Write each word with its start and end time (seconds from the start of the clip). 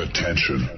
Attention. 0.00 0.70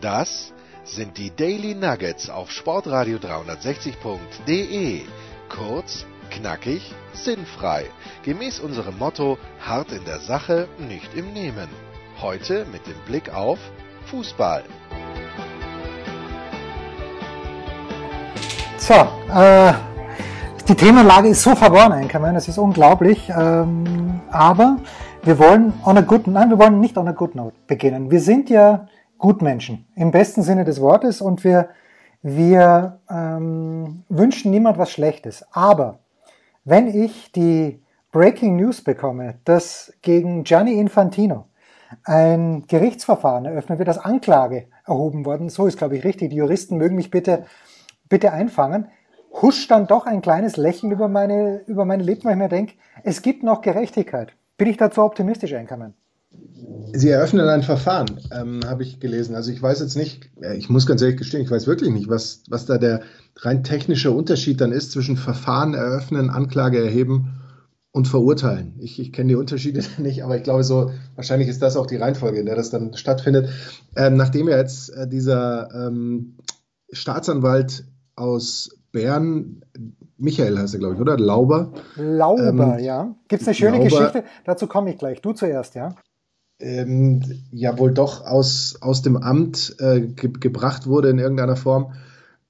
Das 0.00 0.54
sind 0.84 1.18
die 1.18 1.30
Daily 1.36 1.74
Nuggets 1.74 2.30
auf 2.30 2.50
Sportradio 2.50 3.18
360.de. 3.18 5.02
Kurz, 5.50 6.06
knackig, 6.30 6.94
sinnfrei. 7.12 7.84
Gemäß 8.22 8.60
unserem 8.60 8.96
Motto: 8.96 9.36
hart 9.60 9.92
in 9.92 10.06
der 10.06 10.20
Sache, 10.20 10.68
nicht 10.78 11.14
im 11.14 11.34
Nehmen. 11.34 11.68
Heute 12.22 12.64
mit 12.72 12.86
dem 12.86 12.98
Blick 13.06 13.34
auf 13.34 13.58
Fußball. 14.06 14.64
So, 18.78 18.94
äh, 18.94 19.74
die 20.66 20.74
Themenlage 20.74 21.28
ist 21.28 21.42
so 21.42 21.54
verworren, 21.54 21.92
Einkommen, 21.92 22.36
es 22.36 22.48
ist 22.48 22.56
unglaublich. 22.56 23.28
Ähm, 23.28 24.20
aber 24.30 24.78
wir 25.22 25.38
wollen 25.38 25.72
on 25.84 25.96
a 25.96 26.00
good, 26.00 26.26
nein, 26.26 26.50
wir 26.50 26.58
wollen 26.58 26.80
nicht 26.80 26.98
on 26.98 27.08
a 27.08 27.12
good 27.12 27.34
note 27.34 27.54
beginnen. 27.66 28.10
Wir 28.10 28.20
sind 28.20 28.50
ja 28.50 28.88
Gutmenschen 29.18 29.86
im 29.94 30.10
besten 30.10 30.42
Sinne 30.42 30.64
des 30.64 30.80
Wortes 30.80 31.20
und 31.20 31.44
wir 31.44 31.68
wir 32.24 33.00
ähm, 33.10 34.04
wünschen 34.08 34.52
niemand 34.52 34.78
was 34.78 34.92
Schlechtes. 34.92 35.44
Aber 35.52 35.98
wenn 36.64 36.86
ich 36.86 37.32
die 37.32 37.82
Breaking 38.12 38.56
News 38.56 38.82
bekomme, 38.82 39.34
dass 39.44 39.92
gegen 40.02 40.44
Gianni 40.44 40.74
Infantino 40.74 41.46
ein 42.04 42.64
Gerichtsverfahren 42.68 43.44
eröffnet 43.44 43.78
wird, 43.78 43.88
das 43.88 43.98
Anklage 43.98 44.66
erhoben 44.86 45.26
worden, 45.26 45.48
so 45.48 45.66
ist 45.66 45.78
glaube 45.78 45.96
ich 45.96 46.04
richtig. 46.04 46.30
Die 46.30 46.36
Juristen 46.36 46.76
mögen 46.76 46.96
mich 46.96 47.10
bitte 47.10 47.44
bitte 48.08 48.32
einfangen 48.32 48.88
huscht 49.40 49.70
dann 49.70 49.86
doch 49.86 50.06
ein 50.06 50.20
kleines 50.20 50.56
Lächeln 50.56 50.92
über 50.92 51.08
meine, 51.08 51.62
über 51.66 51.84
meine 51.84 52.02
Lippen, 52.02 52.24
weil 52.24 52.32
ich 52.32 52.38
mir 52.38 52.48
denke, 52.48 52.74
es 53.02 53.22
gibt 53.22 53.42
noch 53.42 53.62
Gerechtigkeit. 53.62 54.34
Bin 54.62 54.70
ich 54.70 54.76
dazu 54.76 55.02
optimistisch, 55.02 55.54
Einkommen? 55.54 55.94
Sie 56.92 57.08
eröffnen 57.08 57.48
ein 57.48 57.64
Verfahren, 57.64 58.20
ähm, 58.30 58.60
habe 58.64 58.84
ich 58.84 59.00
gelesen. 59.00 59.34
Also 59.34 59.50
ich 59.50 59.60
weiß 59.60 59.80
jetzt 59.80 59.96
nicht, 59.96 60.30
ich 60.56 60.68
muss 60.68 60.86
ganz 60.86 61.02
ehrlich 61.02 61.16
gestehen, 61.16 61.42
ich 61.42 61.50
weiß 61.50 61.66
wirklich 61.66 61.90
nicht, 61.90 62.08
was, 62.08 62.44
was 62.48 62.64
da 62.64 62.78
der 62.78 63.00
rein 63.38 63.64
technische 63.64 64.12
Unterschied 64.12 64.60
dann 64.60 64.70
ist 64.70 64.92
zwischen 64.92 65.16
Verfahren 65.16 65.74
eröffnen, 65.74 66.30
Anklage 66.30 66.78
erheben 66.78 67.40
und 67.90 68.06
verurteilen. 68.06 68.74
Ich, 68.78 69.00
ich 69.00 69.12
kenne 69.12 69.30
die 69.30 69.34
Unterschiede 69.34 69.82
nicht, 69.98 70.22
aber 70.22 70.36
ich 70.36 70.44
glaube 70.44 70.62
so, 70.62 70.92
wahrscheinlich 71.16 71.48
ist 71.48 71.60
das 71.60 71.76
auch 71.76 71.88
die 71.88 71.96
Reihenfolge, 71.96 72.38
in 72.38 72.46
der 72.46 72.54
das 72.54 72.70
dann 72.70 72.94
stattfindet. 72.94 73.48
Ähm, 73.96 74.16
nachdem 74.16 74.48
ja 74.48 74.58
jetzt 74.58 74.90
äh, 74.90 75.08
dieser 75.08 75.74
ähm, 75.74 76.36
Staatsanwalt 76.92 77.82
aus 78.14 78.78
Bern, 78.92 79.64
Michael 80.22 80.56
heißt 80.56 80.74
er, 80.74 80.80
glaube 80.80 80.94
ich, 80.94 81.00
oder? 81.00 81.18
Lauber. 81.18 81.72
Lauber, 81.96 82.78
ähm, 82.78 82.84
ja. 82.84 83.14
Gibt 83.28 83.42
es 83.42 83.48
eine 83.48 83.54
schöne 83.54 83.78
Lauber, 83.78 83.84
Geschichte? 83.84 84.24
Dazu 84.44 84.68
komme 84.68 84.90
ich 84.90 84.98
gleich. 84.98 85.20
Du 85.20 85.32
zuerst, 85.32 85.74
ja? 85.74 85.96
Ähm, 86.60 87.22
ja, 87.50 87.76
wohl 87.76 87.92
doch 87.92 88.24
aus, 88.24 88.76
aus 88.80 89.02
dem 89.02 89.16
Amt 89.16 89.74
äh, 89.80 90.00
ge 90.00 90.30
gebracht 90.38 90.86
wurde 90.86 91.10
in 91.10 91.18
irgendeiner 91.18 91.56
Form, 91.56 91.94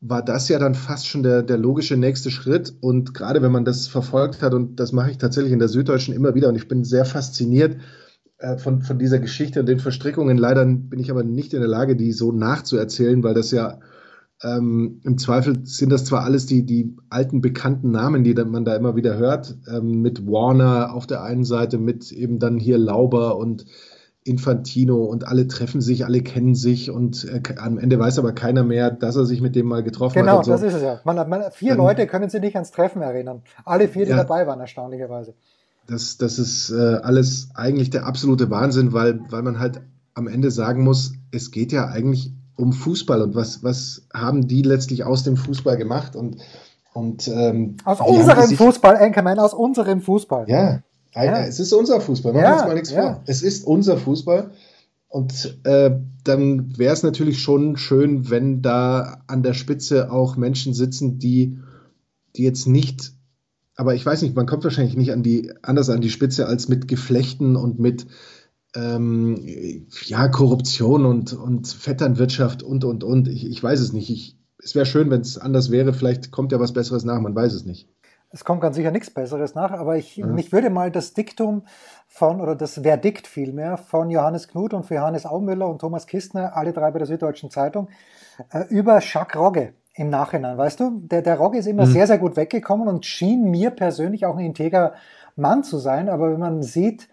war 0.00 0.22
das 0.22 0.50
ja 0.50 0.58
dann 0.58 0.74
fast 0.74 1.06
schon 1.06 1.22
der, 1.22 1.42
der 1.42 1.56
logische 1.56 1.96
nächste 1.96 2.30
Schritt. 2.30 2.74
Und 2.82 3.14
gerade 3.14 3.40
wenn 3.40 3.52
man 3.52 3.64
das 3.64 3.86
verfolgt 3.86 4.42
hat, 4.42 4.52
und 4.52 4.76
das 4.78 4.92
mache 4.92 5.10
ich 5.10 5.18
tatsächlich 5.18 5.52
in 5.52 5.58
der 5.58 5.68
Süddeutschen 5.68 6.14
immer 6.14 6.34
wieder, 6.34 6.50
und 6.50 6.56
ich 6.56 6.68
bin 6.68 6.84
sehr 6.84 7.06
fasziniert 7.06 7.78
äh, 8.36 8.58
von, 8.58 8.82
von 8.82 8.98
dieser 8.98 9.18
Geschichte 9.18 9.60
und 9.60 9.66
den 9.66 9.80
Verstrickungen. 9.80 10.36
Leider 10.36 10.66
bin 10.66 11.00
ich 11.00 11.10
aber 11.10 11.22
nicht 11.22 11.54
in 11.54 11.60
der 11.60 11.70
Lage, 11.70 11.96
die 11.96 12.12
so 12.12 12.32
nachzuerzählen, 12.32 13.22
weil 13.24 13.34
das 13.34 13.50
ja 13.50 13.78
ähm, 14.42 15.00
Im 15.04 15.18
Zweifel 15.18 15.64
sind 15.64 15.90
das 15.90 16.04
zwar 16.04 16.24
alles 16.24 16.46
die, 16.46 16.64
die 16.64 16.96
alten 17.10 17.40
bekannten 17.40 17.92
Namen, 17.92 18.24
die 18.24 18.34
man 18.34 18.64
da 18.64 18.74
immer 18.74 18.96
wieder 18.96 19.16
hört, 19.16 19.56
ähm, 19.68 20.02
mit 20.02 20.26
Warner 20.26 20.94
auf 20.94 21.06
der 21.06 21.22
einen 21.22 21.44
Seite, 21.44 21.78
mit 21.78 22.10
eben 22.10 22.38
dann 22.40 22.58
hier 22.58 22.76
Lauber 22.76 23.36
und 23.36 23.66
Infantino 24.24 25.04
und 25.04 25.26
alle 25.26 25.48
treffen 25.48 25.80
sich, 25.80 26.04
alle 26.04 26.22
kennen 26.22 26.54
sich 26.54 26.90
und 26.90 27.24
äh, 27.24 27.40
am 27.56 27.78
Ende 27.78 27.98
weiß 27.98 28.18
aber 28.18 28.32
keiner 28.32 28.64
mehr, 28.64 28.90
dass 28.90 29.16
er 29.16 29.26
sich 29.26 29.40
mit 29.40 29.54
dem 29.54 29.66
mal 29.66 29.82
getroffen 29.82 30.20
genau, 30.20 30.38
hat. 30.38 30.44
Genau, 30.44 30.56
so. 30.56 30.64
das 30.64 30.74
ist 30.74 30.78
es 30.78 30.82
ja. 30.82 31.00
Man, 31.04 31.28
man, 31.28 31.50
vier 31.52 31.72
ähm, 31.72 31.78
Leute 31.78 32.06
können 32.06 32.28
sich 32.28 32.40
nicht 32.40 32.54
ans 32.56 32.72
Treffen 32.72 33.02
erinnern. 33.02 33.42
Alle 33.64 33.88
vier, 33.88 34.04
die 34.04 34.10
ja, 34.10 34.16
dabei 34.16 34.46
waren, 34.46 34.60
erstaunlicherweise. 34.60 35.34
Das, 35.86 36.16
das 36.16 36.38
ist 36.38 36.70
äh, 36.70 37.00
alles 37.02 37.50
eigentlich 37.54 37.90
der 37.90 38.06
absolute 38.06 38.50
Wahnsinn, 38.50 38.92
weil, 38.92 39.20
weil 39.30 39.42
man 39.42 39.58
halt 39.58 39.80
am 40.14 40.28
Ende 40.28 40.50
sagen 40.50 40.84
muss, 40.84 41.14
es 41.32 41.50
geht 41.50 41.72
ja 41.72 41.88
eigentlich 41.88 42.32
um 42.56 42.72
Fußball 42.72 43.22
und 43.22 43.34
was, 43.34 43.62
was 43.62 44.02
haben 44.12 44.46
die 44.46 44.62
letztlich 44.62 45.04
aus 45.04 45.22
dem 45.22 45.36
Fußball 45.36 45.76
gemacht 45.76 46.16
und, 46.16 46.36
und 46.92 47.28
ähm, 47.28 47.76
aus 47.84 48.00
unserem 48.00 48.46
sich, 48.46 48.58
Fußball, 48.58 48.96
Enkermann, 48.96 49.38
aus 49.38 49.54
unserem 49.54 50.00
Fußball. 50.00 50.48
Ja, 50.48 50.82
ja, 51.14 51.44
es 51.44 51.60
ist 51.60 51.72
unser 51.72 52.00
Fußball, 52.00 52.32
machen 52.32 52.44
wir 52.44 52.52
uns 52.54 52.62
mal 52.64 52.74
nichts 52.74 52.90
ja. 52.90 53.02
vor. 53.02 53.22
Es 53.26 53.42
ist 53.42 53.66
unser 53.66 53.96
Fußball. 53.96 54.50
Und 55.08 55.58
äh, 55.64 55.90
dann 56.24 56.78
wäre 56.78 56.94
es 56.94 57.02
natürlich 57.02 57.40
schon 57.40 57.76
schön, 57.76 58.30
wenn 58.30 58.62
da 58.62 59.18
an 59.26 59.42
der 59.42 59.52
Spitze 59.52 60.10
auch 60.10 60.36
Menschen 60.36 60.72
sitzen, 60.72 61.18
die, 61.18 61.58
die 62.34 62.44
jetzt 62.44 62.66
nicht, 62.66 63.12
aber 63.76 63.94
ich 63.94 64.06
weiß 64.06 64.22
nicht, 64.22 64.34
man 64.34 64.46
kommt 64.46 64.64
wahrscheinlich 64.64 64.96
nicht 64.96 65.12
an 65.12 65.22
die, 65.22 65.52
anders 65.60 65.90
an 65.90 66.00
die 66.00 66.08
Spitze 66.08 66.46
als 66.46 66.68
mit 66.68 66.88
Geflechten 66.88 67.56
und 67.56 67.78
mit 67.78 68.06
ähm, 68.74 69.86
ja, 70.04 70.28
Korruption 70.28 71.04
und, 71.04 71.32
und 71.32 71.68
Vetternwirtschaft 71.68 72.62
und, 72.62 72.84
und, 72.84 73.04
und. 73.04 73.28
Ich, 73.28 73.46
ich 73.46 73.62
weiß 73.62 73.80
es 73.80 73.92
nicht. 73.92 74.10
Ich, 74.10 74.38
es 74.62 74.74
wäre 74.74 74.86
schön, 74.86 75.10
wenn 75.10 75.20
es 75.20 75.38
anders 75.38 75.70
wäre. 75.70 75.92
Vielleicht 75.92 76.30
kommt 76.30 76.52
ja 76.52 76.60
was 76.60 76.72
Besseres 76.72 77.04
nach, 77.04 77.20
man 77.20 77.34
weiß 77.34 77.52
es 77.52 77.64
nicht. 77.64 77.88
Es 78.34 78.44
kommt 78.44 78.62
ganz 78.62 78.76
sicher 78.76 78.90
nichts 78.90 79.10
Besseres 79.10 79.54
nach, 79.54 79.72
aber 79.72 79.96
ich, 79.96 80.16
ja. 80.16 80.26
mich 80.26 80.52
würde 80.52 80.70
mal 80.70 80.90
das 80.90 81.12
Diktum 81.12 81.64
von, 82.08 82.40
oder 82.40 82.54
das 82.56 82.74
Verdikt 82.74 83.26
vielmehr, 83.26 83.76
von 83.76 84.08
Johannes 84.08 84.48
Knut 84.48 84.72
und 84.72 84.86
für 84.86 84.94
Johannes 84.94 85.26
Aumüller 85.26 85.68
und 85.68 85.80
Thomas 85.80 86.06
Kistner, 86.06 86.56
alle 86.56 86.72
drei 86.72 86.90
bei 86.92 86.98
der 86.98 87.06
Süddeutschen 87.06 87.50
Zeitung, 87.50 87.90
äh, 88.50 88.64
über 88.70 89.00
Jacques 89.00 89.38
Rogge 89.38 89.74
im 89.94 90.08
Nachhinein. 90.08 90.56
Weißt 90.56 90.80
du, 90.80 91.00
der, 91.02 91.20
der 91.20 91.36
Rogge 91.36 91.58
ist 91.58 91.66
immer 91.66 91.84
mhm. 91.84 91.90
sehr, 91.90 92.06
sehr 92.06 92.16
gut 92.16 92.36
weggekommen 92.36 92.88
und 92.88 93.04
schien 93.04 93.50
mir 93.50 93.68
persönlich 93.68 94.24
auch 94.24 94.38
ein 94.38 94.46
integer 94.46 94.94
Mann 95.36 95.62
zu 95.62 95.76
sein, 95.76 96.08
aber 96.08 96.32
wenn 96.32 96.40
man 96.40 96.62
sieht, 96.62 97.08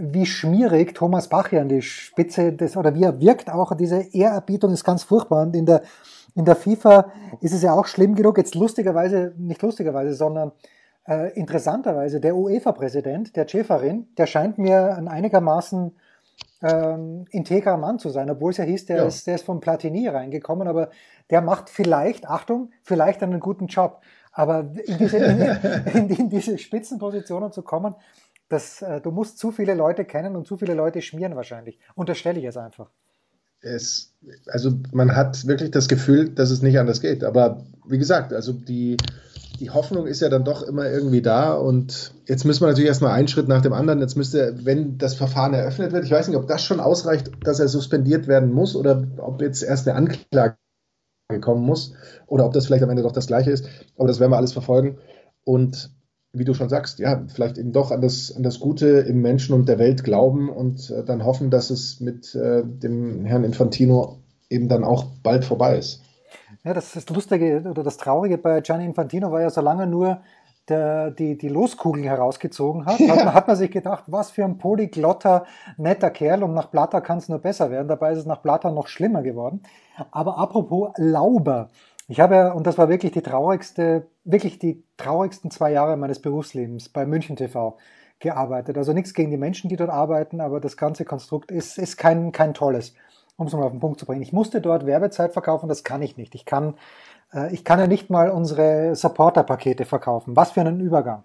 wie 0.00 0.26
schmierig 0.26 0.94
Thomas 0.94 1.28
Bach 1.28 1.48
hier 1.48 1.60
an 1.60 1.68
die 1.68 1.82
Spitze 1.82 2.52
des, 2.52 2.76
oder 2.76 2.94
wie 2.94 3.04
er 3.04 3.20
wirkt 3.20 3.50
auch, 3.50 3.74
diese 3.76 4.00
Ehrerbietung 4.14 4.72
ist 4.72 4.84
ganz 4.84 5.02
furchtbar. 5.02 5.42
Und 5.42 5.54
in 5.54 5.66
der, 5.66 5.82
in 6.34 6.44
der 6.44 6.56
FIFA 6.56 7.12
ist 7.40 7.52
es 7.52 7.62
ja 7.62 7.72
auch 7.72 7.86
schlimm 7.86 8.14
genug, 8.14 8.38
jetzt 8.38 8.54
lustigerweise, 8.54 9.34
nicht 9.36 9.62
lustigerweise, 9.62 10.14
sondern 10.14 10.52
äh, 11.06 11.32
interessanterweise, 11.34 12.20
der 12.20 12.36
UEFA-Präsident, 12.36 13.36
der 13.36 13.46
Cefarin, 13.46 14.08
der 14.16 14.26
scheint 14.26 14.58
mir 14.58 14.96
ein 14.96 15.08
einigermaßen 15.08 15.92
ähm, 16.62 17.24
integrer 17.30 17.76
Mann 17.76 17.98
zu 17.98 18.10
sein, 18.10 18.30
obwohl 18.30 18.50
es 18.50 18.58
ja 18.58 18.64
hieß, 18.64 18.86
der, 18.86 18.96
ja. 18.98 19.04
Ist, 19.04 19.26
der 19.26 19.36
ist 19.36 19.44
von 19.44 19.60
Platini 19.60 20.08
reingekommen, 20.08 20.68
aber 20.68 20.90
der 21.30 21.40
macht 21.40 21.70
vielleicht, 21.70 22.28
Achtung, 22.28 22.70
vielleicht 22.82 23.22
einen 23.22 23.40
guten 23.40 23.66
Job. 23.66 24.00
Aber 24.32 24.70
in 24.86 24.98
diese, 24.98 25.16
in, 25.18 25.40
in, 25.94 26.08
in 26.08 26.28
diese 26.28 26.58
Spitzenpositionen 26.58 27.50
zu 27.52 27.62
kommen, 27.62 27.94
das, 28.50 28.82
äh, 28.82 29.00
du 29.00 29.10
musst 29.12 29.38
zu 29.38 29.52
viele 29.52 29.74
Leute 29.74 30.04
kennen 30.04 30.36
und 30.36 30.46
zu 30.46 30.58
viele 30.58 30.74
Leute 30.74 31.00
schmieren 31.00 31.36
wahrscheinlich. 31.36 31.78
Unterstelle 31.94 32.38
ich 32.38 32.44
jetzt 32.44 32.58
einfach. 32.58 32.90
Es, 33.62 34.12
also 34.46 34.72
man 34.92 35.14
hat 35.14 35.46
wirklich 35.46 35.70
das 35.70 35.88
Gefühl, 35.88 36.30
dass 36.30 36.50
es 36.50 36.60
nicht 36.60 36.78
anders 36.78 37.00
geht. 37.00 37.24
Aber 37.24 37.64
wie 37.86 37.98
gesagt, 37.98 38.32
also 38.32 38.52
die, 38.52 38.96
die 39.60 39.70
Hoffnung 39.70 40.06
ist 40.06 40.20
ja 40.20 40.28
dann 40.28 40.44
doch 40.44 40.62
immer 40.62 40.90
irgendwie 40.90 41.22
da 41.22 41.54
und 41.54 42.12
jetzt 42.26 42.44
müssen 42.44 42.62
wir 42.62 42.68
natürlich 42.68 42.88
erstmal 42.88 43.12
einen 43.12 43.28
Schritt 43.28 43.46
nach 43.46 43.62
dem 43.62 43.72
anderen. 43.72 44.00
Jetzt 44.00 44.16
müsste, 44.16 44.64
wenn 44.64 44.98
das 44.98 45.14
Verfahren 45.14 45.54
eröffnet 45.54 45.92
wird, 45.92 46.04
ich 46.04 46.10
weiß 46.10 46.26
nicht, 46.26 46.36
ob 46.36 46.48
das 46.48 46.64
schon 46.64 46.80
ausreicht, 46.80 47.30
dass 47.44 47.60
er 47.60 47.68
suspendiert 47.68 48.26
werden 48.26 48.50
muss 48.52 48.74
oder 48.74 49.06
ob 49.18 49.40
jetzt 49.42 49.62
erst 49.62 49.86
eine 49.86 49.96
Anklage 49.96 50.56
kommen 51.40 51.64
muss 51.64 51.92
oder 52.26 52.46
ob 52.46 52.52
das 52.52 52.66
vielleicht 52.66 52.82
am 52.82 52.90
Ende 52.90 53.02
doch 53.02 53.12
das 53.12 53.28
Gleiche 53.28 53.52
ist. 53.52 53.68
Aber 53.96 54.08
das 54.08 54.18
werden 54.18 54.32
wir 54.32 54.38
alles 54.38 54.52
verfolgen. 54.52 54.98
Und 55.44 55.90
wie 56.32 56.44
du 56.44 56.54
schon 56.54 56.68
sagst, 56.68 56.98
ja, 56.98 57.22
vielleicht 57.32 57.58
eben 57.58 57.72
doch 57.72 57.90
an 57.90 58.00
das, 58.00 58.34
an 58.34 58.42
das 58.42 58.60
Gute 58.60 58.86
im 58.86 59.20
Menschen 59.20 59.54
und 59.54 59.68
der 59.68 59.78
Welt 59.78 60.04
glauben 60.04 60.48
und 60.48 60.90
äh, 60.90 61.04
dann 61.04 61.24
hoffen, 61.24 61.50
dass 61.50 61.70
es 61.70 62.00
mit 62.00 62.34
äh, 62.34 62.62
dem 62.64 63.24
Herrn 63.24 63.44
Infantino 63.44 64.18
eben 64.48 64.68
dann 64.68 64.84
auch 64.84 65.04
bald 65.22 65.44
vorbei 65.44 65.78
ist. 65.78 66.02
Ja, 66.64 66.74
das 66.74 66.94
ist 66.94 67.10
Lustige 67.10 67.64
oder 67.68 67.82
das 67.82 67.96
Traurige 67.96 68.38
bei 68.38 68.60
Gianni 68.60 68.84
Infantino 68.84 69.32
war 69.32 69.40
ja, 69.40 69.50
solange 69.50 69.86
nur 69.86 70.20
der, 70.68 71.10
die, 71.10 71.36
die 71.36 71.48
Loskugeln 71.48 72.04
herausgezogen 72.04 72.86
hat, 72.86 73.00
ja. 73.00 73.08
hat, 73.16 73.24
man, 73.24 73.34
hat, 73.34 73.48
man, 73.48 73.56
sich 73.56 73.70
gedacht, 73.70 74.04
was 74.06 74.30
für 74.30 74.44
ein 74.44 74.58
polyglotter, 74.58 75.44
netter 75.76 76.10
Kerl 76.10 76.44
und 76.44 76.54
nach 76.54 76.66
Blatter 76.66 77.00
kann 77.00 77.18
es 77.18 77.28
nur 77.28 77.38
besser 77.38 77.70
werden. 77.70 77.88
Dabei 77.88 78.12
ist 78.12 78.18
es 78.18 78.26
nach 78.26 78.42
Blatter 78.42 78.70
noch 78.70 78.86
schlimmer 78.86 79.22
geworden. 79.22 79.62
Aber 80.12 80.38
apropos 80.38 80.92
Lauber, 80.96 81.70
ich 82.10 82.18
habe, 82.18 82.54
und 82.54 82.66
das 82.66 82.76
war 82.76 82.88
wirklich 82.88 83.12
die 83.12 83.22
traurigste, 83.22 84.08
wirklich 84.24 84.58
die 84.58 84.82
traurigsten 84.96 85.52
zwei 85.52 85.70
Jahre 85.70 85.96
meines 85.96 86.20
Berufslebens 86.20 86.88
bei 86.88 87.06
München 87.06 87.36
TV 87.36 87.78
gearbeitet. 88.18 88.76
Also 88.76 88.92
nichts 88.92 89.14
gegen 89.14 89.30
die 89.30 89.36
Menschen, 89.36 89.68
die 89.68 89.76
dort 89.76 89.90
arbeiten, 89.90 90.40
aber 90.40 90.58
das 90.58 90.76
ganze 90.76 91.04
Konstrukt 91.04 91.52
ist, 91.52 91.78
ist 91.78 91.98
kein, 91.98 92.32
kein 92.32 92.52
tolles, 92.52 92.94
um 93.36 93.46
es 93.46 93.52
mal 93.52 93.62
auf 93.62 93.70
den 93.70 93.78
Punkt 93.78 94.00
zu 94.00 94.06
bringen. 94.06 94.22
Ich 94.22 94.32
musste 94.32 94.60
dort 94.60 94.86
Werbezeit 94.86 95.32
verkaufen, 95.32 95.68
das 95.68 95.84
kann 95.84 96.02
ich 96.02 96.16
nicht. 96.16 96.34
Ich 96.34 96.44
kann, 96.44 96.74
äh, 97.32 97.54
ich 97.54 97.64
kann 97.64 97.78
ja 97.78 97.86
nicht 97.86 98.10
mal 98.10 98.30
unsere 98.30 98.96
Supporter-Pakete 98.96 99.84
verkaufen. 99.84 100.34
Was 100.34 100.50
für 100.50 100.62
einen 100.62 100.80
Übergang. 100.80 101.22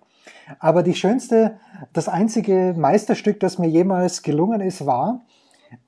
Aber 0.60 0.84
die 0.84 0.94
schönste, 0.94 1.58
das 1.94 2.08
einzige 2.08 2.76
Meisterstück, 2.78 3.40
das 3.40 3.58
mir 3.58 3.70
jemals 3.70 4.22
gelungen 4.22 4.62
ist, 4.62 4.86
war, 4.86 5.26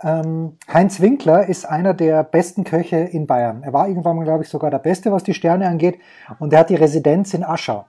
ähm, 0.02 0.58
Heinz 0.72 1.00
Winkler 1.00 1.48
ist 1.48 1.66
einer 1.66 1.94
der 1.94 2.24
besten 2.24 2.64
Köche 2.64 2.98
in 2.98 3.28
Bayern. 3.28 3.64
Er 3.64 3.74
war 3.74 3.88
irgendwann, 3.88 4.20
glaube 4.22 4.44
ich, 4.44 4.50
sogar 4.50 4.72
der 4.72 4.80
Beste, 4.80 5.12
was 5.12 5.24
die 5.24 5.34
Sterne 5.34 5.68
angeht. 5.68 6.00
Und 6.40 6.54
er 6.54 6.60
hat 6.60 6.70
die 6.70 6.76
Residenz 6.76 7.34
in 7.34 7.44
Aschau. 7.44 7.86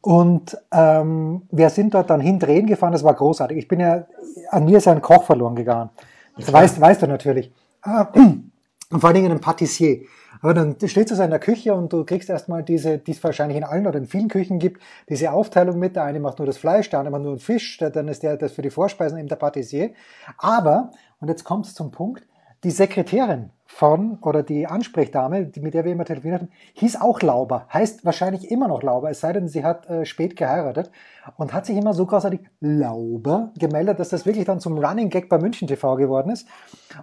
Und 0.00 0.56
ähm, 0.72 1.42
wir 1.50 1.70
sind 1.70 1.94
dort 1.94 2.10
dann 2.10 2.20
hindrehen 2.20 2.66
gefahren. 2.66 2.92
Das 2.92 3.04
war 3.04 3.14
großartig. 3.14 3.58
Ich 3.58 3.68
bin 3.68 3.80
ja, 3.80 4.06
an 4.50 4.64
mir 4.64 4.78
ist 4.78 4.88
ein 4.88 5.02
Koch 5.02 5.24
verloren 5.24 5.56
gegangen. 5.56 5.90
Das 6.36 6.52
weißt, 6.52 6.80
weißt 6.80 7.02
du 7.02 7.06
natürlich. 7.06 7.52
Ah, 7.82 8.06
und 8.12 8.52
vor 8.90 9.08
allen 9.08 9.14
Dingen 9.14 9.32
ein 9.32 9.40
Patissier. 9.40 10.00
Aber 10.42 10.54
dann 10.54 10.76
stehst 10.84 11.10
du 11.10 11.22
in 11.22 11.30
der 11.30 11.38
Küche 11.38 11.74
und 11.74 11.92
du 11.92 12.04
kriegst 12.04 12.30
erstmal 12.30 12.62
diese, 12.62 12.98
die 12.98 13.10
es 13.10 13.22
wahrscheinlich 13.22 13.58
in 13.58 13.64
allen 13.64 13.86
oder 13.86 13.98
in 13.98 14.06
vielen 14.06 14.28
Küchen 14.28 14.58
gibt, 14.58 14.82
diese 15.08 15.32
Aufteilung 15.32 15.78
mit. 15.78 15.96
Der 15.96 16.04
eine 16.04 16.18
macht 16.18 16.38
nur 16.38 16.46
das 16.46 16.56
Fleisch, 16.56 16.88
der 16.88 17.00
andere 17.00 17.12
macht 17.12 17.22
nur 17.22 17.34
den 17.34 17.40
Fisch, 17.40 17.76
dann 17.78 18.08
ist 18.08 18.22
der 18.22 18.36
das 18.36 18.52
für 18.52 18.62
die 18.62 18.70
Vorspeisen 18.70 19.18
eben 19.18 19.28
der 19.28 19.36
Patissier. 19.36 19.90
Aber, 20.38 20.92
und 21.20 21.28
jetzt 21.28 21.44
kommt 21.44 21.66
es 21.66 21.74
zum 21.74 21.90
Punkt, 21.90 22.26
die 22.64 22.70
Sekretärin 22.70 23.50
von, 23.64 24.18
oder 24.20 24.42
die 24.42 24.66
Ansprechdame, 24.66 25.46
die, 25.46 25.60
mit 25.60 25.72
der 25.72 25.84
wir 25.84 25.92
immer 25.92 26.04
telefoniert 26.04 26.42
haben, 26.42 26.50
hieß 26.74 27.00
auch 27.00 27.22
Lauber, 27.22 27.66
heißt 27.72 28.04
wahrscheinlich 28.04 28.50
immer 28.50 28.68
noch 28.68 28.82
Lauber, 28.82 29.10
es 29.10 29.20
sei 29.20 29.32
denn, 29.32 29.48
sie 29.48 29.64
hat 29.64 29.88
äh, 29.88 30.04
spät 30.04 30.36
geheiratet 30.36 30.90
und 31.36 31.54
hat 31.54 31.64
sich 31.64 31.76
immer 31.76 31.94
so 31.94 32.04
großartig 32.04 32.40
Lauber 32.60 33.52
gemeldet, 33.58 33.98
dass 33.98 34.10
das 34.10 34.26
wirklich 34.26 34.44
dann 34.44 34.60
zum 34.60 34.76
Running 34.76 35.08
Gag 35.08 35.28
bei 35.28 35.38
München 35.38 35.68
TV 35.68 35.96
geworden 35.96 36.30
ist. 36.30 36.46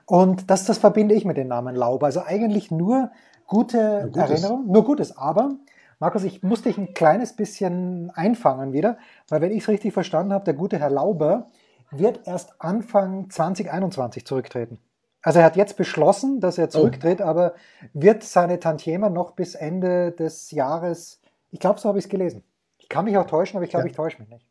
Und 0.06 0.52
das, 0.52 0.66
das 0.66 0.78
verbinde 0.78 1.16
ich 1.16 1.26
mit 1.26 1.38
dem 1.38 1.48
Namen 1.48 1.76
Lauber. 1.76 2.08
Also 2.08 2.22
eigentlich 2.24 2.70
nur 2.70 3.10
gute 3.48 4.12
Erinnerungen, 4.14 4.68
nur 4.68 4.84
Gutes. 4.84 5.18
Aber, 5.18 5.56
Markus, 6.00 6.24
ich 6.24 6.44
musste 6.44 6.70
dich 6.70 6.78
ein 6.78 6.94
kleines 6.94 7.34
bisschen 7.34 8.12
einfangen 8.14 8.74
wieder, 8.74 8.98
weil 9.30 9.42
wenn 9.42 9.52
ich 9.52 9.64
es 9.64 9.70
richtig 9.70 9.94
verstanden 9.94 10.34
habe, 10.34 10.46
der 10.46 10.54
gute 10.54 10.78
Herr 10.78 10.92
Lauber 10.92 11.48
wird 11.92 12.22
erst 12.26 12.60
Anfang 12.60 13.30
2021 13.30 14.26
zurücktreten. 14.26 14.80
Also 15.22 15.40
er 15.40 15.46
hat 15.46 15.56
jetzt 15.56 15.78
beschlossen, 15.78 16.40
dass 16.40 16.58
er 16.58 16.66
oh. 16.66 16.70
zurücktritt, 16.70 17.22
oh. 17.22 17.26
aber 17.26 17.54
wird 17.94 18.24
seine 18.24 18.60
Tantieme 18.60 19.10
noch 19.10 19.32
bis 19.32 19.56
Ende 19.56 20.12
des 20.12 20.52
Jahres, 20.52 21.20
ich 21.52 21.60
glaube, 21.60 21.80
so 21.80 21.90
habe 21.90 22.00
ich 22.00 22.06
es 22.06 22.10
gelesen. 22.10 22.44
Ich 22.78 22.90
kann 22.90 23.06
mich 23.06 23.18
auch 23.18 23.28
täuschen, 23.28 23.58
aber 23.58 23.66
ich 23.66 23.70
glaube, 23.70 23.88
ja. 23.88 23.92
ich 23.92 23.96
täusche 23.96 24.20
mich 24.20 24.30
nicht. 24.30 24.46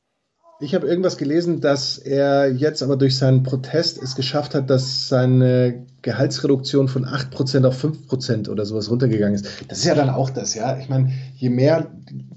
Ich 0.58 0.74
habe 0.74 0.86
irgendwas 0.86 1.18
gelesen, 1.18 1.60
dass 1.60 1.98
er 1.98 2.50
jetzt 2.50 2.82
aber 2.82 2.96
durch 2.96 3.18
seinen 3.18 3.42
Protest 3.42 4.02
es 4.02 4.16
geschafft 4.16 4.54
hat, 4.54 4.70
dass 4.70 5.06
seine 5.06 5.84
Gehaltsreduktion 6.00 6.88
von 6.88 7.04
8% 7.04 7.66
auf 7.66 7.84
5% 7.84 8.48
oder 8.48 8.64
sowas 8.64 8.90
runtergegangen 8.90 9.34
ist. 9.34 9.46
Das 9.68 9.78
ist 9.78 9.84
ja 9.84 9.94
dann 9.94 10.08
auch 10.08 10.30
das, 10.30 10.54
ja. 10.54 10.78
Ich 10.78 10.88
meine, 10.88 11.12
je 11.34 11.50
mehr 11.50 11.90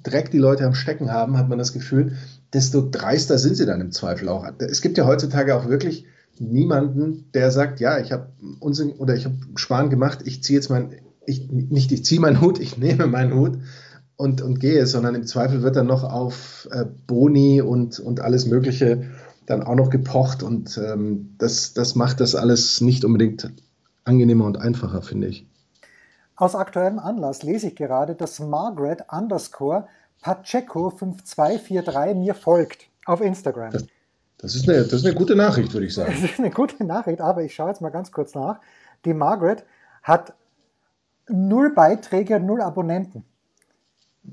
Dreck 0.03 0.31
die 0.31 0.37
Leute 0.37 0.65
am 0.65 0.75
Stecken 0.75 1.13
haben, 1.13 1.37
hat 1.37 1.47
man 1.47 1.57
das 1.57 1.71
Gefühl, 1.71 2.17
desto 2.53 2.87
dreister 2.89 3.37
sind 3.37 3.55
sie 3.55 3.65
dann 3.65 3.81
im 3.81 3.91
Zweifel 3.91 4.29
auch. 4.29 4.47
Es 4.59 4.81
gibt 4.81 4.97
ja 4.97 5.05
heutzutage 5.05 5.55
auch 5.55 5.67
wirklich 5.67 6.05
niemanden, 6.39 7.29
der 7.33 7.51
sagt, 7.51 7.79
ja, 7.79 7.99
ich 7.99 8.11
habe 8.11 8.29
Unsinn 8.59 8.91
oder 8.91 9.15
ich 9.15 9.25
habe 9.25 9.35
Sparen 9.55 9.89
gemacht, 9.89 10.19
ich 10.25 10.43
ziehe 10.43 10.57
jetzt 10.57 10.69
mein, 10.69 10.95
ich, 11.25 11.49
nicht 11.49 11.91
ich 11.91 12.05
ziehe 12.05 12.21
meinen 12.21 12.41
Hut, 12.41 12.59
ich 12.59 12.77
nehme 12.77 13.07
meinen 13.07 13.33
Hut 13.33 13.59
und, 14.15 14.41
und 14.41 14.59
gehe, 14.59 14.85
sondern 14.85 15.15
im 15.15 15.25
Zweifel 15.25 15.61
wird 15.61 15.75
dann 15.75 15.87
noch 15.87 16.03
auf 16.03 16.67
äh, 16.71 16.85
Boni 17.07 17.61
und, 17.61 17.99
und 17.99 18.21
alles 18.21 18.45
Mögliche 18.45 19.03
dann 19.45 19.63
auch 19.63 19.75
noch 19.75 19.89
gepocht 19.89 20.43
und 20.43 20.77
ähm, 20.77 21.35
das, 21.37 21.73
das 21.73 21.95
macht 21.95 22.19
das 22.19 22.35
alles 22.35 22.81
nicht 22.81 23.03
unbedingt 23.03 23.51
angenehmer 24.05 24.45
und 24.45 24.59
einfacher, 24.59 25.01
finde 25.01 25.27
ich. 25.27 25.45
Aus 26.35 26.55
aktuellem 26.55 26.99
Anlass 26.99 27.43
lese 27.43 27.67
ich 27.67 27.75
gerade, 27.75 28.15
dass 28.15 28.39
Margaret 28.39 29.03
underscore 29.11 29.87
Pacheco 30.21 30.89
5243 30.89 32.15
mir 32.15 32.35
folgt 32.35 32.89
auf 33.05 33.21
Instagram. 33.21 33.71
Das, 33.71 33.85
das 34.37 34.55
ist, 34.55 34.69
eine, 34.69 34.83
das 34.83 34.93
ist 34.93 35.05
eine 35.05 35.15
gute 35.15 35.35
Nachricht, 35.35 35.73
würde 35.73 35.85
ich 35.85 35.93
sagen. 35.93 36.11
Das 36.11 36.31
ist 36.31 36.39
eine 36.39 36.49
gute 36.49 36.83
Nachricht, 36.83 37.21
aber 37.21 37.43
ich 37.43 37.53
schaue 37.53 37.69
jetzt 37.69 37.81
mal 37.81 37.89
ganz 37.89 38.11
kurz 38.11 38.35
nach. 38.35 38.59
Die 39.05 39.13
Margaret 39.13 39.63
hat 40.03 40.33
null 41.27 41.73
Beiträge, 41.73 42.39
null 42.39 42.61
Abonnenten. 42.61 43.23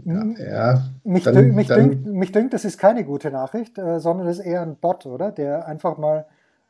Ja, 0.05 0.25
ja 0.39 0.83
mich, 1.05 1.25
dann, 1.25 1.35
dünkt, 1.35 1.55
mich, 1.55 1.69
dann, 1.69 1.91
dünkt, 1.91 2.07
mich 2.07 2.33
dünkt, 2.33 2.55
das 2.55 2.65
ist 2.65 2.79
keine 2.79 3.05
gute 3.05 3.31
Nachricht, 3.31 3.79
äh, 3.79 4.01
sondern 4.01 4.27
das 4.27 4.39
ist 4.39 4.45
eher 4.45 4.63
ein 4.63 4.77
Bot, 4.77 5.07
oder? 5.07 5.31
Der 5.33 5.67
einfach 5.67 5.97
mal, 5.97 6.27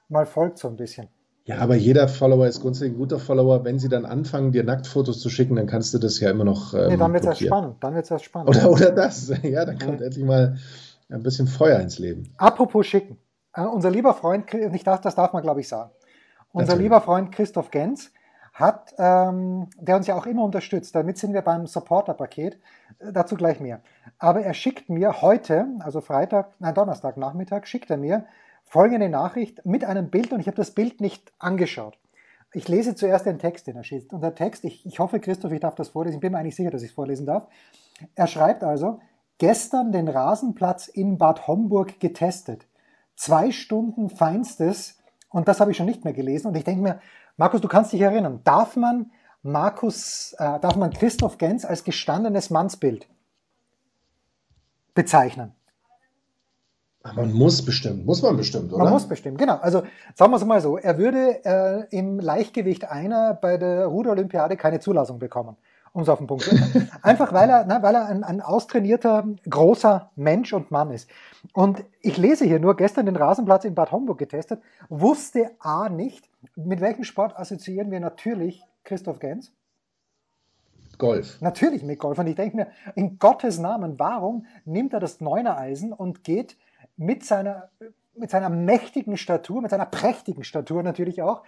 mal 0.09 0.27
folgt 0.27 0.59
so 0.59 0.69
ein 0.69 0.77
bisschen. 0.77 1.09
Ja, 1.47 1.59
aber 1.59 1.77
jeder 1.77 2.09
Follower 2.09 2.49
ist 2.49 2.61
grundsätzlich 2.61 2.95
ein 2.95 2.99
guter 2.99 3.21
Follower. 3.21 3.65
Wenn 3.65 3.79
sie 3.79 3.89
dann 3.89 4.05
anfangen, 4.05 4.51
dir 4.51 4.65
Nacktfotos 4.65 5.21
zu 5.21 5.31
schicken, 5.31 5.55
dann 5.55 5.69
kannst 5.69 5.95
du 5.95 5.99
das 5.99 6.19
ja 6.19 6.29
immer 6.29 6.43
noch. 6.43 6.75
Ähm, 6.75 6.89
nee, 6.89 6.97
dann 6.97 7.13
wird 7.13 7.23
es 7.23 7.29
erst 7.29 7.43
spannend. 7.43 7.77
Dann 7.81 7.95
wird's 7.95 8.11
erst 8.11 8.25
spannend. 8.25 8.49
Oder, 8.51 8.69
oder 8.69 8.91
das. 8.91 9.33
Ja, 9.45 9.65
dann 9.65 9.79
kommt 9.79 10.01
ja. 10.01 10.07
endlich 10.07 10.25
mal 10.25 10.57
ein 11.09 11.23
bisschen 11.23 11.47
Feuer 11.47 11.79
ins 11.79 12.01
Leben. 12.01 12.35
Apropos 12.37 12.85
schicken. 12.85 13.19
Äh, 13.55 13.63
unser 13.63 13.91
lieber 13.91 14.13
Freund, 14.13 14.53
nicht 14.53 14.87
das, 14.89 15.01
das 15.01 15.15
darf 15.15 15.33
man 15.33 15.43
glaube 15.43 15.61
ich 15.61 15.69
sagen, 15.69 15.91
unser 16.53 16.73
Natürlich. 16.73 16.83
lieber 16.83 17.01
Freund 17.01 17.31
Christoph 17.31 17.71
Gens 17.71 18.11
hat, 18.53 18.95
ähm, 18.99 19.69
der 19.79 19.97
uns 19.97 20.09
ja 20.09 20.17
auch 20.17 20.27
immer 20.27 20.43
unterstützt, 20.43 20.95
damit 20.97 21.19
sind 21.19 21.33
wir 21.33 21.43
beim 21.43 21.67
Supporter-Paket, 21.67 22.55
äh, 22.99 23.13
dazu 23.13 23.37
gleich 23.37 23.61
mehr. 23.61 23.83
Aber 24.19 24.41
er 24.41 24.55
schickt 24.55 24.89
mir 24.89 25.23
heute, 25.23 25.67
also 25.79 26.01
Freitag, 26.01 26.55
nein, 26.59 26.75
Donnerstag 26.75 27.19
Nachmittag, 27.19 27.69
schickt 27.69 27.91
er 27.91 27.99
mir 27.99 28.25
folgende 28.67 29.09
Nachricht 29.09 29.65
mit 29.65 29.85
einem 29.85 30.11
Bild 30.11 30.33
und 30.33 30.41
ich 30.41 30.47
habe 30.47 30.57
das 30.57 30.73
Bild 30.73 31.01
nicht 31.01 31.33
angeschaut. 31.39 31.99
Ich 32.53 32.69
lese 32.69 32.95
zuerst 32.95 33.27
den 33.27 33.39
Text, 33.39 33.67
den 33.67 33.77
er 33.77 33.85
schickt. 33.85 34.13
Und 34.13 34.23
der 34.23 34.35
Text, 34.35 34.65
ich, 34.65 34.85
ich 34.87 34.99
hoffe, 34.99 35.21
Christoph, 35.21 35.53
ich 35.53 35.61
darf 35.61 35.75
das 35.75 35.91
vorlesen, 35.91 36.17
ich 36.17 36.21
bin 36.21 36.33
mir 36.33 36.39
eigentlich 36.39 36.57
sicher, 36.57 36.71
dass 36.71 36.83
ich 36.83 36.91
es 36.91 36.95
vorlesen 36.95 37.27
darf. 37.27 37.49
Er 38.15 38.27
schreibt 38.27 38.65
also, 38.65 39.01
gestern 39.39 39.93
den 39.93 40.09
Rasenplatz 40.09 40.89
in 40.89 41.19
Bad 41.19 41.47
Homburg 41.47 42.01
getestet 42.01 42.67
zwei 43.17 43.51
Stunden 43.51 44.11
Feinstes 44.11 44.99
und 45.31 45.49
das 45.49 45.61
habe 45.61 45.71
ich 45.71 45.77
schon 45.77 45.87
nicht 45.87 46.05
mehr 46.05 46.13
gelesen. 46.13 46.49
Und 46.49 46.57
ich 46.57 46.65
denke 46.65 46.83
mir, 46.83 47.01
Markus, 47.37 47.61
du 47.61 47.69
kannst 47.69 47.93
dich 47.93 48.01
erinnern, 48.01 48.41
darf 48.45 48.77
man 48.77 49.11
Markus, 49.43 50.35
äh, 50.39 50.61
darf 50.61 50.77
man 50.77 50.93
Christoph 50.93 51.39
Gens 51.39 51.65
als 51.65 51.85
gestandenes 51.85 52.51
Mannsbild 52.51 53.09
bezeichnen? 54.95 55.55
Man 57.15 57.33
muss 57.33 57.65
bestimmt, 57.65 58.07
muss 58.07 58.23
man 58.23 58.37
bestimmt, 58.37 58.73
oder? 58.73 58.85
Man 58.85 58.93
muss 58.93 59.07
bestimmt, 59.07 59.39
genau. 59.39 59.57
Also 59.57 59.83
sagen 60.15 60.33
wir 60.33 60.37
es 60.37 60.45
mal 60.45 60.61
so, 60.61 60.77
er 60.77 60.99
würde 60.99 61.45
äh, 61.45 61.97
im 61.97 62.19
Leichtgewicht 62.19 62.91
einer 62.91 63.35
bei 63.35 63.57
der 63.57 63.87
Ruderolympiade 63.87 64.57
keine 64.57 64.81
Zulassung 64.81 65.19
bekommen 65.19 65.57
um 65.97 66.03
es 66.03 66.11
auf 66.11 66.19
den 66.19 66.27
Punkt 66.27 66.45
zu 66.45 66.51
bringen. 66.51 66.91
Einfach 67.03 67.33
weil 67.33 67.49
er, 67.49 67.65
na, 67.67 67.83
weil 67.83 67.95
er 67.95 68.05
ein, 68.05 68.23
ein 68.23 68.43
austrainierter, 68.43 69.25
großer 69.49 70.11
Mensch 70.15 70.53
und 70.53 70.71
Mann 70.71 70.91
ist. 70.91 71.09
Und 71.55 71.85
ich 72.03 72.19
lese 72.19 72.45
hier 72.45 72.61
nur, 72.61 72.77
gestern 72.77 73.07
den 73.07 73.17
Rasenplatz 73.17 73.65
in 73.65 73.75
Bad 73.75 73.93
Homburg 73.93 74.19
getestet, 74.19 74.61
wusste 74.91 75.53
A 75.59 75.89
nicht, 75.89 76.29
mit 76.55 76.83
welchem 76.83 77.05
Sport 77.05 77.39
assoziieren 77.39 77.91
wir 77.91 78.01
natürlich 78.01 78.63
Christoph 78.85 79.21
Gens? 79.21 79.53
Golf. 80.99 81.41
Natürlich 81.41 81.83
mit 81.83 81.99
Golf. 81.99 82.19
Und 82.19 82.27
ich 82.27 82.37
denke 82.37 82.57
mir, 82.57 82.67
in 82.95 83.19
Gottes 83.19 83.59
Namen, 83.59 83.99
warum 83.99 84.45
nimmt 84.67 84.93
er 84.93 85.01
das 85.01 85.23
Neuner-Eisen 85.23 85.95
und 85.95 86.25
geht 86.25 86.59
mit 86.97 87.25
seiner, 87.25 87.71
mit 88.15 88.31
seiner 88.31 88.49
mächtigen 88.49 89.17
Statur, 89.17 89.63
mit 89.63 89.71
seiner 89.71 89.87
prächtigen 89.87 90.45
Statur 90.45 90.83
natürlich 90.83 91.23
auch, 91.23 91.43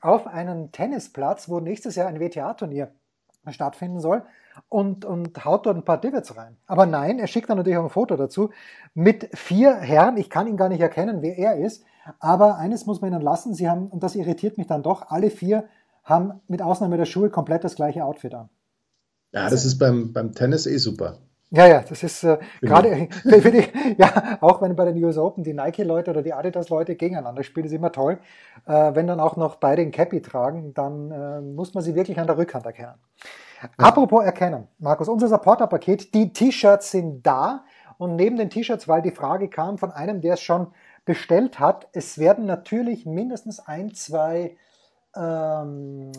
auf 0.00 0.26
einen 0.26 0.72
Tennisplatz, 0.72 1.48
wo 1.48 1.60
nächstes 1.60 1.96
Jahr 1.96 2.08
ein 2.08 2.20
WTA-Turnier 2.20 2.92
stattfinden 3.50 4.00
soll 4.00 4.22
und, 4.68 5.04
und 5.04 5.44
haut 5.44 5.66
dort 5.66 5.76
ein 5.76 5.84
paar 5.84 6.00
Divots 6.00 6.36
rein. 6.36 6.56
Aber 6.66 6.86
nein, 6.86 7.18
er 7.18 7.26
schickt 7.26 7.50
dann 7.50 7.56
natürlich 7.56 7.78
auch 7.78 7.84
ein 7.84 7.90
Foto 7.90 8.16
dazu 8.16 8.50
mit 8.94 9.28
vier 9.36 9.74
Herren. 9.76 10.16
Ich 10.16 10.30
kann 10.30 10.46
ihn 10.46 10.56
gar 10.56 10.68
nicht 10.68 10.80
erkennen, 10.80 11.22
wer 11.22 11.36
er 11.36 11.56
ist. 11.56 11.84
Aber 12.18 12.58
eines 12.58 12.86
muss 12.86 13.00
man 13.00 13.12
ihnen 13.12 13.22
lassen. 13.22 13.54
Sie 13.54 13.68
haben, 13.68 13.88
und 13.88 14.02
das 14.02 14.14
irritiert 14.14 14.58
mich 14.58 14.66
dann 14.66 14.82
doch, 14.82 15.10
alle 15.10 15.30
vier 15.30 15.68
haben 16.04 16.40
mit 16.48 16.62
Ausnahme 16.62 16.96
der 16.96 17.04
Schuhe 17.04 17.30
komplett 17.30 17.64
das 17.64 17.76
gleiche 17.76 18.04
Outfit 18.04 18.34
an. 18.34 18.48
Ja, 19.32 19.48
das 19.48 19.64
ist 19.64 19.78
beim, 19.78 20.12
beim 20.12 20.34
Tennis 20.34 20.66
eh 20.66 20.76
super. 20.76 21.18
Ja, 21.54 21.66
ja, 21.66 21.84
das 21.86 22.02
ist 22.02 22.24
äh, 22.24 22.38
gerade, 22.62 23.08
ja, 23.98 24.38
auch 24.40 24.62
wenn 24.62 24.74
bei 24.74 24.86
den 24.86 25.04
US 25.04 25.18
Open 25.18 25.44
die 25.44 25.52
Nike-Leute 25.52 26.10
oder 26.10 26.22
die 26.22 26.32
Adidas-Leute 26.32 26.96
gegeneinander 26.96 27.42
spielen, 27.42 27.66
ist 27.66 27.72
immer 27.72 27.92
toll. 27.92 28.18
Äh, 28.66 28.94
wenn 28.94 29.06
dann 29.06 29.20
auch 29.20 29.36
noch 29.36 29.56
beide 29.56 29.82
ein 29.82 29.90
Cappy 29.90 30.22
tragen, 30.22 30.72
dann 30.72 31.10
äh, 31.10 31.40
muss 31.42 31.74
man 31.74 31.84
sie 31.84 31.94
wirklich 31.94 32.18
an 32.18 32.26
der 32.26 32.38
Rückhand 32.38 32.64
erkennen. 32.64 32.94
Ja. 33.62 33.68
Apropos 33.76 34.24
erkennen, 34.24 34.66
Markus, 34.78 35.10
unser 35.10 35.28
Supporter-Paket, 35.28 36.14
die 36.14 36.32
T-Shirts 36.32 36.90
sind 36.90 37.26
da 37.26 37.64
und 37.98 38.16
neben 38.16 38.38
den 38.38 38.48
T-Shirts, 38.48 38.88
weil 38.88 39.02
die 39.02 39.10
Frage 39.10 39.48
kam 39.48 39.76
von 39.76 39.92
einem, 39.92 40.22
der 40.22 40.34
es 40.34 40.40
schon 40.40 40.68
bestellt 41.04 41.60
hat, 41.60 41.86
es 41.92 42.16
werden 42.16 42.46
natürlich 42.46 43.04
mindestens 43.04 43.60
ein, 43.60 43.92
zwei 43.92 44.56
ähm, 45.14 46.12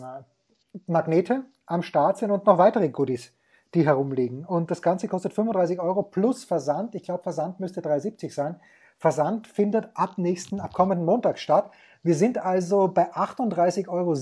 Magnete 0.86 1.42
am 1.66 1.82
Start 1.82 2.18
sein 2.18 2.30
und 2.30 2.46
noch 2.46 2.58
weitere 2.58 2.88
Goodies 2.88 3.32
die 3.74 3.86
herumliegen. 3.86 4.44
Und 4.44 4.70
das 4.70 4.82
Ganze 4.82 5.08
kostet 5.08 5.32
35 5.32 5.80
Euro 5.80 6.02
plus 6.02 6.44
Versand. 6.44 6.94
Ich 6.94 7.02
glaube, 7.02 7.22
Versand 7.22 7.60
müsste 7.60 7.80
3,70 7.80 8.32
sein. 8.32 8.56
Versand 8.98 9.46
findet 9.46 9.88
ab 9.94 10.18
nächsten, 10.18 10.60
ab 10.60 10.72
kommenden 10.72 11.04
Montag 11.04 11.38
statt. 11.38 11.70
Wir 12.02 12.14
sind 12.14 12.38
also 12.38 12.88
bei 12.88 13.12
38,70 13.12 13.88
Euro. 13.88 14.14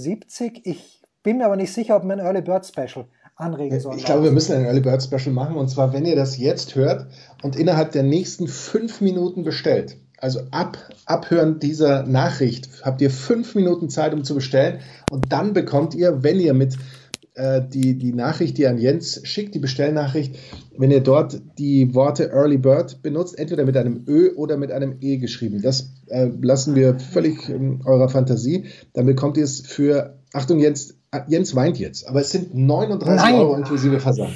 Ich 0.65 1.03
bin 1.23 1.39
mir 1.39 1.47
aber 1.47 1.57
nicht 1.57 1.73
sicher, 1.73 1.97
ob 1.97 2.05
wir 2.05 2.13
ein 2.13 2.19
Early 2.19 2.43
Bird 2.43 2.67
Special 2.67 3.07
anregen 3.37 3.79
sollen. 3.81 3.99
Ich 3.99 4.05
glaube, 4.05 4.25
wir 4.25 4.33
müssen 4.33 4.57
ein 4.57 4.65
Early 4.65 4.81
Bird 4.81 5.03
Special 5.03 5.33
machen. 5.33 5.57
Und 5.57 5.69
zwar, 5.69 5.93
wenn 5.93 6.05
ihr 6.05 6.17
das 6.17 6.39
jetzt 6.39 6.75
hört 6.75 7.07
und 7.43 7.57
innerhalb 7.57 7.93
der 7.93 8.03
nächsten 8.03 8.49
fünf 8.49 9.01
Minuten 9.01 9.45
bestellt. 9.45 9.99
Also 10.19 10.41
ab 10.53 10.79
Abhören 11.05 11.59
dieser 11.59 12.05
Nachricht 12.05 12.69
habt 12.83 13.01
ihr 13.01 13.11
fünf 13.11 13.57
Minuten 13.57 13.91
Zeit, 13.91 14.15
um 14.15 14.23
zu 14.23 14.37
bestellen. 14.37 14.81
Und 15.11 15.33
dann 15.33 15.53
bekommt 15.53 15.95
ihr, 15.95 16.23
wenn 16.23 16.39
ihr 16.39 16.55
mit 16.55 16.77
die, 17.35 17.97
die 17.97 18.13
Nachricht, 18.13 18.59
die 18.59 18.67
an 18.67 18.79
Jens 18.79 19.21
schickt, 19.25 19.55
die 19.55 19.59
Bestellnachricht, 19.59 20.39
wenn 20.77 20.91
ihr 20.91 21.01
dort 21.01 21.41
die 21.59 21.95
Worte 21.95 22.31
Early 22.31 22.59
Bird 22.59 23.03
benutzt, 23.03 23.39
entweder 23.39 23.65
mit 23.65 23.77
einem 23.77 24.05
Ö 24.07 24.35
oder 24.37 24.57
mit 24.57 24.71
einem 24.71 24.97
E 25.01 25.17
geschrieben. 25.17 25.63
Das 25.63 25.91
äh, 26.09 26.29
lassen 26.41 26.75
wir 26.75 26.99
völlig 26.99 27.49
in 27.49 27.81
eurer 27.87 28.09
Fantasie. 28.09 28.67
Dann 28.93 29.07
bekommt 29.07 29.37
ihr 29.37 29.45
es 29.45 29.61
für, 29.61 30.19
Achtung, 30.35 30.59
Jens, 30.59 30.95
ah, 31.11 31.25
Jens 31.27 31.55
weint 31.55 31.79
jetzt, 31.79 32.07
aber 32.07 32.21
es 32.21 32.31
sind 32.31 32.55
39 32.55 33.17
Nein. 33.17 33.35
Euro 33.37 33.57
inklusive 33.57 33.99
Versand. 33.99 34.33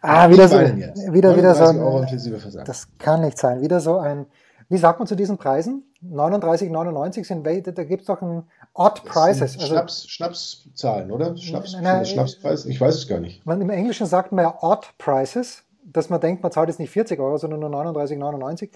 Ah, 0.00 0.30
wieder 0.30 0.48
so, 0.48 0.58
wieder, 0.58 1.36
wieder 1.36 1.54
so 1.54 1.64
ein, 1.64 1.78
Euro 1.78 2.00
inklusive 2.00 2.38
Versand. 2.38 2.68
Das 2.68 2.88
kann 2.98 3.20
nicht 3.20 3.36
sein. 3.36 3.60
Wieder 3.60 3.80
so 3.80 3.98
ein, 3.98 4.26
wie 4.68 4.78
sagt 4.78 4.98
man 4.98 5.08
zu 5.08 5.16
diesen 5.16 5.36
Preisen? 5.38 5.84
39,99 6.02 7.26
sind, 7.26 7.46
da 7.46 7.84
gibt 7.84 8.02
es 8.02 8.06
doch 8.06 8.22
ein 8.22 8.44
Odd 8.78 9.04
Prices. 9.04 9.56
Also, 9.56 9.66
Schnaps, 9.66 10.08
Schnapszahlen, 10.08 11.10
oder? 11.10 11.36
Schnaps, 11.36 11.76
na, 11.80 12.04
Schnapspreis? 12.04 12.64
Ich 12.66 12.80
weiß 12.80 12.94
es 12.94 13.08
gar 13.08 13.18
nicht. 13.18 13.44
Man, 13.44 13.60
Im 13.60 13.70
Englischen 13.70 14.06
sagt 14.06 14.30
man 14.30 14.44
ja 14.44 14.58
Odd 14.62 14.86
Prices, 14.98 15.64
dass 15.84 16.10
man 16.10 16.20
denkt, 16.20 16.42
man 16.42 16.52
zahlt 16.52 16.68
jetzt 16.68 16.78
nicht 16.78 16.90
40 16.90 17.18
Euro, 17.18 17.38
sondern 17.38 17.60
nur 17.60 17.70
39,99. 17.70 18.70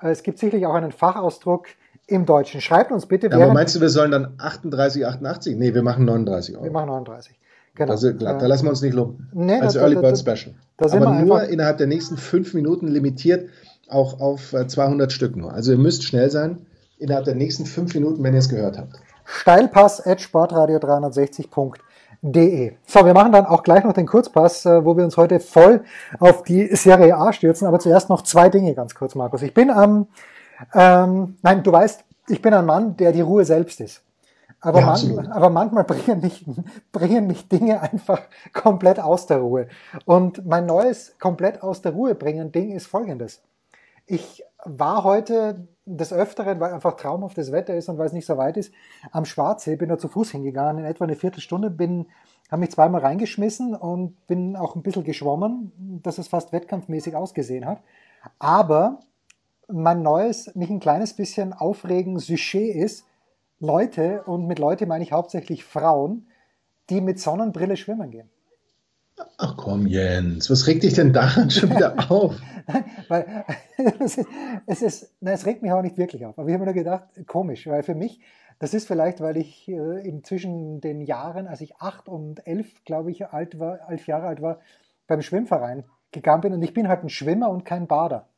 Äh, 0.00 0.10
es 0.10 0.22
gibt 0.22 0.38
sicherlich 0.38 0.64
auch 0.64 0.74
einen 0.74 0.92
Fachausdruck 0.92 1.66
im 2.06 2.24
Deutschen. 2.24 2.60
Schreibt 2.60 2.92
uns 2.92 3.06
bitte. 3.06 3.28
Ja, 3.28 3.36
aber 3.36 3.52
meinst 3.52 3.74
du, 3.74 3.80
wir 3.80 3.90
sollen 3.90 4.12
dann 4.12 4.36
38,88? 4.38 5.56
Nee, 5.56 5.74
wir 5.74 5.82
machen 5.82 6.04
39 6.04 6.54
Euro. 6.54 6.64
Wir 6.64 6.70
machen 6.70 6.88
39. 6.88 7.38
Genau. 7.74 7.92
Also, 7.92 8.12
da 8.12 8.46
lassen 8.46 8.64
wir 8.64 8.70
uns 8.70 8.82
nicht 8.82 8.94
loben. 8.94 9.28
Nee, 9.32 9.60
Als 9.60 9.74
da, 9.74 9.80
Early 9.80 9.96
Bird 9.96 10.18
Special. 10.18 10.54
aber 10.78 11.12
nur 11.14 11.44
innerhalb 11.44 11.78
der 11.78 11.86
nächsten 11.86 12.16
fünf 12.16 12.54
Minuten 12.54 12.88
limitiert 12.88 13.48
auch 13.88 14.20
auf 14.20 14.54
200 14.66 15.10
äh, 15.10 15.14
Stück 15.14 15.36
nur. 15.36 15.52
Also 15.52 15.72
ihr 15.72 15.78
müsst 15.78 16.04
schnell 16.04 16.30
sein 16.30 16.66
innerhalb 16.98 17.24
der 17.24 17.34
nächsten 17.34 17.66
fünf 17.66 17.94
Minuten, 17.94 18.22
wenn 18.22 18.34
ihr 18.34 18.40
es 18.40 18.48
gehört 18.48 18.78
habt. 18.78 19.00
Steilpass 19.30 20.06
at 20.06 20.20
sportradio360.de. 20.20 22.72
So, 22.86 23.04
wir 23.04 23.12
machen 23.12 23.32
dann 23.32 23.44
auch 23.44 23.62
gleich 23.62 23.84
noch 23.84 23.92
den 23.92 24.06
Kurzpass, 24.06 24.64
äh, 24.64 24.82
wo 24.84 24.96
wir 24.96 25.04
uns 25.04 25.18
heute 25.18 25.38
voll 25.38 25.84
auf 26.18 26.44
die 26.44 26.74
Serie 26.74 27.14
A 27.16 27.34
stürzen. 27.34 27.68
Aber 27.68 27.78
zuerst 27.78 28.08
noch 28.08 28.22
zwei 28.22 28.48
Dinge 28.48 28.72
ganz 28.74 28.94
kurz, 28.94 29.14
Markus. 29.14 29.42
Ich 29.42 29.52
bin 29.52 29.70
am, 29.70 30.06
ähm, 30.74 31.36
nein, 31.42 31.62
du 31.62 31.70
weißt, 31.70 32.04
ich 32.28 32.40
bin 32.40 32.54
ein 32.54 32.64
Mann, 32.64 32.96
der 32.96 33.12
die 33.12 33.20
Ruhe 33.20 33.44
selbst 33.44 33.80
ist. 33.80 34.00
Aber, 34.60 34.80
ja, 34.80 34.86
man, 34.86 35.28
aber 35.28 35.50
manchmal 35.50 35.84
bringen 35.84 36.20
mich, 36.20 36.46
bringen 36.90 37.26
mich 37.26 37.48
Dinge 37.48 37.82
einfach 37.82 38.22
komplett 38.54 38.98
aus 38.98 39.26
der 39.26 39.36
Ruhe. 39.38 39.68
Und 40.06 40.46
mein 40.46 40.64
neues 40.64 41.18
komplett 41.18 41.62
aus 41.62 41.82
der 41.82 41.92
Ruhe 41.92 42.14
bringen 42.14 42.50
Ding 42.50 42.72
ist 42.72 42.86
folgendes. 42.86 43.42
Ich 44.06 44.42
war 44.70 45.04
heute 45.04 45.68
des 45.86 46.12
Öfteren, 46.12 46.60
weil 46.60 46.72
einfach 46.72 46.96
traumhaftes 46.96 47.50
Wetter 47.52 47.74
ist 47.74 47.88
und 47.88 47.98
weil 47.98 48.06
es 48.06 48.12
nicht 48.12 48.26
so 48.26 48.36
weit 48.36 48.56
ist, 48.56 48.72
am 49.10 49.24
Schwarzsee, 49.24 49.76
bin 49.76 49.88
da 49.88 49.98
zu 49.98 50.08
Fuß 50.08 50.30
hingegangen, 50.32 50.84
in 50.84 50.90
etwa 50.90 51.04
eine 51.04 51.16
Viertelstunde, 51.16 51.70
bin, 51.70 52.06
habe 52.50 52.60
mich 52.60 52.70
zweimal 52.70 53.00
reingeschmissen 53.00 53.74
und 53.74 54.26
bin 54.26 54.56
auch 54.56 54.76
ein 54.76 54.82
bisschen 54.82 55.04
geschwommen, 55.04 56.00
dass 56.02 56.18
es 56.18 56.28
fast 56.28 56.52
wettkampfmäßig 56.52 57.16
ausgesehen 57.16 57.64
hat. 57.64 57.80
Aber 58.38 59.00
mein 59.68 60.02
neues, 60.02 60.54
mich 60.54 60.70
ein 60.70 60.80
kleines 60.80 61.14
bisschen 61.14 61.52
aufregen 61.52 62.18
Sujet 62.18 62.74
ist, 62.74 63.04
Leute, 63.60 64.22
und 64.24 64.46
mit 64.46 64.58
Leute 64.58 64.86
meine 64.86 65.04
ich 65.04 65.12
hauptsächlich 65.12 65.64
Frauen, 65.64 66.28
die 66.90 67.00
mit 67.00 67.18
Sonnenbrille 67.18 67.76
schwimmen 67.76 68.10
gehen. 68.10 68.30
Ach 69.38 69.56
komm, 69.56 69.86
Jens, 69.86 70.50
was 70.50 70.66
regt 70.66 70.82
dich 70.82 70.94
denn 70.94 71.12
daran 71.12 71.50
schon 71.50 71.70
wieder 71.70 71.94
auf? 72.10 72.40
Nein, 72.66 72.84
weil 73.08 73.44
es 74.00 74.18
ist, 74.18 74.28
es 74.66 74.82
ist, 74.82 75.12
nein, 75.20 75.34
es 75.34 75.46
regt 75.46 75.62
mich 75.62 75.72
auch 75.72 75.82
nicht 75.82 75.98
wirklich 75.98 76.26
auf. 76.26 76.38
Aber 76.38 76.48
ich 76.48 76.54
habe 76.54 76.64
mir 76.64 76.72
nur 76.72 76.74
gedacht, 76.74 77.04
komisch, 77.26 77.66
weil 77.66 77.82
für 77.82 77.94
mich, 77.94 78.20
das 78.58 78.74
ist 78.74 78.86
vielleicht, 78.86 79.20
weil 79.20 79.36
ich 79.36 79.68
äh, 79.68 80.06
eben 80.06 80.24
zwischen 80.24 80.80
den 80.80 81.00
Jahren, 81.00 81.46
als 81.46 81.60
ich 81.60 81.76
acht 81.76 82.08
und 82.08 82.46
elf, 82.46 82.84
glaube 82.84 83.10
ich, 83.10 83.26
alt 83.26 83.58
war, 83.58 83.90
elf 83.90 84.06
Jahre 84.06 84.26
alt 84.26 84.42
war, 84.42 84.60
beim 85.06 85.22
Schwimmverein 85.22 85.84
gegangen 86.10 86.40
bin 86.40 86.52
und 86.52 86.62
ich 86.62 86.74
bin 86.74 86.88
halt 86.88 87.02
ein 87.02 87.08
Schwimmer 87.08 87.50
und 87.50 87.64
kein 87.64 87.86
Bader. 87.86 88.28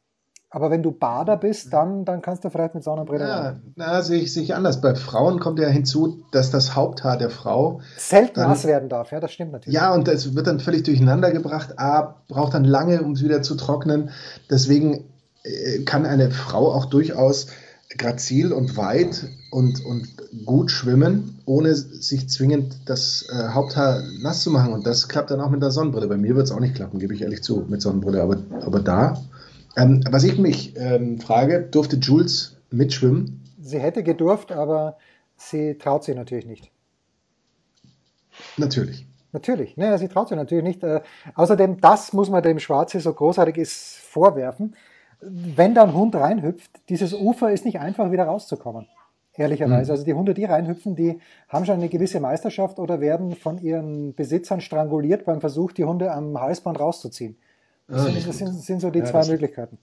Aber 0.52 0.72
wenn 0.72 0.82
du 0.82 0.90
Bader 0.90 1.36
bist, 1.36 1.72
dann, 1.72 2.04
dann 2.04 2.22
kannst 2.22 2.44
du 2.44 2.50
vielleicht 2.50 2.74
mit 2.74 2.82
Sonnenbrille. 2.82 3.24
Ja, 3.24 3.56
na, 3.76 4.02
sehe 4.02 4.20
ich, 4.20 4.32
sehe 4.32 4.42
ich 4.42 4.52
anders. 4.52 4.80
Bei 4.80 4.96
Frauen 4.96 5.38
kommt 5.38 5.60
ja 5.60 5.68
hinzu, 5.68 6.24
dass 6.32 6.50
das 6.50 6.74
Haupthaar 6.74 7.16
der 7.16 7.30
Frau 7.30 7.80
selten 7.96 8.40
nass 8.40 8.64
werden 8.64 8.88
darf. 8.88 9.12
Ja, 9.12 9.20
das 9.20 9.32
stimmt 9.32 9.52
natürlich. 9.52 9.74
Ja, 9.74 9.94
und 9.94 10.08
es 10.08 10.34
wird 10.34 10.48
dann 10.48 10.58
völlig 10.58 10.82
durcheinander 10.82 11.30
gebracht. 11.30 11.78
A, 11.78 12.16
braucht 12.26 12.54
dann 12.54 12.64
lange, 12.64 13.00
um 13.02 13.12
es 13.12 13.22
wieder 13.22 13.42
zu 13.42 13.54
trocknen. 13.54 14.10
Deswegen 14.50 15.04
äh, 15.44 15.84
kann 15.84 16.04
eine 16.04 16.32
Frau 16.32 16.72
auch 16.72 16.86
durchaus 16.86 17.46
grazil 17.96 18.52
und 18.52 18.76
weit 18.76 19.28
und, 19.52 19.84
und 19.84 20.08
gut 20.44 20.72
schwimmen, 20.72 21.38
ohne 21.44 21.74
sich 21.76 22.28
zwingend 22.28 22.76
das 22.86 23.26
äh, 23.30 23.48
Haupthaar 23.50 24.02
nass 24.20 24.42
zu 24.42 24.50
machen. 24.50 24.72
Und 24.72 24.84
das 24.84 25.08
klappt 25.08 25.30
dann 25.30 25.40
auch 25.40 25.50
mit 25.50 25.62
der 25.62 25.70
Sonnenbrille. 25.70 26.08
Bei 26.08 26.16
mir 26.16 26.34
wird 26.34 26.46
es 26.46 26.52
auch 26.52 26.60
nicht 26.60 26.74
klappen, 26.74 26.98
gebe 26.98 27.14
ich 27.14 27.22
ehrlich 27.22 27.42
zu, 27.44 27.64
mit 27.68 27.82
Sonnenbrille. 27.82 28.20
Aber, 28.20 28.38
aber 28.64 28.80
da 28.80 29.20
ähm, 29.76 30.02
was 30.10 30.24
ich 30.24 30.38
mich 30.38 30.76
ähm, 30.76 31.20
frage, 31.20 31.62
durfte 31.62 31.96
Jules 31.96 32.56
mitschwimmen? 32.70 33.42
Sie 33.60 33.78
hätte 33.78 34.02
gedurft, 34.02 34.52
aber 34.52 34.98
sie 35.36 35.76
traut 35.76 36.04
sich 36.04 36.16
natürlich 36.16 36.46
nicht. 36.46 36.70
Natürlich. 38.56 39.06
Natürlich, 39.32 39.76
ne, 39.76 39.96
sie 39.98 40.08
traut 40.08 40.28
sich 40.28 40.36
natürlich 40.36 40.64
nicht. 40.64 40.82
Äh, 40.82 41.02
außerdem, 41.34 41.80
das 41.80 42.12
muss 42.12 42.30
man 42.30 42.42
dem 42.42 42.58
Schwarze, 42.58 43.00
so 43.00 43.12
großartig 43.12 43.58
ist, 43.58 43.96
vorwerfen. 43.98 44.74
Wenn 45.20 45.74
da 45.74 45.84
ein 45.84 45.94
Hund 45.94 46.16
reinhüpft, 46.16 46.70
dieses 46.88 47.12
Ufer 47.12 47.52
ist 47.52 47.64
nicht 47.64 47.78
einfach 47.78 48.10
wieder 48.10 48.24
rauszukommen. 48.24 48.86
Ehrlicherweise. 49.34 49.84
Mhm. 49.84 49.90
Also 49.92 50.04
die 50.04 50.14
Hunde, 50.14 50.34
die 50.34 50.44
reinhüpfen, 50.44 50.96
die 50.96 51.20
haben 51.48 51.64
schon 51.64 51.76
eine 51.76 51.88
gewisse 51.88 52.18
Meisterschaft 52.18 52.78
oder 52.78 53.00
werden 53.00 53.36
von 53.36 53.58
ihren 53.58 54.14
Besitzern 54.14 54.60
stranguliert 54.60 55.24
beim 55.24 55.40
Versuch, 55.40 55.72
die 55.72 55.84
Hunde 55.84 56.12
am 56.12 56.40
Halsband 56.40 56.80
rauszuziehen. 56.80 57.36
Das, 57.90 58.04
sind, 58.04 58.28
das 58.28 58.38
sind, 58.38 58.62
sind, 58.62 58.80
so 58.80 58.90
die 58.90 59.00
ja, 59.00 59.04
zwei 59.04 59.26
Möglichkeiten. 59.26 59.78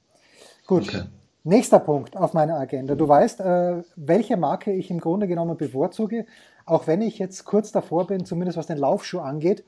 Gut. 0.65 0.87
Okay. 0.87 1.03
Nächster 1.43 1.79
Punkt 1.79 2.17
auf 2.17 2.33
meiner 2.33 2.57
Agenda. 2.57 2.95
Du 2.95 3.07
weißt, 3.07 3.39
äh, 3.39 3.83
welche 3.95 4.35
Marke 4.35 4.73
ich 4.73 4.91
im 4.91 4.99
Grunde 4.99 5.27
genommen 5.27 5.55
bevorzuge, 5.55 6.25
auch 6.65 6.87
wenn 6.87 7.01
ich 7.01 7.19
jetzt 7.19 7.45
kurz 7.45 7.71
davor 7.71 8.07
bin, 8.07 8.25
zumindest 8.25 8.57
was 8.57 8.67
den 8.67 8.77
Laufschuh 8.77 9.19
angeht, 9.19 9.63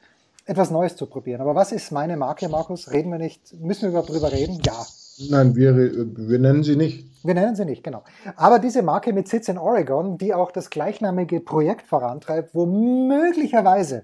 etwas 0.46 0.72
Neues 0.72 0.96
zu 0.96 1.05
probieren. 1.05 1.41
Aber 1.41 1.55
was 1.55 1.72
ist 1.72 1.91
meine 1.91 2.17
Marke, 2.17 2.50
Markus? 2.50 2.91
Reden 2.91 3.12
wir 3.12 3.19
nicht? 3.19 3.53
Müssen 3.62 3.84
wir 3.84 3.89
überhaupt 3.89 4.10
drüber 4.10 4.31
reden? 4.31 4.60
Ja. 4.65 4.86
Nein, 5.29 5.55
wir, 5.55 5.75
wir 5.75 6.39
nennen 6.39 6.63
sie 6.63 6.75
nicht. 6.75 7.05
Wir 7.24 7.34
nennen 7.34 7.55
sie 7.55 7.65
nicht, 7.65 7.84
genau. 7.84 8.03
Aber 8.36 8.60
diese 8.60 8.81
Marke 8.81 9.12
mit 9.13 9.27
Sitz 9.27 9.50
in 9.50 9.58
Oregon, 9.58 10.17
die 10.17 10.34
auch 10.34 10.51
das 10.51 10.69
gleichnamige 10.69 11.41
Projekt 11.41 11.88
vorantreibt, 11.88 12.55
wo 12.55 12.65
möglicherweise 12.65 14.03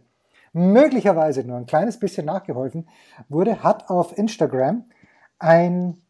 möglicherweise 0.56 1.44
nur 1.44 1.58
ein 1.58 1.66
kleines 1.66 2.00
bisschen 2.00 2.26
nachgeholfen 2.26 2.88
wurde, 3.28 3.62
hat 3.62 3.90
auf 3.90 4.18
Instagram 4.18 4.86
ein 5.38 6.02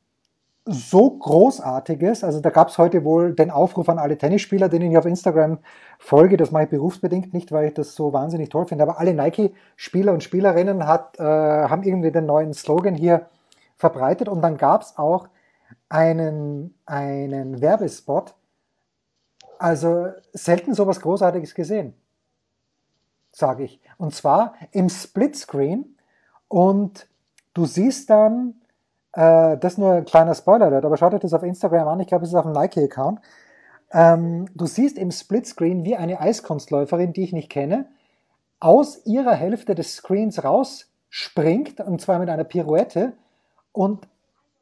so 0.65 1.09
großartiges, 1.17 2.23
also 2.23 2.41
da 2.41 2.51
gab 2.51 2.69
es 2.69 2.77
heute 2.77 3.03
wohl 3.03 3.33
den 3.33 3.49
Aufruf 3.49 3.89
an 3.89 3.97
alle 3.97 4.17
Tennisspieler, 4.17 4.69
denen 4.69 4.91
ich 4.91 4.97
auf 4.97 5.05
Instagram 5.05 5.59
folge, 5.97 6.37
das 6.37 6.51
mache 6.51 6.63
ich 6.63 6.69
berufsbedingt 6.69 7.33
nicht, 7.33 7.51
weil 7.51 7.67
ich 7.67 7.73
das 7.73 7.95
so 7.95 8.13
wahnsinnig 8.13 8.49
toll 8.49 8.67
finde, 8.67 8.83
aber 8.83 8.99
alle 8.99 9.15
Nike-Spieler 9.15 10.13
und 10.13 10.23
Spielerinnen 10.23 10.87
hat, 10.87 11.19
äh, 11.19 11.23
haben 11.23 11.83
irgendwie 11.83 12.11
den 12.11 12.27
neuen 12.27 12.53
Slogan 12.53 12.93
hier 12.93 13.27
verbreitet 13.77 14.29
und 14.29 14.41
dann 14.43 14.57
gab 14.57 14.83
es 14.83 14.97
auch 14.97 15.27
einen, 15.89 16.75
einen 16.85 17.61
Werbespot, 17.61 18.35
also 19.57 20.09
selten 20.33 20.75
sowas 20.75 21.01
Großartiges 21.01 21.55
gesehen 21.55 21.95
sage 23.35 23.65
ich. 23.65 23.81
Und 23.97 24.15
zwar 24.15 24.53
im 24.71 24.87
Splitscreen 24.87 25.97
und 26.47 27.07
du 27.53 27.65
siehst 27.65 28.09
dann, 28.09 28.55
äh, 29.11 29.57
das 29.57 29.73
ist 29.73 29.77
nur 29.77 29.93
ein 29.93 30.05
kleiner 30.05 30.33
Spoiler, 30.33 30.71
aber 30.71 30.95
schaut 30.95 31.13
euch 31.13 31.19
das 31.19 31.33
auf 31.33 31.43
Instagram 31.43 31.87
an, 31.87 31.99
ich 31.99 32.07
glaube, 32.07 32.23
es 32.23 32.29
ist 32.29 32.35
auf 32.35 32.45
dem 32.45 32.53
Nike-Account. 32.53 33.19
Ähm, 33.91 34.47
du 34.55 34.65
siehst 34.65 34.97
im 34.97 35.11
Splitscreen, 35.11 35.83
wie 35.83 35.97
eine 35.97 36.21
Eiskunstläuferin, 36.21 37.11
die 37.11 37.23
ich 37.23 37.33
nicht 37.33 37.51
kenne, 37.51 37.87
aus 38.61 39.05
ihrer 39.05 39.33
Hälfte 39.33 39.75
des 39.75 39.95
Screens 39.95 40.43
rausspringt, 40.43 41.81
und 41.81 41.99
zwar 41.99 42.19
mit 42.19 42.29
einer 42.29 42.45
Pirouette, 42.45 43.13
und 43.73 44.07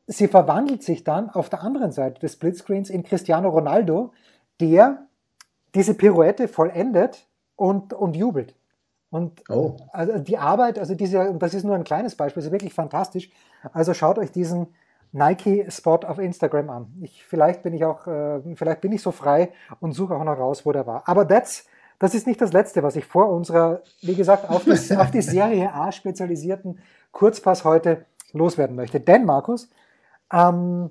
sie 0.07 0.27
verwandelt 0.27 0.81
sich 0.81 1.03
dann 1.03 1.29
auf 1.29 1.49
der 1.49 1.61
anderen 1.61 1.91
Seite 1.91 2.19
des 2.19 2.33
Splitscreens 2.33 2.89
in 2.89 3.03
Cristiano 3.03 3.49
Ronaldo, 3.49 4.13
der 4.59 5.05
diese 5.75 5.93
Pirouette 5.93 6.47
vollendet 6.47 7.27
und, 7.55 7.93
und 7.93 8.15
jubelt. 8.15 8.55
Und 9.13 9.43
oh. 9.47 9.77
also 9.91 10.17
die 10.17 10.39
Arbeit, 10.39 10.79
also 10.79 10.95
diese, 10.95 11.35
das 11.35 11.53
ist 11.53 11.63
nur 11.65 11.75
ein 11.75 11.83
kleines 11.83 12.15
Beispiel, 12.15 12.41
ist 12.41 12.51
wirklich 12.51 12.73
fantastisch. 12.73 13.29
Also 13.71 13.93
schaut 13.93 14.17
euch 14.17 14.31
diesen 14.31 14.73
Nike-Spot 15.11 15.99
auf 16.07 16.17
Instagram 16.17 16.71
an. 16.71 16.87
Ich, 16.99 17.23
vielleicht 17.23 17.61
bin 17.61 17.75
ich 17.75 17.85
auch, 17.85 18.07
äh, 18.07 18.41
vielleicht 18.55 18.81
bin 18.81 18.91
ich 18.91 19.03
so 19.03 19.11
frei 19.11 19.51
und 19.79 19.91
suche 19.91 20.15
auch 20.15 20.23
noch 20.23 20.39
raus, 20.39 20.65
wo 20.65 20.71
der 20.71 20.87
war. 20.87 21.03
Aber 21.05 21.27
that's, 21.27 21.67
das 21.99 22.15
ist 22.15 22.25
nicht 22.25 22.41
das 22.41 22.53
Letzte, 22.53 22.81
was 22.81 22.95
ich 22.95 23.05
vor 23.05 23.29
unserer, 23.29 23.83
wie 24.01 24.15
gesagt, 24.15 24.49
auf 24.49 24.63
die, 24.63 24.71
auf 24.97 25.11
die 25.11 25.21
Serie 25.21 25.71
A 25.71 25.91
spezialisierten 25.91 26.79
Kurzpass 27.11 27.63
heute 27.65 28.07
loswerden 28.31 28.75
möchte. 28.75 28.99
Denn, 28.99 29.25
Markus, 29.25 29.69
am 30.29 30.89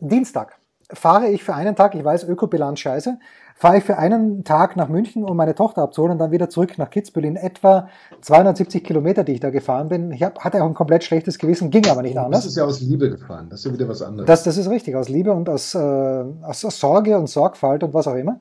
Dienstag 0.00 0.58
fahre 0.92 1.28
ich 1.28 1.42
für 1.42 1.54
einen 1.54 1.76
Tag, 1.76 1.94
ich 1.94 2.04
weiß, 2.04 2.24
Ökobilanz 2.24 2.80
scheiße, 2.80 3.18
fahre 3.54 3.78
ich 3.78 3.84
für 3.84 3.96
einen 3.96 4.44
Tag 4.44 4.76
nach 4.76 4.88
München, 4.88 5.24
um 5.24 5.36
meine 5.36 5.54
Tochter 5.54 5.82
abzuholen 5.82 6.12
und 6.12 6.18
dann 6.18 6.30
wieder 6.30 6.50
zurück 6.50 6.76
nach 6.78 6.90
Kitzbühel 6.90 7.24
in 7.24 7.36
etwa 7.36 7.88
270 8.20 8.84
Kilometer, 8.84 9.24
die 9.24 9.32
ich 9.32 9.40
da 9.40 9.50
gefahren 9.50 9.88
bin. 9.88 10.12
Ich 10.12 10.22
hab, 10.22 10.40
hatte 10.40 10.62
auch 10.62 10.66
ein 10.66 10.74
komplett 10.74 11.04
schlechtes 11.04 11.38
Gewissen, 11.38 11.70
ging 11.70 11.86
aber 11.88 12.02
nicht 12.02 12.18
anders. 12.18 12.42
Das 12.42 12.50
ist 12.50 12.56
ja 12.56 12.64
aus 12.64 12.80
Liebe 12.80 13.10
gefahren, 13.10 13.48
das 13.48 13.60
ist 13.60 13.66
ja 13.66 13.72
wieder 13.72 13.88
was 13.88 14.02
anderes. 14.02 14.26
Das, 14.26 14.44
das 14.44 14.56
ist 14.58 14.68
richtig, 14.68 14.94
aus 14.94 15.08
Liebe 15.08 15.32
und 15.32 15.48
aus, 15.48 15.74
äh, 15.74 15.78
aus 15.78 16.60
Sorge 16.60 17.16
und 17.16 17.28
Sorgfalt 17.28 17.82
und 17.82 17.94
was 17.94 18.06
auch 18.06 18.14
immer. 18.14 18.40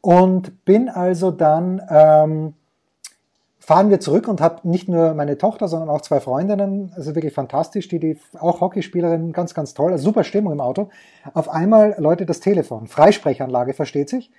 Und 0.00 0.64
bin 0.64 0.88
also 0.88 1.30
dann 1.30 1.80
ähm, 1.88 2.54
fahren 3.68 3.90
wir 3.90 4.00
zurück 4.00 4.28
und 4.28 4.40
habe 4.40 4.66
nicht 4.66 4.88
nur 4.88 5.12
meine 5.12 5.36
Tochter, 5.36 5.68
sondern 5.68 5.90
auch 5.90 6.00
zwei 6.00 6.20
Freundinnen, 6.20 6.90
also 6.96 7.14
wirklich 7.14 7.34
fantastisch, 7.34 7.86
die, 7.86 7.98
die 7.98 8.18
auch 8.38 8.62
Hockeyspielerinnen, 8.62 9.34
ganz, 9.34 9.52
ganz 9.52 9.74
toll, 9.74 9.92
also 9.92 10.04
super 10.04 10.24
Stimmung 10.24 10.54
im 10.54 10.62
Auto. 10.62 10.88
Auf 11.34 11.50
einmal 11.50 11.94
läutet 11.98 12.30
das 12.30 12.40
Telefon, 12.40 12.86
Freisprechanlage, 12.86 13.74
versteht 13.74 14.08
sich, 14.08 14.30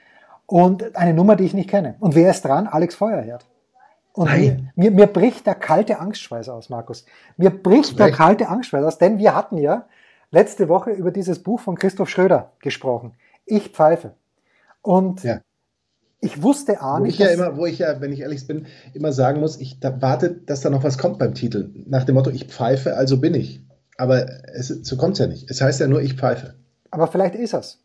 und 0.48 0.95
eine 0.95 1.13
Nummer, 1.13 1.36
die 1.36 1.43
ich 1.43 1.53
nicht 1.53 1.69
kenne. 1.69 1.93
Und 2.00 2.15
wer 2.15 2.31
ist 2.31 2.41
dran? 2.41 2.65
Alex 2.65 2.95
Feuerherd. 2.95 3.45
Und 4.13 4.36
mir, 4.36 4.71
mir, 4.75 4.89
mir, 4.89 5.05
bricht 5.05 5.45
der 5.45 5.53
kalte 5.53 6.00
Angstschweiß 6.00 6.50
aus, 6.50 6.71
Markus. 6.71 7.05
Mir 7.38 7.51
bricht 7.51 8.00
der 8.00 8.12
kalte 8.12 8.50
Angstschweiß 8.50 8.83
aus, 8.83 8.98
denn 8.98 9.19
wir 9.19 9.36
hatten 9.36 9.59
ja 9.59 9.86
letzte 10.31 10.69
Woche 10.69 10.89
über 10.89 11.12
dieses 11.12 11.43
Buch 11.43 11.59
von 11.59 11.77
Christoph 11.77 12.09
Schröder 12.09 12.53
gesprochen. 12.62 13.13
Ich 13.45 13.69
pfeife. 13.69 14.15
Und 14.81 15.24
ja 15.24 15.41
ich 16.21 16.41
wusste 16.41 16.81
auch 16.81 16.99
nicht. 16.99 17.19
Wo 17.19 17.23
ich 17.23 17.29
ja 17.29 17.33
immer, 17.33 17.57
wo 17.57 17.65
ich 17.65 17.79
ja, 17.79 18.01
wenn 18.01 18.11
ich 18.11 18.21
ehrlich 18.21 18.45
bin, 18.45 18.65
immer 18.93 19.13
sagen 19.13 19.39
muss, 19.39 19.57
ich 19.57 19.79
da 19.79 20.01
warte, 20.01 20.31
dass 20.31 20.61
da 20.61 20.69
noch 20.69 20.83
was 20.83 20.97
kommt 20.97 21.17
beim 21.17 21.33
Titel. 21.33 21.69
Nach 21.88 22.03
dem 22.03 22.15
Motto, 22.15 22.29
ich 22.29 22.45
pfeife, 22.45 22.97
also 22.97 23.19
bin 23.19 23.33
ich. 23.33 23.61
Aber 23.97 24.27
es, 24.53 24.67
so 24.67 24.97
kommt 24.97 25.13
es 25.13 25.19
ja 25.19 25.27
nicht. 25.27 25.49
Es 25.49 25.61
heißt 25.61 25.79
ja 25.79 25.88
nur, 25.88 26.01
ich 26.01 26.15
pfeife. 26.15 26.55
Aber 26.91 27.07
vielleicht 27.07 27.35
ist 27.35 27.53
es. 27.53 27.79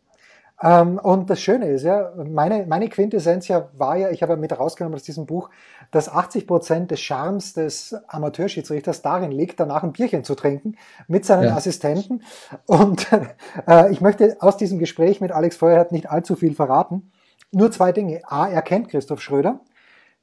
Ähm, 0.62 0.98
und 0.98 1.30
das 1.30 1.40
Schöne 1.40 1.68
ist 1.68 1.82
ja, 1.82 2.12
meine, 2.16 2.64
meine 2.66 2.88
Quintessenz 2.88 3.48
ja 3.48 3.68
war 3.74 3.96
ja, 3.96 4.10
ich 4.10 4.22
habe 4.22 4.34
ja 4.34 4.36
mit 4.36 4.56
rausgenommen 4.56 4.94
aus 4.94 5.02
diesem 5.02 5.26
Buch, 5.26 5.50
dass 5.90 6.08
80 6.08 6.46
Prozent 6.46 6.90
des 6.90 7.00
Charmes 7.00 7.54
des 7.54 7.94
Amateurschiedsrichters 8.08 9.02
darin 9.02 9.32
liegt, 9.32 9.58
danach 9.58 9.82
ein 9.82 9.92
Bierchen 9.92 10.22
zu 10.22 10.34
trinken 10.34 10.76
mit 11.08 11.24
seinen 11.24 11.44
ja. 11.44 11.56
Assistenten. 11.56 12.22
Und 12.66 13.06
äh, 13.68 13.92
ich 13.92 14.00
möchte 14.00 14.36
aus 14.40 14.56
diesem 14.56 14.78
Gespräch 14.78 15.20
mit 15.20 15.32
Alex 15.32 15.56
Feuerhardt 15.56 15.92
nicht 15.92 16.10
allzu 16.10 16.36
viel 16.36 16.54
verraten 16.54 17.10
nur 17.54 17.70
zwei 17.70 17.92
Dinge. 17.92 18.22
A, 18.24 18.48
er 18.48 18.62
kennt 18.62 18.88
Christoph 18.88 19.20
Schröder, 19.20 19.60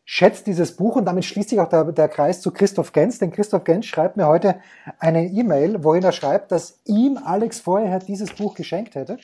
schätzt 0.05 0.47
dieses 0.47 0.75
Buch 0.75 0.95
und 0.95 1.05
damit 1.05 1.25
schließt 1.25 1.49
sich 1.49 1.59
auch 1.59 1.69
der, 1.69 1.85
der 1.85 2.09
Kreis 2.09 2.41
zu 2.41 2.51
Christoph 2.51 2.91
Gens, 2.91 3.19
denn 3.19 3.31
Christoph 3.31 3.63
Gens 3.63 3.85
schreibt 3.85 4.17
mir 4.17 4.27
heute 4.27 4.55
eine 4.99 5.25
E-Mail, 5.25 5.83
worin 5.83 6.03
er 6.03 6.11
schreibt, 6.11 6.51
dass 6.51 6.79
ihm 6.85 7.17
Alex 7.17 7.59
vorher 7.59 7.99
dieses 7.99 8.33
Buch 8.33 8.55
geschenkt 8.55 8.95
hätte. 8.95 9.17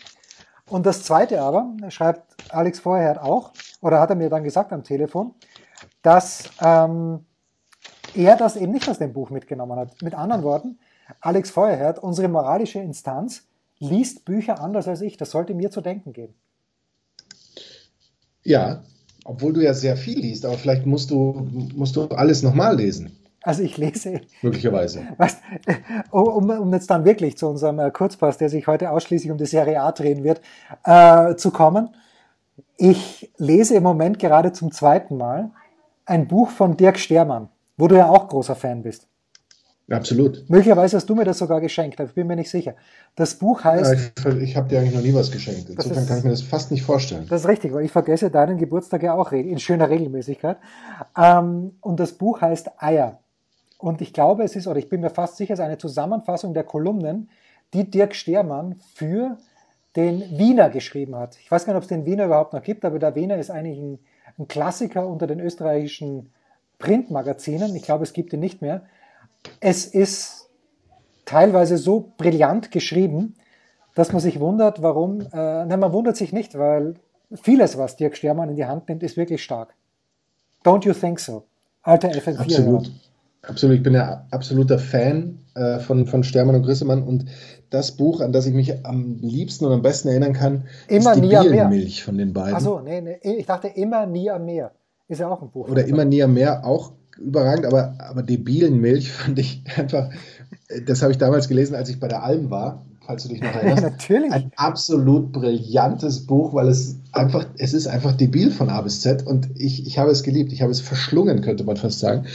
Und 0.70 0.86
das 0.86 1.04
zweite 1.04 1.42
aber, 1.42 1.72
schreibt 1.90 2.24
Alex 2.54 2.80
vorher 2.80 3.24
auch, 3.24 3.52
oder 3.82 4.00
hat 4.00 4.10
er 4.10 4.16
mir 4.16 4.30
dann 4.30 4.44
gesagt 4.44 4.74
am 4.74 4.84
Telefon, 4.84 5.34
dass 6.02 6.44
ähm, 6.62 7.26
er 8.14 8.36
das 8.36 8.56
eben 8.56 8.72
nicht 8.72 8.90
aus 8.90 9.00
dem 9.00 9.14
Buch 9.14 9.30
mitgenommen 9.30 9.78
hat. 9.78 10.02
Mit 10.02 10.14
anderen 10.14 10.44
Worten, 10.44 10.80
Alex 11.22 11.52
Feuerherd, 11.52 12.00
unsere 12.00 12.28
moralische 12.28 12.80
Instanz, 12.80 13.48
liest 13.80 14.26
Bücher 14.26 14.60
anders 14.60 14.88
als 14.88 15.02
ich. 15.02 15.18
Das 15.18 15.32
sollte 15.32 15.54
mir 15.54 15.72
zu 15.72 15.82
denken 15.82 16.14
geben. 16.14 16.34
Ja, 18.48 18.82
obwohl 19.26 19.52
du 19.52 19.62
ja 19.62 19.74
sehr 19.74 19.98
viel 19.98 20.20
liest, 20.20 20.46
aber 20.46 20.58
vielleicht 20.58 20.86
musst 20.86 21.12
du, 21.12 21.50
musst 21.76 21.98
du 21.98 22.06
alles 22.06 22.44
nochmal 22.44 22.78
lesen. 22.78 23.12
Also 23.44 23.62
ich 23.62 23.78
lese. 23.78 24.22
Möglicherweise. 24.42 25.02
Weißt, 25.18 25.40
um, 26.12 26.50
um 26.50 26.74
jetzt 26.74 26.90
dann 26.90 27.04
wirklich 27.04 27.38
zu 27.38 27.50
unserem 27.50 27.80
äh, 27.80 27.92
Kurzpass, 27.92 28.38
der 28.38 28.48
sich 28.48 28.66
heute 28.68 28.92
ausschließlich 28.92 29.32
um 29.32 29.38
die 29.38 29.46
Serie 29.46 29.82
A 29.82 29.92
drehen 29.92 30.24
wird, 30.24 30.40
äh, 30.86 31.36
zu 31.36 31.52
kommen. 31.52 31.90
Ich 32.78 33.30
lese 33.38 33.76
im 33.76 33.84
Moment 33.84 34.18
gerade 34.18 34.54
zum 34.54 34.72
zweiten 34.72 35.18
Mal 35.18 35.52
ein 36.06 36.30
Buch 36.30 36.50
von 36.50 36.78
Dirk 36.78 37.00
Stermann, 37.00 37.50
wo 37.76 37.90
du 37.90 37.98
ja 37.98 38.08
auch 38.08 38.30
großer 38.30 38.56
Fan 38.56 38.82
bist. 38.82 39.08
Absolut. 39.90 40.50
Möglicherweise 40.50 40.98
hast 40.98 41.10
du 41.10 41.16
mir 41.16 41.24
das 41.24 41.38
sogar 41.38 41.62
geschenkt, 41.62 42.00
ich 42.00 42.14
bin 42.14 42.28
mir 42.28 42.36
nicht 42.36 42.50
sicher. 42.50 42.76
Das 43.16 43.36
Buch 43.36 43.64
heißt. 43.64 44.14
Ja, 44.24 44.32
ich, 44.32 44.42
ich 44.42 44.58
habe 44.58 44.68
dir 44.68 44.80
eigentlich 44.80 44.96
noch 44.96 45.02
nie 45.02 45.14
was 45.14 45.32
geschenkt. 45.32 45.70
Insofern 45.70 46.04
ist, 46.04 46.08
kann 46.10 46.18
ich 46.18 46.24
mir 46.26 46.32
das 46.32 46.42
fast 46.42 46.72
nicht 46.72 46.84
vorstellen. 46.84 47.26
Das 47.30 47.42
ist 47.42 47.48
richtig, 47.48 47.74
weil 47.74 47.86
ich 47.86 47.92
vergesse 47.92 48.30
deinen 48.30 48.58
Geburtstag 48.58 49.04
ja 49.04 49.14
auch 49.14 49.32
in 49.32 49.60
schöner 49.60 49.90
Regelmäßigkeit. 49.90 50.58
Ähm, 51.18 51.76
und 51.80 52.00
das 52.02 52.14
Buch 52.14 52.42
heißt 52.42 52.82
Eier. 52.82 53.20
Und 53.78 54.02
ich 54.02 54.12
glaube, 54.12 54.44
es 54.44 54.58
ist, 54.58 54.68
oder 54.68 54.80
ich 54.80 54.90
bin 54.90 55.02
mir 55.02 55.10
fast 55.10 55.38
sicher, 55.38 55.54
es 55.54 55.60
ist 55.60 55.66
eine 55.66 55.78
Zusammenfassung 55.78 56.54
der 56.54 56.64
Kolumnen, 56.64 57.30
die 57.74 57.90
Dirk 57.90 58.14
Stehrmann 58.14 58.76
für 58.94 59.38
den 59.96 60.38
Wiener 60.38 60.70
geschrieben 60.70 61.16
hat. 61.16 61.38
Ich 61.40 61.50
weiß 61.50 61.66
gar 61.66 61.74
nicht, 61.74 61.78
ob 61.78 61.84
es 61.84 61.90
den 61.90 62.06
Wiener 62.06 62.26
überhaupt 62.26 62.54
noch 62.54 62.64
gibt, 62.64 62.84
aber 62.84 63.00
der 63.00 63.16
Wiener 63.16 63.38
ist 63.38 63.52
eigentlich 63.52 63.80
ein, 63.80 64.00
ein 64.38 64.48
Klassiker 64.48 65.08
unter 65.08 65.28
den 65.28 65.40
österreichischen 65.40 66.32
Printmagazinen. 66.78 67.76
Ich 67.76 67.84
glaube, 67.84 68.04
es 68.04 68.14
gibt 68.14 68.34
ihn 68.34 68.40
nicht 68.42 68.62
mehr 68.62 68.84
es 69.60 69.86
ist 69.86 70.50
teilweise 71.26 71.78
so 71.78 72.14
brillant 72.18 72.72
geschrieben, 72.72 73.36
dass 73.96 74.12
man 74.12 74.22
sich 74.22 74.40
wundert, 74.40 74.82
warum. 74.82 75.22
Äh, 75.22 75.66
nein, 75.66 75.80
man 75.80 75.92
wundert 75.92 76.18
sich 76.18 76.32
nicht, 76.32 76.58
weil 76.58 76.96
vieles, 77.34 77.78
was 77.78 77.96
Dirk 77.96 78.16
Stermann 78.16 78.50
in 78.50 78.56
die 78.56 78.66
Hand 78.66 78.88
nimmt, 78.90 79.04
ist 79.04 79.18
wirklich 79.18 79.44
stark. 79.44 79.74
Don't 80.64 80.86
you 80.86 80.94
think 80.94 81.20
so? 81.20 81.44
Alter 81.84 82.10
FM4. 82.10 82.40
Absolut. 82.40 82.92
Absolut. 83.44 83.78
Ich 83.78 83.84
bin 83.84 83.94
ja 83.94 84.26
absoluter 84.32 84.78
Fan 84.78 85.40
äh, 85.56 85.80
von, 85.80 86.06
von 86.06 86.24
Stermann 86.24 86.56
und 86.56 86.64
Grissemann 86.64 87.04
und 87.04 87.26
das 87.70 87.94
Buch, 87.94 88.22
an 88.22 88.32
das 88.32 88.46
ich 88.46 88.54
mich 88.54 88.86
am 88.86 89.18
liebsten 89.22 89.66
und 89.66 89.74
am 89.74 89.82
besten 89.82 90.10
erinnern 90.10 90.34
kann, 90.34 90.66
immer 90.88 91.14
ist 91.14 91.22
die 91.22 91.28
nie 91.28 91.64
Milch 91.66 92.04
von 92.04 92.18
den 92.18 92.34
beiden. 92.34 92.56
Achso, 92.56 92.82
nee, 92.82 93.02
nee, 93.02 93.18
ich 93.22 93.46
dachte 93.46 93.68
immer 93.68 94.06
nie 94.06 94.30
am 94.30 94.46
Meer. 94.46 94.72
Ist 95.08 95.20
ja 95.20 95.30
auch 95.30 95.42
ein 95.42 95.50
Buch. 95.50 95.70
Oder 95.70 95.86
immer 95.86 96.04
nie 96.04 96.22
am 96.22 96.34
Meer, 96.34 96.66
auch 96.66 96.92
überragend, 97.20 97.66
aber, 97.66 97.96
aber 98.00 98.24
debilen 98.24 98.80
Milch 98.80 99.12
fand 99.12 99.40
ich 99.40 99.64
einfach, 99.76 100.10
das 100.86 101.02
habe 101.02 101.12
ich 101.12 101.18
damals 101.18 101.48
gelesen, 101.48 101.76
als 101.76 101.90
ich 101.90 102.00
bei 102.00 102.08
der 102.08 102.24
Alm 102.24 102.50
war, 102.50 102.86
falls 103.06 103.24
du 103.24 103.30
dich 103.30 103.42
noch 103.42 103.54
erinnerst. 103.54 103.84
Ja, 103.84 103.90
natürlich. 103.90 104.32
Ein 104.32 104.52
absolut 104.56 105.32
brillantes 105.32 106.26
Buch, 106.26 106.54
weil 106.54 106.68
es 106.68 106.98
einfach, 107.14 107.46
es 107.58 107.74
ist 107.74 107.88
einfach 107.88 108.14
debil 108.14 108.52
von 108.52 108.70
A 108.70 108.82
bis 108.82 109.02
Z 109.02 109.26
und 109.26 109.50
ich, 109.56 109.88
ich 109.88 109.98
habe 109.98 110.12
es 110.12 110.24
geliebt. 110.24 110.52
Ich 110.52 110.62
habe 110.62 110.72
es 110.72 110.82
verschlungen, 110.82 111.42
könnte 111.42 111.64
man 111.64 111.78
fast 111.78 112.00
sagen. 112.00 112.26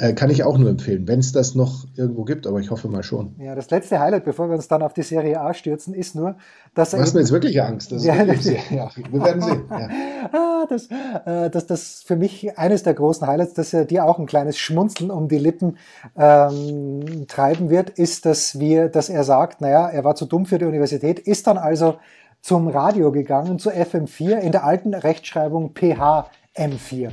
Äh, 0.00 0.14
kann 0.14 0.30
ich 0.30 0.44
auch 0.44 0.56
nur 0.56 0.70
empfehlen, 0.70 1.06
wenn 1.06 1.20
es 1.20 1.32
das 1.32 1.54
noch 1.54 1.84
irgendwo 1.94 2.24
gibt, 2.24 2.46
aber 2.46 2.58
ich 2.58 2.70
hoffe 2.70 2.88
mal 2.88 3.02
schon. 3.02 3.34
Ja, 3.38 3.54
das 3.54 3.68
letzte 3.68 4.00
Highlight, 4.00 4.24
bevor 4.24 4.48
wir 4.48 4.56
uns 4.56 4.66
dann 4.66 4.82
auf 4.82 4.94
die 4.94 5.02
Serie 5.02 5.38
A 5.38 5.52
stürzen, 5.52 5.92
ist 5.92 6.14
nur, 6.14 6.36
dass 6.74 6.94
er. 6.94 7.00
Du 7.00 7.02
hast 7.02 7.12
mir 7.12 7.20
jetzt 7.20 7.32
wirklich 7.32 7.60
Angst. 7.62 7.92
Das 7.92 8.02
ja, 8.02 8.14
ja, 8.24 8.24
wir 8.24 9.22
werden 9.22 9.42
sehen. 9.42 9.64
Ja. 9.68 9.88
ah, 10.32 10.66
das, 10.70 10.86
äh, 11.26 11.50
das, 11.50 11.66
das 11.66 12.02
für 12.02 12.16
mich 12.16 12.58
eines 12.58 12.82
der 12.82 12.94
großen 12.94 13.26
Highlights, 13.26 13.52
dass 13.52 13.74
er 13.74 13.84
dir 13.84 14.06
auch 14.06 14.18
ein 14.18 14.24
kleines 14.24 14.56
Schmunzeln 14.56 15.10
um 15.10 15.28
die 15.28 15.36
Lippen 15.36 15.76
ähm, 16.16 17.26
treiben 17.28 17.68
wird, 17.68 17.90
ist, 17.90 18.24
dass 18.24 18.58
wir, 18.58 18.88
dass 18.88 19.10
er 19.10 19.22
sagt, 19.24 19.60
naja, 19.60 19.86
er 19.86 20.02
war 20.02 20.14
zu 20.14 20.24
dumm 20.24 20.46
für 20.46 20.58
die 20.58 20.64
Universität, 20.64 21.18
ist 21.18 21.46
dann 21.46 21.58
also 21.58 21.96
zum 22.40 22.68
Radio 22.68 23.12
gegangen, 23.12 23.58
zu 23.58 23.70
FM4, 23.70 24.38
in 24.38 24.52
der 24.52 24.64
alten 24.64 24.94
Rechtschreibung 24.94 25.74
PHM4. 25.74 27.10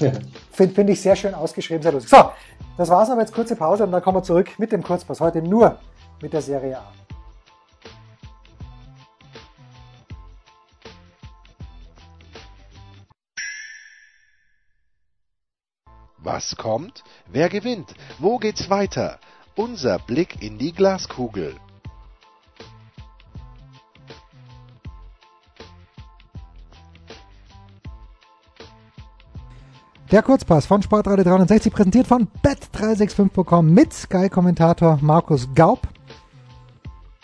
Ja. 0.00 0.12
Finde 0.50 0.74
find 0.74 0.90
ich 0.90 1.00
sehr 1.00 1.16
schön 1.16 1.34
ausgeschrieben, 1.34 1.82
sehr 1.82 1.92
lustig. 1.92 2.10
So, 2.10 2.30
das 2.76 2.88
war's 2.88 3.10
aber 3.10 3.20
jetzt 3.20 3.34
kurze 3.34 3.54
Pause 3.56 3.84
und 3.84 3.92
dann 3.92 4.02
kommen 4.02 4.18
wir 4.18 4.22
zurück 4.22 4.58
mit 4.58 4.72
dem 4.72 4.82
Kurzpass. 4.82 5.20
Heute 5.20 5.42
nur 5.42 5.78
mit 6.22 6.32
der 6.32 6.42
Serie 6.42 6.78
A. 6.78 6.92
Was 16.18 16.56
kommt? 16.56 17.04
Wer 17.26 17.50
gewinnt? 17.50 17.94
Wo 18.18 18.38
geht's 18.38 18.70
weiter? 18.70 19.18
Unser 19.56 19.98
Blick 19.98 20.42
in 20.42 20.56
die 20.56 20.72
Glaskugel. 20.72 21.54
Der 30.14 30.22
Kurzpass 30.22 30.64
von 30.66 30.80
Sportradio 30.80 31.24
360 31.24 31.72
präsentiert 31.72 32.06
von 32.06 32.28
bet365.com 32.44 33.68
mit 33.68 33.92
Sky-Kommentator 33.92 34.96
Markus 35.00 35.48
Gaub. 35.56 35.88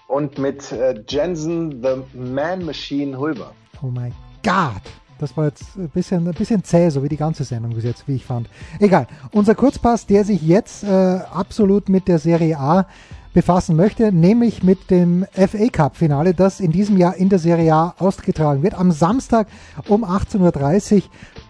Und 0.08 0.38
mit 0.38 0.72
äh, 0.72 1.00
Jensen 1.08 1.80
The 1.84 2.02
Man 2.18 2.64
Machine 2.64 3.16
Hulber. 3.16 3.52
Oh 3.80 3.92
mein 3.94 4.12
Gott. 4.42 4.82
Das 5.20 5.36
war 5.36 5.44
jetzt 5.44 5.76
ein 5.76 5.88
bisschen, 5.90 6.26
ein 6.26 6.34
bisschen 6.34 6.64
zäh, 6.64 6.88
so 6.90 7.04
wie 7.04 7.08
die 7.08 7.16
ganze 7.16 7.44
Sendung 7.44 7.74
bis 7.76 7.84
jetzt, 7.84 8.08
wie 8.08 8.16
ich 8.16 8.24
fand. 8.24 8.50
Egal. 8.80 9.06
Unser 9.30 9.54
Kurzpass, 9.54 10.06
der 10.06 10.24
sich 10.24 10.42
jetzt 10.42 10.82
äh, 10.82 11.20
absolut 11.32 11.88
mit 11.88 12.08
der 12.08 12.18
Serie 12.18 12.58
A 12.58 12.88
befassen 13.32 13.76
möchte, 13.76 14.10
nämlich 14.10 14.64
mit 14.64 14.90
dem 14.90 15.26
FA 15.30 15.68
Cup 15.70 15.96
Finale, 15.96 16.34
das 16.34 16.58
in 16.58 16.72
diesem 16.72 16.96
Jahr 16.96 17.14
in 17.14 17.28
der 17.28 17.38
Serie 17.38 17.72
A 17.72 17.94
ausgetragen 18.00 18.64
wird. 18.64 18.74
Am 18.74 18.90
Samstag 18.90 19.46
um 19.86 20.04
18.30 20.04 20.96
Uhr 20.96 21.02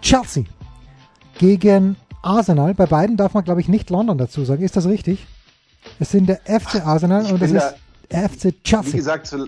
Chelsea 0.03 0.45
gegen 1.41 1.97
Arsenal. 2.21 2.75
Bei 2.75 2.85
beiden 2.85 3.17
darf 3.17 3.33
man, 3.33 3.45
glaube 3.45 3.63
ich, 3.63 3.69
nicht 3.69 3.89
London 3.89 4.19
dazu 4.19 4.45
sagen. 4.45 4.63
Ist 4.63 4.77
das 4.77 4.87
richtig? 4.87 5.27
Es 5.99 6.11
sind 6.11 6.29
der 6.29 6.41
FC 6.45 6.87
Arsenal 6.87 7.25
ich 7.25 7.33
und 7.33 7.41
das 7.41 7.51
ist 7.51 7.75
der 8.11 8.29
FC 8.29 8.63
Chelsea. 8.63 8.93
Wie 8.93 8.99
gesagt, 8.99 9.27
so, 9.27 9.47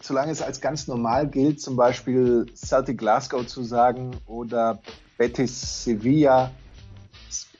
solange 0.00 0.30
es 0.30 0.40
als 0.40 0.60
ganz 0.60 0.86
normal 0.86 1.26
gilt, 1.26 1.60
zum 1.60 1.74
Beispiel 1.74 2.46
Celtic 2.54 2.98
Glasgow 2.98 3.44
zu 3.44 3.64
sagen 3.64 4.12
oder 4.26 4.78
Betis 5.18 5.82
Sevilla, 5.82 6.52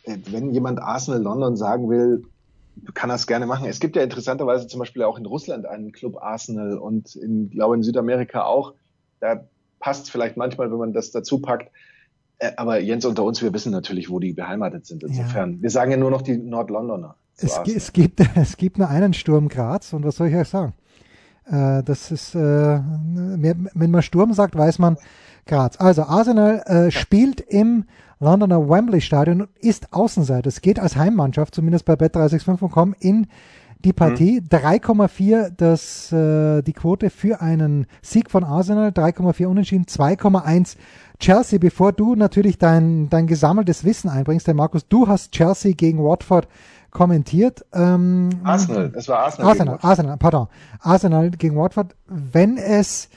wenn 0.06 0.52
jemand 0.52 0.80
Arsenal 0.80 1.20
London 1.20 1.56
sagen 1.56 1.90
will, 1.90 2.24
kann 2.94 3.08
das 3.08 3.26
gerne 3.26 3.46
machen. 3.46 3.66
Es 3.66 3.80
gibt 3.80 3.96
ja 3.96 4.02
interessanterweise 4.02 4.68
zum 4.68 4.78
Beispiel 4.78 5.02
auch 5.02 5.18
in 5.18 5.26
Russland 5.26 5.66
einen 5.66 5.90
Club 5.90 6.18
Arsenal 6.22 6.78
und 6.78 7.16
in, 7.16 7.50
glaube 7.50 7.74
in 7.74 7.82
Südamerika 7.82 8.44
auch. 8.44 8.74
Da 9.18 9.44
passt 9.80 10.08
vielleicht 10.08 10.36
manchmal, 10.36 10.70
wenn 10.70 10.78
man 10.78 10.92
das 10.92 11.10
dazu 11.10 11.40
packt. 11.40 11.68
Äh, 12.38 12.52
aber 12.56 12.80
Jens 12.80 13.04
unter 13.04 13.24
uns, 13.24 13.42
wir 13.42 13.52
wissen 13.52 13.72
natürlich, 13.72 14.10
wo 14.10 14.18
die 14.18 14.32
beheimatet 14.32 14.86
sind. 14.86 15.02
Insofern, 15.02 15.54
ja. 15.54 15.62
wir 15.62 15.70
sagen 15.70 15.90
ja 15.90 15.96
nur 15.96 16.10
noch 16.10 16.22
die 16.22 16.36
Nordlondoner. 16.36 17.16
Es, 17.36 17.58
es, 17.66 17.92
gibt, 17.92 18.20
es 18.36 18.56
gibt 18.56 18.78
nur 18.78 18.88
einen 18.88 19.14
Sturm 19.14 19.48
Graz 19.48 19.92
und 19.92 20.04
was 20.04 20.16
soll 20.16 20.28
ich 20.28 20.36
euch 20.36 20.48
sagen? 20.48 20.74
Äh, 21.46 21.82
das 21.82 22.10
ist, 22.10 22.34
äh, 22.34 22.38
wenn 22.38 23.90
man 23.90 24.02
Sturm 24.02 24.32
sagt, 24.32 24.56
weiß 24.56 24.78
man 24.78 24.96
Graz. 25.46 25.76
Also 25.78 26.02
Arsenal 26.02 26.62
äh, 26.66 26.90
spielt 26.90 27.40
im 27.40 27.84
Londoner 28.20 28.68
Wembley 28.68 29.00
Stadion 29.00 29.42
und 29.42 29.50
ist 29.58 29.92
Außenseiter. 29.92 30.46
Es 30.46 30.60
geht 30.60 30.78
als 30.78 30.96
Heimmannschaft, 30.96 31.54
zumindest 31.54 31.84
bei 31.84 31.94
bet365.com, 31.94 32.94
in 33.00 33.26
die 33.84 33.92
Partie. 33.92 34.40
Mhm. 34.40 34.46
3,4 34.46 35.50
das, 35.56 36.12
äh, 36.12 36.62
die 36.62 36.72
Quote 36.72 37.10
für 37.10 37.40
einen 37.40 37.86
Sieg 38.00 38.30
von 38.30 38.44
Arsenal, 38.44 38.90
3,4 38.90 39.46
Unentschieden, 39.46 39.86
2,1 39.86 40.76
Chelsea. 41.18 41.58
Bevor 41.58 41.92
du 41.92 42.14
natürlich 42.14 42.58
dein, 42.58 43.08
dein 43.08 43.26
gesammeltes 43.26 43.84
Wissen 43.84 44.08
einbringst, 44.08 44.46
denn 44.46 44.56
Markus, 44.56 44.86
du 44.88 45.08
hast 45.08 45.32
Chelsea 45.32 45.72
gegen 45.72 46.02
Watford 46.02 46.48
kommentiert. 46.90 47.64
Ähm, 47.72 48.30
Arsenal, 48.44 48.92
es 48.94 49.08
war 49.08 49.20
Arsenal. 49.20 49.48
Arsenal, 49.48 49.78
Arsenal, 49.82 50.16
pardon. 50.18 50.48
Arsenal 50.80 51.30
gegen 51.30 51.56
Watford. 51.56 51.96
Wenn 52.06 52.58
es 52.58 53.08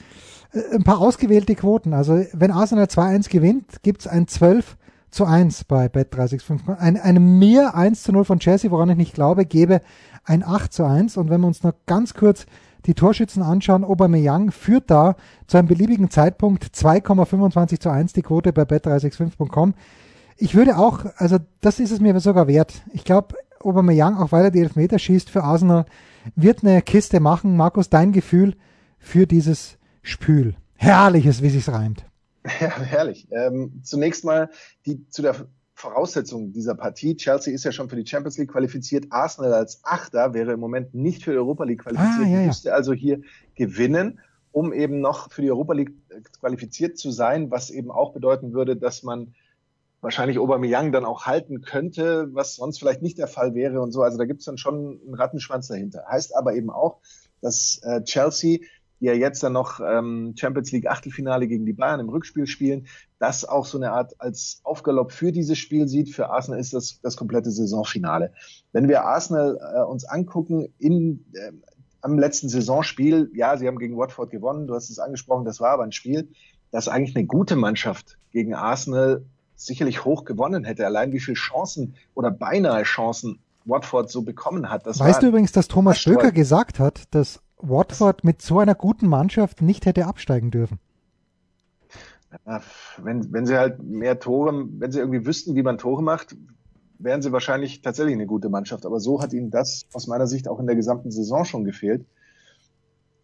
äh, 0.52 0.76
ein 0.76 0.84
paar 0.84 0.98
ausgewählte 0.98 1.54
Quoten, 1.54 1.92
also 1.92 2.24
wenn 2.32 2.50
Arsenal 2.50 2.86
2-1 2.86 3.30
gewinnt, 3.30 3.82
gibt's 3.82 4.06
ein 4.06 4.26
12 4.26 4.76
zu 5.10 5.24
1 5.24 5.64
bei 5.64 5.86
Bet365. 5.86 6.76
Ein, 6.78 6.98
eine 6.98 7.20
mehr 7.20 7.74
1 7.74 8.02
zu 8.02 8.12
0 8.12 8.24
von 8.24 8.38
Chelsea, 8.38 8.70
woran 8.70 8.90
ich 8.90 8.96
nicht 8.96 9.14
glaube, 9.14 9.44
gebe 9.46 9.80
ein 10.24 10.42
8 10.42 10.72
zu 10.72 10.84
1. 10.84 11.16
Und 11.16 11.30
wenn 11.30 11.40
wir 11.40 11.46
uns 11.46 11.62
noch 11.62 11.74
ganz 11.86 12.14
kurz 12.14 12.46
die 12.86 12.94
Torschützen 12.94 13.42
anschauen, 13.42 13.84
Aubameyang 13.84 14.50
führt 14.50 14.90
da 14.90 15.16
zu 15.46 15.58
einem 15.58 15.68
beliebigen 15.68 16.10
Zeitpunkt 16.10 16.64
2,25 16.64 17.80
zu 17.80 17.90
1 17.90 18.12
die 18.12 18.22
Quote 18.22 18.52
bei 18.52 18.62
bet365.com. 18.62 19.74
Ich 20.36 20.54
würde 20.54 20.76
auch, 20.78 21.04
also 21.16 21.38
das 21.60 21.80
ist 21.80 21.90
es 21.90 22.00
mir 22.00 22.18
sogar 22.20 22.46
wert. 22.46 22.82
Ich 22.92 23.04
glaube, 23.04 23.34
Aubameyang, 23.60 24.16
auch 24.16 24.32
weil 24.32 24.44
er 24.44 24.50
die 24.50 24.60
Elfmeter 24.60 24.98
schießt 24.98 25.30
für 25.30 25.42
Arsenal, 25.42 25.86
wird 26.34 26.62
eine 26.62 26.82
Kiste 26.82 27.20
machen. 27.20 27.56
Markus, 27.56 27.88
dein 27.88 28.12
Gefühl 28.12 28.54
für 28.98 29.26
dieses 29.26 29.78
Spül. 30.02 30.54
Herrliches, 30.74 31.42
wie 31.42 31.50
sich's 31.50 31.68
reimt. 31.68 32.04
Ja, 32.60 32.78
herrlich. 32.80 33.28
Ähm, 33.30 33.80
zunächst 33.82 34.24
mal 34.24 34.50
die 34.84 35.08
zu 35.08 35.22
der 35.22 35.46
Voraussetzung 35.76 36.52
dieser 36.52 36.74
Partie. 36.74 37.16
Chelsea 37.16 37.52
ist 37.52 37.64
ja 37.64 37.70
schon 37.70 37.90
für 37.90 37.96
die 37.96 38.06
Champions 38.06 38.38
League 38.38 38.50
qualifiziert. 38.50 39.08
Arsenal 39.10 39.52
als 39.52 39.80
Achter 39.84 40.32
wäre 40.32 40.52
im 40.52 40.60
Moment 40.60 40.94
nicht 40.94 41.22
für 41.22 41.32
die 41.32 41.36
Europa 41.36 41.64
League 41.64 41.82
qualifiziert. 41.82 42.26
Ah, 42.26 42.30
ja, 42.30 42.40
ja. 42.40 42.46
Müsste 42.46 42.72
also 42.72 42.94
hier 42.94 43.20
gewinnen, 43.54 44.18
um 44.52 44.72
eben 44.72 45.00
noch 45.00 45.30
für 45.30 45.42
die 45.42 45.50
Europa 45.50 45.74
League 45.74 45.92
äh, 46.08 46.22
qualifiziert 46.40 46.96
zu 46.96 47.10
sein, 47.10 47.50
was 47.50 47.68
eben 47.68 47.90
auch 47.90 48.14
bedeuten 48.14 48.54
würde, 48.54 48.74
dass 48.74 49.02
man 49.02 49.34
wahrscheinlich 50.00 50.38
Aubameyang 50.38 50.92
dann 50.92 51.04
auch 51.04 51.26
halten 51.26 51.60
könnte, 51.60 52.28
was 52.32 52.56
sonst 52.56 52.78
vielleicht 52.78 53.02
nicht 53.02 53.18
der 53.18 53.28
Fall 53.28 53.54
wäre 53.54 53.82
und 53.82 53.92
so. 53.92 54.00
Also 54.00 54.16
da 54.16 54.24
gibt 54.24 54.40
es 54.40 54.46
dann 54.46 54.56
schon 54.56 54.98
einen 55.04 55.14
Rattenschwanz 55.14 55.68
dahinter. 55.68 56.04
Heißt 56.08 56.34
aber 56.34 56.54
eben 56.54 56.70
auch, 56.70 57.00
dass 57.42 57.82
äh, 57.82 58.02
Chelsea 58.02 58.60
die 59.00 59.06
ja 59.06 59.12
jetzt 59.12 59.42
dann 59.42 59.52
noch 59.52 59.80
ähm, 59.80 60.34
Champions 60.36 60.72
League 60.72 60.86
Achtelfinale 60.86 61.46
gegen 61.46 61.66
die 61.66 61.72
Bayern 61.72 62.00
im 62.00 62.08
Rückspiel 62.08 62.46
spielen, 62.46 62.86
das 63.18 63.44
auch 63.44 63.66
so 63.66 63.78
eine 63.78 63.92
Art 63.92 64.14
als 64.18 64.60
Aufgalopp 64.64 65.12
für 65.12 65.32
dieses 65.32 65.58
Spiel 65.58 65.88
sieht. 65.88 66.14
Für 66.14 66.30
Arsenal 66.30 66.60
ist 66.60 66.72
das 66.72 67.00
das 67.02 67.16
komplette 67.16 67.50
Saisonfinale. 67.50 68.32
Wenn 68.72 68.88
wir 68.88 69.04
Arsenal 69.04 69.58
äh, 69.74 69.82
uns 69.82 70.04
angucken 70.04 70.72
in 70.78 71.24
äh, 71.34 71.52
am 72.00 72.18
letzten 72.18 72.48
Saisonspiel, 72.48 73.30
ja, 73.34 73.56
sie 73.56 73.66
haben 73.66 73.78
gegen 73.78 73.96
Watford 73.96 74.30
gewonnen, 74.30 74.66
du 74.66 74.74
hast 74.74 74.90
es 74.90 74.98
angesprochen, 74.98 75.44
das 75.44 75.60
war 75.60 75.70
aber 75.70 75.82
ein 75.82 75.92
Spiel, 75.92 76.28
das 76.70 76.88
eigentlich 76.88 77.16
eine 77.16 77.26
gute 77.26 77.56
Mannschaft 77.56 78.16
gegen 78.30 78.54
Arsenal 78.54 79.24
sicherlich 79.56 80.04
hoch 80.04 80.24
gewonnen 80.24 80.64
hätte. 80.64 80.86
Allein 80.86 81.12
wie 81.12 81.20
viele 81.20 81.36
Chancen 81.36 81.94
oder 82.14 82.30
beinahe 82.30 82.82
Chancen 82.84 83.40
Watford 83.64 84.10
so 84.10 84.22
bekommen 84.22 84.70
hat. 84.70 84.86
Das 84.86 85.00
weißt 85.00 85.22
du 85.22 85.28
übrigens, 85.28 85.52
dass 85.52 85.68
Thomas 85.68 85.98
Stöcker 85.98 86.30
gesagt 86.32 86.78
hat, 86.78 87.02
dass 87.10 87.40
Watford 87.58 88.24
mit 88.24 88.42
so 88.42 88.58
einer 88.58 88.74
guten 88.74 89.08
Mannschaft 89.08 89.62
nicht 89.62 89.86
hätte 89.86 90.06
absteigen 90.06 90.50
dürfen. 90.50 90.78
wenn, 92.98 93.32
wenn 93.32 93.46
sie 93.46 93.56
halt 93.56 93.82
mehr 93.82 94.18
Tore, 94.18 94.66
wenn 94.78 94.92
sie 94.92 94.98
irgendwie 94.98 95.26
wüssten, 95.26 95.54
wie 95.54 95.62
man 95.62 95.78
Tore 95.78 96.02
macht, 96.02 96.36
wären 96.98 97.22
sie 97.22 97.32
wahrscheinlich 97.32 97.82
tatsächlich 97.82 98.14
eine 98.14 98.26
gute 98.26 98.48
Mannschaft. 98.48 98.86
Aber 98.86 99.00
so 99.00 99.22
hat 99.22 99.32
ihnen 99.32 99.50
das 99.50 99.86
aus 99.92 100.06
meiner 100.06 100.26
Sicht 100.26 100.48
auch 100.48 100.60
in 100.60 100.66
der 100.66 100.76
gesamten 100.76 101.10
Saison 101.10 101.44
schon 101.44 101.64
gefehlt. 101.64 102.04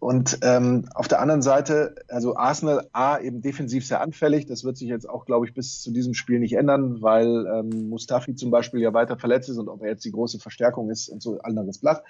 Und 0.03 0.41
ähm, 0.43 0.89
auf 0.97 1.07
der 1.07 1.21
anderen 1.21 1.43
Seite, 1.43 1.95
also 2.09 2.35
Arsenal 2.35 2.89
A 2.93 3.21
eben 3.21 3.41
defensiv 3.41 3.87
sehr 3.87 4.01
anfällig. 4.01 4.47
Das 4.47 4.65
wird 4.65 4.77
sich 4.77 4.89
jetzt 4.89 5.09
auch, 5.09 5.27
glaube 5.27 5.47
ich, 5.47 5.55
bis 5.55 5.81
zu 5.81 5.93
diesem 5.93 6.13
Spiel 6.13 6.41
nicht 6.41 6.55
ändern, 6.55 7.03
weil 7.03 7.47
ähm, 7.47 7.89
Mustafi 7.89 8.35
zum 8.35 8.51
Beispiel 8.51 8.81
ja 8.81 8.93
weiter 8.93 9.17
verletzt 9.17 9.49
ist 9.49 9.59
und 9.59 9.69
ob 9.69 9.81
er 9.81 9.91
jetzt 9.91 10.05
die 10.05 10.11
große 10.11 10.41
Verstärkung 10.41 10.91
ist 10.91 11.09
und 11.09 11.23
so 11.23 11.39
anderes 11.43 11.79
Blatt. 11.79 12.03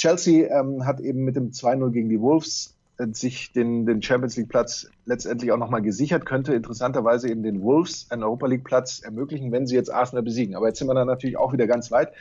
Chelsea 0.00 0.48
ähm, 0.48 0.86
hat 0.86 0.98
eben 1.00 1.24
mit 1.24 1.36
dem 1.36 1.50
2-0 1.50 1.90
gegen 1.90 2.08
die 2.08 2.22
Wolves 2.22 2.74
äh, 2.96 3.08
sich 3.12 3.52
den, 3.52 3.84
den 3.84 4.00
Champions 4.00 4.34
League 4.38 4.48
Platz 4.48 4.88
letztendlich 5.04 5.52
auch 5.52 5.58
nochmal 5.58 5.82
gesichert, 5.82 6.24
könnte 6.24 6.54
interessanterweise 6.54 7.28
eben 7.28 7.42
den 7.42 7.60
Wolves 7.60 8.06
einen 8.08 8.22
Europa 8.22 8.46
League 8.46 8.64
Platz 8.64 9.00
ermöglichen, 9.00 9.52
wenn 9.52 9.66
sie 9.66 9.74
jetzt 9.74 9.92
Arsenal 9.92 10.22
besiegen. 10.22 10.54
Aber 10.54 10.68
jetzt 10.68 10.78
sind 10.78 10.88
wir 10.88 10.94
dann 10.94 11.06
natürlich 11.06 11.36
auch 11.36 11.52
wieder 11.52 11.66
ganz 11.66 11.90
weit. 11.90 12.14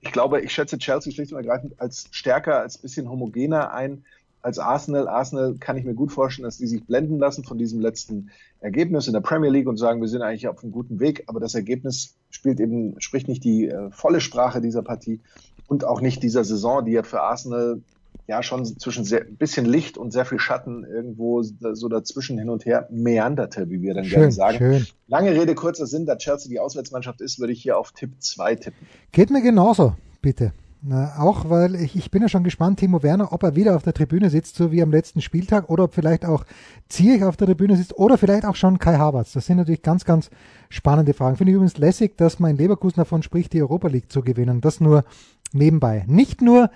Ich 0.00 0.10
glaube, 0.10 0.40
ich 0.40 0.52
schätze 0.52 0.78
Chelsea 0.78 1.12
schlicht 1.12 1.30
und 1.32 1.36
ergreifend 1.36 1.78
als 1.78 2.08
stärker, 2.12 2.60
als 2.60 2.78
bisschen 2.78 3.10
homogener 3.10 3.74
ein 3.74 4.06
als 4.40 4.58
Arsenal. 4.58 5.06
Arsenal 5.06 5.56
kann 5.60 5.76
ich 5.76 5.84
mir 5.84 5.94
gut 5.94 6.12
vorstellen, 6.12 6.44
dass 6.44 6.56
die 6.56 6.66
sich 6.66 6.86
blenden 6.86 7.18
lassen 7.18 7.44
von 7.44 7.58
diesem 7.58 7.80
letzten 7.80 8.30
Ergebnis 8.60 9.06
in 9.06 9.12
der 9.12 9.20
Premier 9.20 9.50
League 9.50 9.68
und 9.68 9.76
sagen, 9.76 10.00
wir 10.00 10.08
sind 10.08 10.22
eigentlich 10.22 10.48
auf 10.48 10.62
einem 10.62 10.72
guten 10.72 10.98
Weg, 10.98 11.24
aber 11.26 11.40
das 11.40 11.54
Ergebnis 11.54 12.16
spielt 12.30 12.58
eben, 12.58 12.98
spricht 13.02 13.28
nicht 13.28 13.44
die 13.44 13.68
äh, 13.68 13.90
volle 13.90 14.22
Sprache 14.22 14.62
dieser 14.62 14.82
Partie 14.82 15.20
und 15.68 15.84
auch 15.84 16.00
nicht 16.00 16.22
dieser 16.24 16.42
Saison, 16.42 16.84
die 16.84 16.92
ja 16.92 17.04
für 17.04 17.20
Arsenal 17.22 17.80
ja 18.26 18.42
schon 18.42 18.64
zwischen 18.64 19.04
sehr, 19.04 19.22
ein 19.22 19.36
bisschen 19.36 19.64
Licht 19.64 19.96
und 19.96 20.12
sehr 20.12 20.24
viel 20.24 20.38
Schatten 20.38 20.84
irgendwo 20.84 21.42
so 21.42 21.88
dazwischen 21.88 22.38
hin 22.38 22.50
und 22.50 22.66
her 22.66 22.86
meanderte, 22.90 23.70
wie 23.70 23.80
wir 23.80 23.94
dann 23.94 24.04
schön, 24.04 24.18
gerne 24.18 24.32
sagen. 24.32 24.58
Schön. 24.58 24.86
Lange 25.06 25.30
Rede, 25.30 25.54
kurzer 25.54 25.86
Sinn, 25.86 26.04
da 26.04 26.16
Chelsea 26.16 26.50
die 26.50 26.60
Auswärtsmannschaft 26.60 27.20
ist, 27.20 27.38
würde 27.38 27.52
ich 27.52 27.62
hier 27.62 27.78
auf 27.78 27.92
Tipp 27.92 28.10
2 28.18 28.56
tippen. 28.56 28.86
Geht 29.12 29.30
mir 29.30 29.40
genauso, 29.40 29.94
bitte. 30.20 30.52
Na, 30.80 31.14
auch 31.18 31.50
weil 31.50 31.74
ich, 31.74 31.96
ich 31.96 32.12
bin 32.12 32.22
ja 32.22 32.28
schon 32.28 32.44
gespannt, 32.44 32.78
Timo 32.78 33.02
Werner, 33.02 33.32
ob 33.32 33.42
er 33.42 33.56
wieder 33.56 33.74
auf 33.74 33.82
der 33.82 33.94
Tribüne 33.94 34.30
sitzt, 34.30 34.54
so 34.54 34.70
wie 34.70 34.80
am 34.80 34.92
letzten 34.92 35.20
Spieltag, 35.20 35.68
oder 35.70 35.84
ob 35.84 35.94
vielleicht 35.94 36.24
auch 36.24 36.44
Zierich 36.88 37.24
auf 37.24 37.36
der 37.36 37.48
Tribüne 37.48 37.76
sitzt, 37.76 37.98
oder 37.98 38.16
vielleicht 38.16 38.44
auch 38.44 38.54
schon 38.54 38.78
Kai 38.78 38.96
Havertz. 38.96 39.32
Das 39.32 39.46
sind 39.46 39.56
natürlich 39.56 39.82
ganz, 39.82 40.04
ganz 40.04 40.30
spannende 40.68 41.14
Fragen. 41.14 41.36
Finde 41.36 41.50
ich 41.50 41.56
übrigens 41.56 41.78
lässig, 41.78 42.16
dass 42.16 42.38
mein 42.38 42.56
Leverkusen 42.56 42.96
davon 42.96 43.24
spricht, 43.24 43.54
die 43.54 43.62
Europa 43.62 43.88
League 43.88 44.12
zu 44.12 44.22
gewinnen. 44.22 44.60
Das 44.60 44.80
nur 44.80 45.04
nebenbei. 45.52 46.04
Nicht 46.06 46.42
nur 46.42 46.70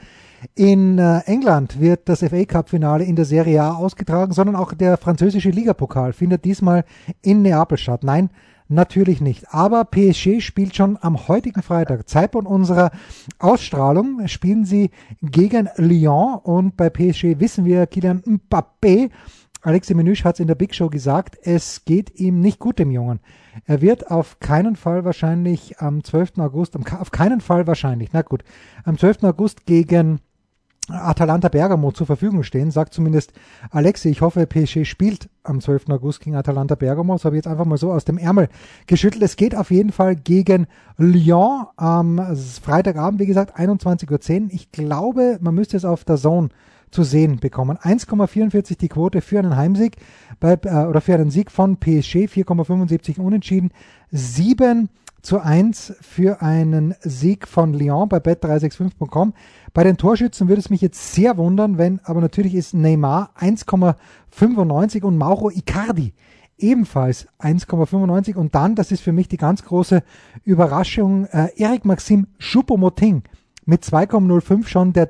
in 0.55 0.99
äh, 0.99 1.21
England 1.27 1.81
wird 1.81 2.09
das 2.09 2.21
FA 2.21 2.45
Cup 2.45 2.71
Finale 2.71 3.05
in 3.05 3.17
der 3.17 3.25
Serie 3.25 3.63
A 3.63 3.75
ausgetragen, 3.75 4.33
sondern 4.33 4.57
auch 4.57 4.75
der 4.75 4.97
französische 4.97 5.51
Ligapokal 5.51 6.13
findet 6.13 6.45
diesmal 6.45 6.85
in 7.23 7.43
Neapel 7.43 7.79
statt. 7.79 8.03
Nein, 8.03 8.31
Natürlich 8.73 9.21
nicht. 9.21 9.53
Aber 9.53 9.85
PSG 9.85 10.41
spielt 10.41 10.75
schon 10.75 10.97
am 11.03 11.29
heutigen 11.29 11.61
Freitag, 11.61 12.09
Zeitpunkt 12.09 12.49
unserer 12.49 12.91
Ausstrahlung, 13.39 14.27
spielen 14.29 14.65
sie 14.65 14.91
gegen 15.21 15.69
Lyon 15.77 16.39
und 16.43 16.77
bei 16.79 16.89
PSG 16.89 17.39
wissen 17.39 17.67
wir, 17.67 17.87
Kylian 17.87 18.23
Mbappé, 18.23 19.11
Alexi 19.61 19.95
Menüsch 19.95 20.25
hat 20.25 20.37
es 20.37 20.41
in 20.41 20.47
der 20.47 20.55
Big 20.55 20.75
Show 20.75 20.89
gesagt, 20.89 21.37
es 21.43 21.85
geht 21.85 22.19
ihm 22.19 22.41
nicht 22.41 22.59
gut, 22.59 22.79
dem 22.79 22.91
Jungen. 22.91 23.21
Er 23.67 23.81
wird 23.81 24.11
auf 24.11 24.41
keinen 24.41 24.77
Fall 24.77 25.05
wahrscheinlich 25.05 25.79
am 25.81 26.03
12. 26.03 26.39
August, 26.39 26.77
auf 26.77 27.11
keinen 27.11 27.41
Fall 27.41 27.67
wahrscheinlich, 27.67 28.11
na 28.13 28.23
gut, 28.23 28.45
am 28.85 28.99
12. 28.99 29.25
August 29.25 29.67
gegen 29.67 30.21
Atalanta 30.89 31.49
Bergamo 31.49 31.93
zur 31.93 32.07
Verfügung 32.07 32.43
stehen, 32.43 32.73
sagt 32.73 32.93
zumindest 32.93 33.33
Alexi. 33.71 34.09
Ich 34.09 34.21
hoffe, 34.21 34.47
PSG 34.47 34.85
spielt 34.85 35.31
am 35.45 35.61
12. 35.61 35.89
August 35.91 36.21
gegen 36.21 36.35
Atalanta 36.35 36.75
Bergamo. 36.75 37.13
Das 37.15 37.25
habe 37.25 37.37
ich 37.37 37.45
jetzt 37.45 37.51
einfach 37.51 37.65
mal 37.65 37.79
so 37.79 37.93
aus 37.93 38.05
dem 38.05 38.19
Ärmel 38.19 38.49
geschüttelt. 38.87 39.23
Es 39.23 39.37
geht 39.37 39.55
auf 39.55 39.71
jeden 39.71 39.93
Fall 39.93 40.17
gegen 40.17 40.67
Lyon 40.99 41.67
am 41.77 42.21
Freitagabend, 42.63 43.21
wie 43.21 43.27
gesagt, 43.27 43.57
21.10 43.57 44.43
Uhr. 44.43 44.49
Ich 44.51 44.73
glaube, 44.73 45.39
man 45.41 45.55
müsste 45.55 45.77
es 45.77 45.85
auf 45.85 46.05
der 46.05 46.17
Zone 46.17 46.49
zu 46.93 47.03
sehen 47.03 47.41
bekommen. 47.41 47.77
1,44 47.79 48.79
die 48.79 48.89
Quote 48.89 49.21
für 49.21 49.41
einen 49.41 49.57
Heimsieg 49.57 49.97
bei, 50.39 50.53
äh, 50.63 50.87
oder 50.87 51.01
für 51.01 51.15
einen 51.15 51.31
Sieg 51.31 51.51
von 51.51 51.79
PSG, 51.79 52.29
4,75 52.29 53.19
unentschieden, 53.19 53.73
7 54.11 54.89
zu 55.23 55.41
1 55.41 55.95
für 56.01 56.43
einen 56.43 56.95
Sieg 57.01 57.49
von 57.49 57.73
Lyon 57.73 58.09
bei 58.09 58.19
bet365.com. 58.19 59.35
Bei 59.73 59.85
den 59.85 59.97
Torschützen 59.97 60.49
würde 60.49 60.61
es 60.61 60.71
mich 60.71 60.81
jetzt 60.81 61.15
sehr 61.15 61.37
wundern, 61.37 61.79
wenn, 61.79 62.01
aber 62.05 62.21
natürlich 62.21 62.55
ist 62.55 62.75
Neymar 62.75 63.31
1,95 63.39 65.03
und 65.03 65.17
Mauro 65.17 65.51
Icardi 65.51 66.13
ebenfalls 66.59 67.27
1,95 67.41 68.37
und 68.37 68.55
dann, 68.55 68.75
das 68.75 68.93
ist 68.93 69.03
für 69.03 69.13
mich 69.13 69.29
die 69.29 69.37
ganz 69.37 69.65
große 69.65 70.03
Überraschung, 70.45 71.27
äh, 71.27 71.49
Eric 71.57 71.85
Maxim 71.85 72.29
Choupo-Moting 72.39 73.23
mit 73.65 73.83
2,05 73.83 74.67
schon 74.67 74.93
der 74.93 75.07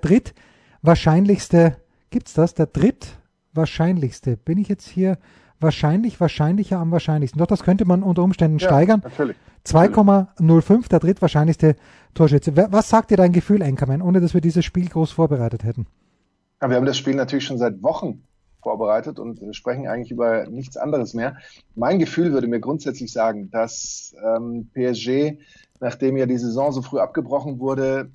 drittwahrscheinlichste, 0.83 1.77
gibt's 2.11 2.35
das, 2.35 2.55
der 2.55 2.67
drittwahrscheinlichste, 2.67 4.37
bin 4.37 4.59
ich 4.59 4.69
jetzt 4.69 4.89
hier 4.89 5.19
wahrscheinlich, 5.61 6.21
wahrscheinlicher 6.21 6.79
am 6.79 6.91
wahrscheinlichsten. 6.91 7.39
Doch, 7.39 7.47
das 7.47 7.63
könnte 7.63 7.85
man 7.85 8.03
unter 8.03 8.23
Umständen 8.23 8.59
ja, 8.59 8.67
steigern. 8.67 9.01
Natürlich. 9.05 9.37
2,05, 9.65 10.89
der 10.89 10.99
drittwahrscheinlichste 10.99 11.77
Torschütze. 12.15 12.57
Was 12.57 12.89
sagt 12.89 13.13
dir 13.13 13.17
dein 13.17 13.33
Gefühl, 13.33 13.63
Enkermann, 13.63 14.03
ohne 14.03 14.21
dass 14.21 14.35
wir 14.35 14.41
dieses 14.41 14.65
Spiel 14.65 14.89
groß 14.89 15.13
vorbereitet 15.13 15.63
hätten? 15.63 15.87
Ja, 16.61 16.69
wir 16.69 16.77
haben 16.77 16.87
das 16.87 16.99
Spiel 16.99 17.15
natürlich 17.15 17.45
schon 17.45 17.59
seit 17.59 17.81
Wochen 17.83 18.25
vorbereitet 18.61 19.21
und 19.21 19.41
sprechen 19.55 19.87
eigentlich 19.87 20.11
über 20.11 20.47
nichts 20.49 20.77
anderes 20.77 21.15
mehr. 21.15 21.37
Mein 21.77 22.01
Gefühl 22.01 22.33
würde 22.33 22.49
mir 22.49 22.59
grundsätzlich 22.59 23.13
sagen, 23.13 23.51
dass 23.51 24.17
ähm, 24.25 24.69
PSG, 24.75 25.39
nachdem 25.79 26.17
ja 26.17 26.27
die 26.27 26.39
Saison 26.39 26.73
so 26.73 26.83
früh 26.83 26.99
abgebrochen 26.99 27.61
wurde, 27.61 28.11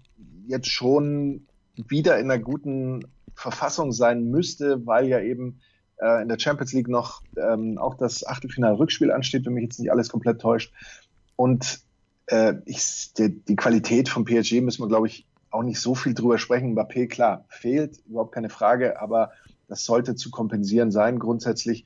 jetzt 0.47 0.69
schon 0.69 1.46
wieder 1.87 2.19
in 2.19 2.29
einer 2.29 2.41
guten 2.41 3.05
Verfassung 3.35 3.91
sein 3.91 4.29
müsste, 4.29 4.85
weil 4.85 5.07
ja 5.07 5.19
eben 5.19 5.59
äh, 5.97 6.21
in 6.21 6.27
der 6.27 6.39
Champions 6.39 6.73
League 6.73 6.87
noch 6.87 7.21
ähm, 7.37 7.77
auch 7.77 7.95
das 7.95 8.25
Achtelfinal-Rückspiel 8.25 9.11
ansteht, 9.11 9.45
wenn 9.45 9.53
mich 9.53 9.63
jetzt 9.63 9.79
nicht 9.79 9.91
alles 9.91 10.09
komplett 10.09 10.41
täuscht. 10.41 10.73
Und 11.35 11.81
äh, 12.27 12.55
ich, 12.65 13.13
die, 13.17 13.43
die 13.43 13.55
Qualität 13.55 14.09
von 14.09 14.25
PSG 14.25 14.61
müssen 14.61 14.81
wir, 14.81 14.87
glaube 14.87 15.07
ich, 15.07 15.27
auch 15.49 15.63
nicht 15.63 15.79
so 15.79 15.95
viel 15.95 16.13
drüber 16.13 16.37
sprechen. 16.37 16.75
Mbappé, 16.75 17.07
klar, 17.07 17.45
fehlt, 17.49 17.99
überhaupt 18.07 18.33
keine 18.33 18.49
Frage, 18.49 19.01
aber 19.01 19.31
das 19.67 19.85
sollte 19.85 20.15
zu 20.15 20.31
kompensieren 20.31 20.91
sein 20.91 21.19
grundsätzlich. 21.19 21.85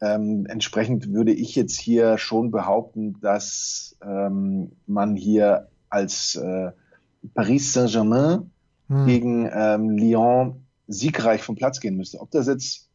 Ähm, 0.00 0.46
entsprechend 0.46 1.12
würde 1.12 1.32
ich 1.32 1.54
jetzt 1.54 1.78
hier 1.78 2.18
schon 2.18 2.50
behaupten, 2.50 3.20
dass 3.20 3.96
ähm, 4.02 4.72
man 4.86 5.14
hier 5.16 5.68
als 5.88 6.36
äh, 6.36 6.72
Paris 7.34 7.72
Saint-Germain 7.72 8.50
hm. 8.92 9.06
gegen 9.06 9.50
ähm, 9.52 9.90
Lyon 9.90 10.66
siegreich 10.88 11.42
vom 11.42 11.56
Platz 11.56 11.80
gehen 11.80 11.96
müsste. 11.96 12.20
Ob 12.20 12.30
das 12.30 12.46
jetzt 12.46 12.88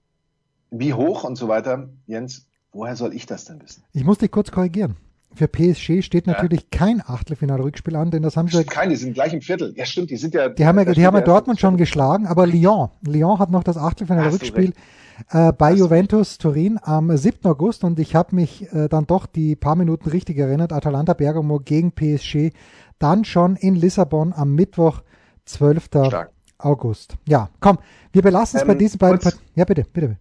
wie 0.71 0.93
hoch 0.93 1.23
und 1.23 1.35
so 1.35 1.47
weiter, 1.47 1.89
Jens, 2.05 2.47
woher 2.71 2.95
soll 2.95 3.13
ich 3.13 3.25
das 3.25 3.45
denn 3.45 3.61
wissen? 3.61 3.83
Ich 3.93 4.03
muss 4.03 4.17
dich 4.17 4.31
kurz 4.31 4.51
korrigieren. 4.51 4.97
Für 5.33 5.47
PSG 5.47 6.01
steht 6.01 6.25
natürlich 6.25 6.61
ja. 6.61 6.67
kein 6.71 7.01
Achtelfinale-Rückspiel 7.01 7.95
an, 7.95 8.09
denn 8.09 8.23
das 8.23 8.37
haben 8.37 8.47
sie. 8.47 8.63
Kein, 8.63 8.89
die 8.89 8.95
sind 8.95 9.13
gleich 9.13 9.33
im 9.33 9.41
Viertel. 9.41 9.73
Ja, 9.75 9.85
stimmt, 9.85 10.09
die 10.09 10.17
sind 10.17 10.33
ja. 10.33 10.49
Die 10.49 10.65
haben 10.65 10.79
ja, 10.79 10.85
die 10.85 11.05
haben 11.05 11.15
ja 11.15 11.21
Dortmund 11.21 11.59
schon 11.59 11.77
geschlagen, 11.77 12.25
aber 12.25 12.47
Lyon. 12.47 12.89
Lyon 13.05 13.37
hat 13.37 13.51
noch 13.51 13.63
das 13.63 13.77
Achtelfinale-Rückspiel 13.77 14.73
äh, 15.29 15.51
bei 15.53 15.71
Hast 15.71 15.79
Juventus 15.79 16.37
Turin 16.37 16.79
am 16.81 17.15
7. 17.15 17.45
August 17.45 17.83
und 17.83 17.99
ich 17.99 18.15
habe 18.15 18.35
mich 18.35 18.71
äh, 18.73 18.87
dann 18.87 19.05
doch 19.05 19.25
die 19.25 19.55
paar 19.55 19.75
Minuten 19.75 20.09
richtig 20.09 20.37
erinnert. 20.37 20.73
Atalanta 20.73 21.13
Bergamo 21.13 21.59
gegen 21.59 21.91
PSG. 21.91 22.51
Dann 22.97 23.25
schon 23.25 23.57
in 23.57 23.75
Lissabon 23.75 24.33
am 24.33 24.55
Mittwoch, 24.55 25.01
12. 25.47 25.85
Stark. 25.85 26.31
August. 26.59 27.17
Ja, 27.27 27.49
komm, 27.59 27.77
wir 28.13 28.21
belassen 28.21 28.57
es 28.57 28.63
ähm, 28.63 28.67
bei 28.67 28.75
diesen 28.75 28.97
beiden. 28.97 29.31
Ja, 29.55 29.65
bitte, 29.65 29.85
bitte. 29.91 30.17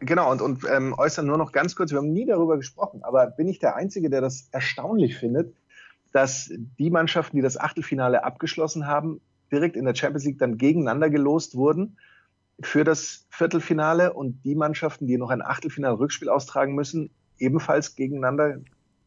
Genau, 0.00 0.30
und, 0.30 0.42
und 0.42 0.64
ähm, 0.70 0.94
äußern 0.96 1.26
nur 1.26 1.38
noch 1.38 1.52
ganz 1.52 1.74
kurz, 1.74 1.90
wir 1.90 1.98
haben 1.98 2.12
nie 2.12 2.26
darüber 2.26 2.56
gesprochen, 2.56 3.02
aber 3.02 3.26
bin 3.28 3.48
ich 3.48 3.58
der 3.58 3.76
Einzige, 3.76 4.10
der 4.10 4.20
das 4.20 4.48
erstaunlich 4.52 5.16
findet, 5.16 5.54
dass 6.12 6.50
die 6.78 6.90
Mannschaften, 6.90 7.36
die 7.36 7.42
das 7.42 7.58
Achtelfinale 7.58 8.24
abgeschlossen 8.24 8.86
haben, 8.86 9.20
direkt 9.50 9.76
in 9.76 9.84
der 9.84 9.94
Champions 9.94 10.24
League 10.24 10.38
dann 10.38 10.58
gegeneinander 10.58 11.08
gelost 11.08 11.56
wurden 11.56 11.96
für 12.60 12.84
das 12.84 13.26
Viertelfinale 13.30 14.12
und 14.12 14.44
die 14.44 14.54
Mannschaften, 14.54 15.06
die 15.06 15.16
noch 15.16 15.30
ein 15.30 15.42
Achtelfinale-Rückspiel 15.42 16.28
austragen 16.28 16.74
müssen, 16.74 17.10
ebenfalls 17.38 17.96
gegeneinander 17.96 18.58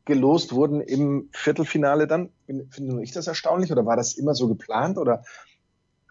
gelost 0.06 0.54
wurden 0.54 0.82
im 0.82 1.30
Viertelfinale 1.34 2.08
dann. 2.08 2.30
Finde 2.72 3.04
ich 3.04 3.12
das 3.12 3.28
erstaunlich 3.28 3.72
oder 3.72 3.86
war 3.86 3.96
das 3.96 4.16
immer 4.16 4.34
so 4.34 4.48
geplant 4.48 4.98
oder 4.98 5.24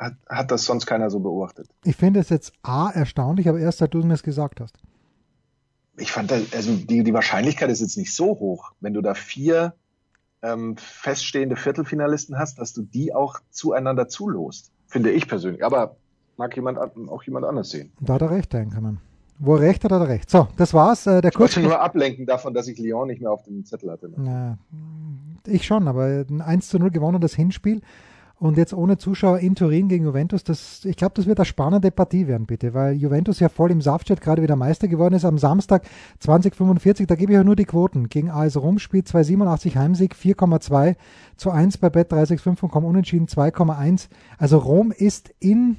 hat, 0.03 0.15
hat 0.29 0.51
das 0.51 0.65
sonst 0.65 0.87
keiner 0.87 1.11
so 1.11 1.21
beobachtet. 1.21 1.69
Ich 1.85 1.97
finde 1.97 2.21
es 2.21 2.29
jetzt 2.29 2.53
A 2.63 2.91
erstaunlich, 2.91 3.49
aber 3.49 3.59
erst 3.59 3.79
seit 3.79 3.95
du 3.95 4.03
mir 4.03 4.15
es 4.15 4.23
gesagt 4.23 4.61
hast. 4.61 4.79
Ich 5.97 6.11
fand, 6.11 6.33
also 6.33 6.75
die, 6.75 7.05
die 7.05 7.15
Wahrscheinlichkeit 7.15 7.71
ist 7.71 7.81
jetzt 7.81 7.99
nicht 7.99 8.15
so 8.15 8.27
hoch, 8.27 8.73
wenn 8.81 8.95
du 8.95 9.03
da 9.03 9.15
vier 9.15 9.75
ähm, 10.43 10.77
feststehende 10.77 11.57
Viertelfinalisten 11.57 12.39
hast, 12.39 12.59
dass 12.59 12.73
du 12.73 12.83
die 12.83 13.15
auch 13.15 13.41
zueinander 13.51 14.09
zulost. 14.09 14.73
Finde 14.87 15.11
ich 15.11 15.29
persönlich. 15.29 15.65
Aber 15.65 15.97
mag 16.37 16.55
jemand 16.57 16.79
auch 16.79 17.23
jemand 17.23 17.47
anders 17.47 17.71
sehen. 17.71 17.93
Da 18.01 18.15
hat 18.15 18.23
er 18.23 18.31
recht, 18.31 18.53
denken 18.53 18.83
man. 18.83 18.99
Wo 19.39 19.57
er 19.57 19.63
recht 19.63 19.85
hat, 19.85 19.93
hat 19.93 20.01
er 20.01 20.09
recht. 20.09 20.31
So, 20.31 20.49
das 20.57 20.75
war's. 20.75 21.07
Äh, 21.07 21.21
der 21.21 21.33
ich 21.33 21.39
wollte 21.39 21.61
nur 21.61 21.81
ablenken 21.81 22.27
davon, 22.27 22.55
dass 22.55 22.69
ich 22.69 22.79
Lyon 22.79 23.09
nicht 23.09 23.21
mehr 23.21 23.31
auf 23.31 23.45
dem 23.45 23.65
Zettel 23.65 23.91
hatte. 23.91 24.09
Ne? 24.09 24.17
Ja, 24.27 25.53
ich 25.53 25.67
schon, 25.67 25.89
aber 25.89 26.25
ein 26.29 26.41
1 26.41 26.69
zu 26.69 26.79
0 26.79 26.91
gewonnen, 26.91 27.21
das 27.21 27.35
Hinspiel. 27.35 27.83
Und 28.43 28.57
jetzt 28.57 28.75
ohne 28.75 28.99
Zuschauer 28.99 29.39
in 29.39 29.55
Turin 29.55 29.87
gegen 29.87 30.05
Juventus, 30.05 30.43
das, 30.43 30.85
ich 30.85 30.97
glaube, 30.97 31.13
das 31.15 31.27
wird 31.27 31.39
eine 31.39 31.47
spannende 31.47 31.93
Partie 31.93 32.27
werden, 32.27 32.45
bitte, 32.45 32.75
weil 32.75 32.95
Juventus 32.95 33.39
ja 33.39 33.49
voll 33.49 33.71
im 33.71 33.81
Saft 33.81 34.09
gerade 34.21 34.43
wieder 34.43 34.57
Meister 34.57 34.89
geworden 34.89 35.15
ist 35.15 35.25
am 35.25 35.39
Samstag 35.39 35.85
2045. 36.19 37.07
Da 37.07 37.15
gebe 37.15 37.31
ich 37.31 37.37
ja 37.37 37.45
nur 37.45 37.55
die 37.55 37.67
Quoten. 37.67 38.09
Gegen 38.09 38.31
AS 38.31 38.57
Rom 38.57 38.81
spielt 38.81 39.07
2,87 39.07 39.77
Heimsieg, 39.77 40.17
4,2 40.17 40.97
zu 41.37 41.53
1 41.53 41.79
bei 41.79 41.89
Bet 41.89 42.11
365 42.11 42.65
und 42.65 42.73
kommen 42.73 42.89
unentschieden 42.89 43.29
2,1. 43.29 44.09
Also 44.39 44.59
Rom 44.59 44.91
ist 44.91 45.33
in 45.39 45.77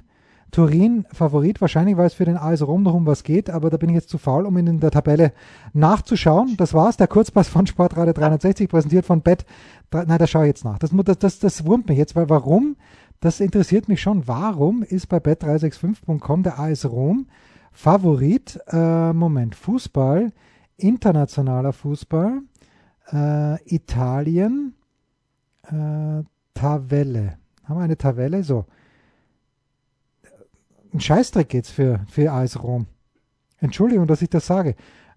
Turin 0.53 1.07
Favorit, 1.11 1.61
wahrscheinlich, 1.61 1.97
weil 1.97 2.05
es 2.05 2.13
für 2.13 2.25
den 2.25 2.37
AS 2.37 2.61
Rom 2.61 2.83
noch 2.83 2.93
um 2.93 3.07
was 3.07 3.23
geht, 3.23 3.49
aber 3.49 3.71
da 3.71 3.77
bin 3.77 3.89
ich 3.89 3.95
jetzt 3.95 4.09
zu 4.09 4.19
faul, 4.19 4.45
um 4.45 4.55
in 4.55 4.79
der 4.79 4.91
Tabelle 4.91 5.33
nachzuschauen. 5.73 6.55
Das 6.57 6.75
war's, 6.75 6.95
der 6.95 7.07
Kurzpass 7.07 7.47
von 7.47 7.65
Sportradio 7.65 8.13
360, 8.13 8.69
präsentiert 8.69 9.03
von 9.03 9.21
Bet. 9.21 9.47
Nein, 9.91 10.19
da 10.19 10.27
schaue 10.27 10.43
ich 10.43 10.49
jetzt 10.49 10.63
nach. 10.63 10.77
Das, 10.77 10.91
das, 10.93 11.17
das, 11.17 11.39
das 11.39 11.65
wurmt 11.65 11.89
mich 11.89 11.97
jetzt, 11.97 12.15
weil 12.15 12.29
warum? 12.29 12.75
Das 13.19 13.39
interessiert 13.39 13.87
mich 13.87 13.99
schon. 13.99 14.27
Warum 14.27 14.83
ist 14.83 15.09
bei 15.09 15.17
bet365.com 15.17 16.43
der 16.43 16.59
AS 16.59 16.85
Rom 16.85 17.25
Favorit? 17.71 18.59
Äh, 18.67 19.11
Moment, 19.11 19.55
Fußball, 19.55 20.33
internationaler 20.77 21.73
Fußball, 21.73 22.41
äh, 23.11 23.73
Italien, 23.73 24.75
äh, 25.63 26.21
Tabelle. 26.53 27.37
Haben 27.63 27.79
wir 27.79 27.83
eine 27.83 27.97
Tabelle? 27.97 28.43
So 28.43 28.65
ein 30.93 30.99
Scheißdreck 30.99 31.53
jetzt 31.53 31.71
für, 31.71 32.01
für 32.07 32.31
AS 32.31 32.61
Rom. 32.61 32.87
Entschuldigung, 33.59 34.07
dass 34.07 34.21
ich 34.21 34.29
das 34.29 34.45
sage. 34.45 34.75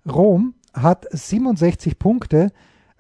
Rom 0.09 0.55
hat 0.73 1.07
67 1.11 1.99
Punkte, 1.99 2.53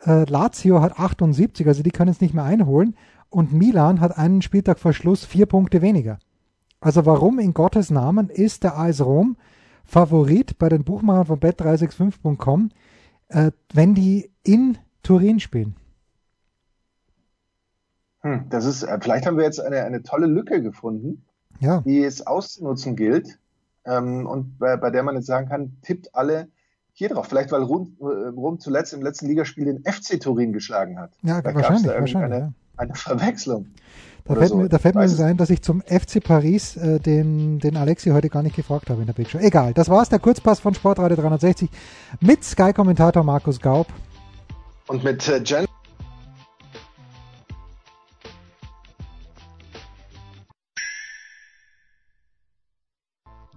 äh, 0.04 0.24
Lazio 0.24 0.80
hat 0.80 0.98
78, 0.98 1.66
also 1.66 1.82
die 1.82 1.90
können 1.90 2.10
es 2.10 2.20
nicht 2.20 2.34
mehr 2.34 2.44
einholen. 2.44 2.96
Und 3.28 3.52
Milan 3.52 4.00
hat 4.00 4.16
einen 4.16 4.42
Spieltag 4.42 4.78
vor 4.78 4.92
Schluss 4.92 5.24
vier 5.24 5.46
Punkte 5.46 5.82
weniger. 5.82 6.18
Also 6.80 7.06
warum 7.06 7.38
in 7.38 7.54
Gottes 7.54 7.90
Namen 7.90 8.28
ist 8.28 8.64
der 8.64 8.78
AS 8.78 9.00
Rom 9.00 9.36
Favorit 9.84 10.58
bei 10.58 10.68
den 10.68 10.84
Buchmachern 10.84 11.26
von 11.26 11.40
bet365.com, 11.40 12.70
äh, 13.28 13.52
wenn 13.72 13.94
die 13.94 14.30
in 14.42 14.78
Turin 15.02 15.38
spielen? 15.38 15.76
Hm, 18.20 18.46
das 18.48 18.64
ist, 18.64 18.82
äh, 18.82 18.98
vielleicht 19.00 19.26
haben 19.26 19.36
wir 19.36 19.44
jetzt 19.44 19.60
eine, 19.60 19.84
eine 19.84 20.02
tolle 20.02 20.26
Lücke 20.26 20.60
gefunden 20.60 21.24
ja. 21.61 21.81
die 21.81 22.03
es 22.03 22.27
auszunutzen 22.27 22.97
gilt 22.97 23.38
ähm, 23.85 24.27
und 24.27 24.59
bei, 24.59 24.77
bei, 24.77 24.90
der 24.90 25.03
man 25.03 25.16
jetzt 25.16 25.27
sagen 25.27 25.49
kann, 25.49 25.77
tippt 25.83 26.14
alle 26.14 26.49
hier 26.92 27.11
drauf. 27.11 27.27
Vielleicht, 27.29 27.53
weil 27.53 27.62
Rom, 27.62 27.97
äh, 28.01 28.29
Rom 28.29 28.59
zuletzt 28.59 28.92
im 28.92 29.03
letzten 29.03 29.27
Ligaspiel 29.27 29.66
den 29.66 29.85
FC 29.85 30.21
Turin 30.21 30.53
geschlagen 30.53 30.99
hat. 30.99 31.12
Ja, 31.23 31.42
da 31.42 31.55
wahrscheinlich. 31.55 31.87
Da 31.87 32.01
wahrscheinlich 32.01 32.16
eine, 32.16 32.38
ja. 32.38 32.53
eine 32.77 32.95
Verwechslung. 32.95 33.66
Da 34.25 34.35
fällt, 34.35 34.49
so. 34.49 34.57
mir, 34.57 34.69
da 34.69 34.79
fällt 34.79 34.97
mir 34.97 35.09
sein, 35.09 35.37
dass 35.37 35.51
ich 35.51 35.62
zum 35.62 35.83
FC 35.83 36.23
Paris 36.23 36.77
äh, 36.77 36.99
den, 36.99 37.61
den 37.61 37.77
Alexi 37.77 38.11
heute 38.11 38.29
gar 38.29 38.42
nicht 38.42 38.57
gefragt 38.57 38.90
habe 38.90 39.01
in 39.01 39.07
der 39.07 39.12
Big 39.12 39.31
Show. 39.31 39.38
Egal, 39.38 39.73
das 39.73 39.88
war's, 39.88 40.09
der 40.09 40.19
Kurzpass 40.19 40.59
von 40.59 40.75
Sportradio 40.75 41.16
360 41.16 41.71
mit 42.21 42.42
Sky-Kommentator 42.42 43.23
Markus 43.23 43.61
Gaub. 43.61 43.87
Und 44.88 45.05
mit 45.05 45.29
äh, 45.29 45.40
Jen 45.45 45.65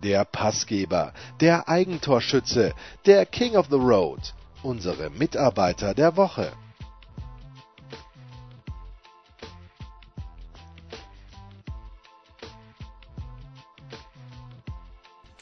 der 0.04 0.26
Passgeber, 0.26 1.14
der 1.42 1.68
Eigentorschütze, 1.68 2.74
der 3.06 3.26
King 3.26 3.56
of 3.56 3.68
the 3.70 3.76
Road, 3.76 4.34
unsere 4.64 5.10
Mitarbeiter 5.10 5.94
der 5.94 6.16
Woche. 6.16 6.52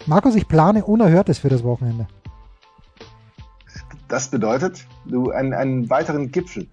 Markus, 0.06 0.36
ich 0.36 0.48
plane 0.48 0.86
Unerhörtes 0.86 1.40
für 1.40 1.50
das 1.50 1.64
Wochenende. 1.64 2.08
Das 4.08 4.30
bedeutet, 4.30 4.86
du 5.06 5.32
einen, 5.32 5.54
einen 5.54 5.90
weiteren 5.90 6.32
Gipfel, 6.32 6.68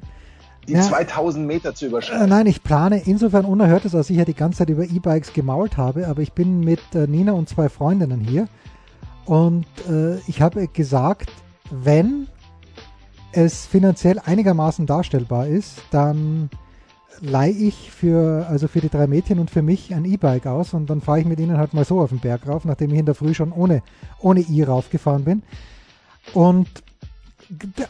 die 0.67 0.73
ja, 0.73 0.83
2000 0.83 1.47
Meter 1.47 1.75
zu 1.75 1.87
überschreiten. 1.87 2.27
Äh, 2.27 2.29
nein, 2.29 2.47
ich 2.47 2.63
plane 2.63 3.03
insofern 3.05 3.45
Unerhörtes, 3.45 3.95
als 3.95 4.11
ich 4.11 4.17
ja 4.17 4.25
die 4.25 4.35
ganze 4.35 4.59
Zeit 4.59 4.71
über 4.71 4.85
E-Bikes 4.85 5.33
gemault 5.33 5.77
habe, 5.77 6.09
aber 6.09 6.23
ich 6.23 6.33
bin 6.33 6.61
mit 6.61 6.81
äh, 6.95 7.07
Nina 7.07 7.33
und 7.33 7.49
zwei 7.49 7.69
Freundinnen 7.69 8.21
hier 8.21 8.49
und 9.25 9.67
äh, 9.89 10.19
ich 10.27 10.43
habe 10.43 10.67
gesagt, 10.69 11.31
wenn 11.71 12.29
es 13.33 13.67
finanziell 13.67 14.19
einigermaßen 14.19 14.87
darstellbar 14.87 15.47
ist, 15.47 15.83
dann 15.91 16.51
leihe 17.21 17.53
ich 17.53 17.91
für, 17.91 18.47
also 18.49 18.69
für 18.69 18.81
die 18.81 18.89
drei 18.89 19.07
Mädchen 19.07 19.39
und 19.39 19.51
für 19.51 19.63
mich 19.63 19.95
ein 19.95 20.05
E-Bike 20.05 20.47
aus 20.47 20.75
und 20.75 20.91
dann 20.91 21.01
fahre 21.01 21.21
ich 21.21 21.27
mit 21.27 21.41
ihnen 21.41 21.57
halt 21.57 21.75
mal 21.75 21.85
so 21.85 22.01
auf 22.01 22.11
den 22.11 22.21
Berg 22.21 22.47
rauf, 22.47 22.65
nachdem 22.65 22.93
ich 22.93 22.99
in 22.99 23.07
der 23.07 23.15
Früh 23.15 23.35
schon 23.35 23.53
ohne, 23.53 23.83
ohne 24.21 24.41
I 24.41 24.63
raufgefahren 24.63 25.25
bin. 25.25 25.43
Und 26.33 26.69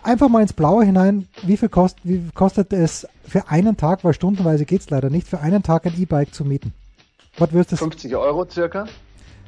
einfach 0.03 0.29
mal 0.29 0.43
ins 0.43 0.53
Blaue 0.53 0.85
hinein, 0.85 1.29
wie 1.43 1.57
viel, 1.57 1.69
kost, 1.69 1.99
wie 2.03 2.23
kostet 2.35 2.73
es 2.73 3.07
für 3.27 3.49
einen 3.49 3.77
Tag, 3.77 4.05
weil 4.05 4.14
stundenweise 4.14 4.64
geht 4.64 4.83
es 4.83 4.90
leider 4.90 5.11
nicht, 5.11 5.27
für 5.27 5.40
einen 5.40 5.62
Tag 5.62 5.87
ein 5.87 5.95
E-Bike 5.99 6.35
zu 6.35 6.45
mieten? 6.45 6.73
Was 7.38 7.53
wirst 7.53 7.73
du 7.73 7.77
50 7.77 8.14
Euro 8.17 8.47
circa. 8.49 8.87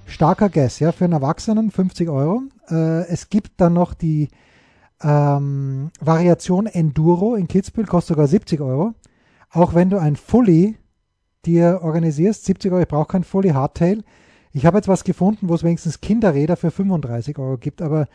Starker 0.06 0.48
Guess, 0.48 0.78
ja, 0.78 0.92
für 0.92 1.04
einen 1.04 1.14
Erwachsenen 1.14 1.70
50 1.70 2.08
Euro. 2.08 2.42
Äh, 2.68 3.06
es 3.08 3.28
gibt 3.28 3.60
dann 3.60 3.72
noch 3.72 3.94
die 3.94 4.28
ähm, 5.02 5.90
Variation 6.00 6.66
Enduro 6.66 7.34
in 7.34 7.48
Kitzbühel, 7.48 7.86
kostet 7.86 8.16
sogar 8.16 8.28
70 8.28 8.60
Euro 8.60 8.94
auch 9.50 9.74
wenn 9.74 9.90
du 9.90 9.98
ein 9.98 10.16
Fully 10.16 10.76
dir 11.44 11.80
organisierst, 11.82 12.44
70 12.44 12.72
Euro, 12.72 12.82
ich 12.82 12.88
brauche 12.88 13.08
kein 13.08 13.24
Fully 13.24 13.50
Hardtail. 13.50 14.02
Ich 14.52 14.66
habe 14.66 14.78
jetzt 14.78 14.88
was 14.88 15.04
gefunden, 15.04 15.48
wo 15.48 15.54
es 15.54 15.64
wenigstens 15.64 16.00
Kinderräder 16.00 16.56
für 16.56 16.70
35 16.70 17.38
Euro 17.38 17.56
gibt, 17.56 17.82
aber 17.82 18.08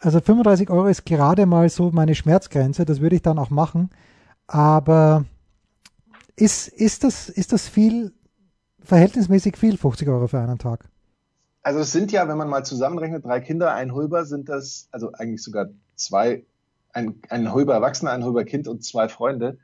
also 0.00 0.20
35 0.20 0.70
Euro 0.70 0.86
ist 0.86 1.04
gerade 1.06 1.46
mal 1.46 1.68
so 1.68 1.90
meine 1.90 2.14
Schmerzgrenze, 2.14 2.84
das 2.84 3.00
würde 3.00 3.16
ich 3.16 3.22
dann 3.22 3.38
auch 3.38 3.50
machen. 3.50 3.90
Aber 4.46 5.24
ist, 6.36 6.68
ist, 6.68 7.04
das, 7.04 7.28
ist 7.28 7.52
das 7.52 7.68
viel, 7.68 8.12
verhältnismäßig 8.82 9.56
viel, 9.56 9.76
50 9.78 10.08
Euro 10.08 10.26
für 10.28 10.40
einen 10.40 10.58
Tag? 10.58 10.88
Also 11.62 11.80
es 11.80 11.92
sind 11.92 12.12
ja, 12.12 12.28
wenn 12.28 12.36
man 12.36 12.48
mal 12.48 12.64
zusammenrechnet, 12.64 13.24
drei 13.24 13.40
Kinder, 13.40 13.72
ein 13.72 13.94
Hulber, 13.94 14.26
sind 14.26 14.48
das, 14.50 14.88
also 14.90 15.12
eigentlich 15.12 15.42
sogar 15.42 15.68
zwei, 15.96 16.44
ein, 16.92 17.20
ein 17.30 17.52
Hulber 17.52 17.74
Erwachsener, 17.74 18.10
ein 18.10 18.24
Hulber 18.24 18.44
Kind 18.44 18.68
und 18.68 18.84
zwei 18.84 19.08
Freunde 19.08 19.58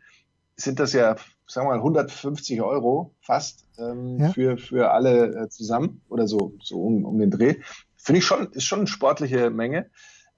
sind 0.57 0.79
das 0.79 0.93
ja, 0.93 1.17
sagen 1.47 1.67
wir 1.67 1.77
mal, 1.77 1.79
150 1.79 2.61
Euro 2.63 3.15
fast 3.21 3.67
ähm, 3.79 4.19
ja. 4.19 4.29
für, 4.31 4.59
für 4.59 4.93
alle 4.93 5.45
äh, 5.45 5.49
zusammen 5.49 6.03
oder 6.09 6.27
so, 6.27 6.55
so 6.63 6.81
um, 6.81 7.05
um 7.05 7.19
den 7.19 7.31
Dreh. 7.31 7.57
Finde 7.97 8.19
ich 8.19 8.25
schon, 8.25 8.53
ist 8.53 8.65
schon 8.65 8.81
eine 8.81 8.89
sportliche 8.89 9.51
Menge. 9.51 9.91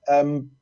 Ähm, 0.06 0.52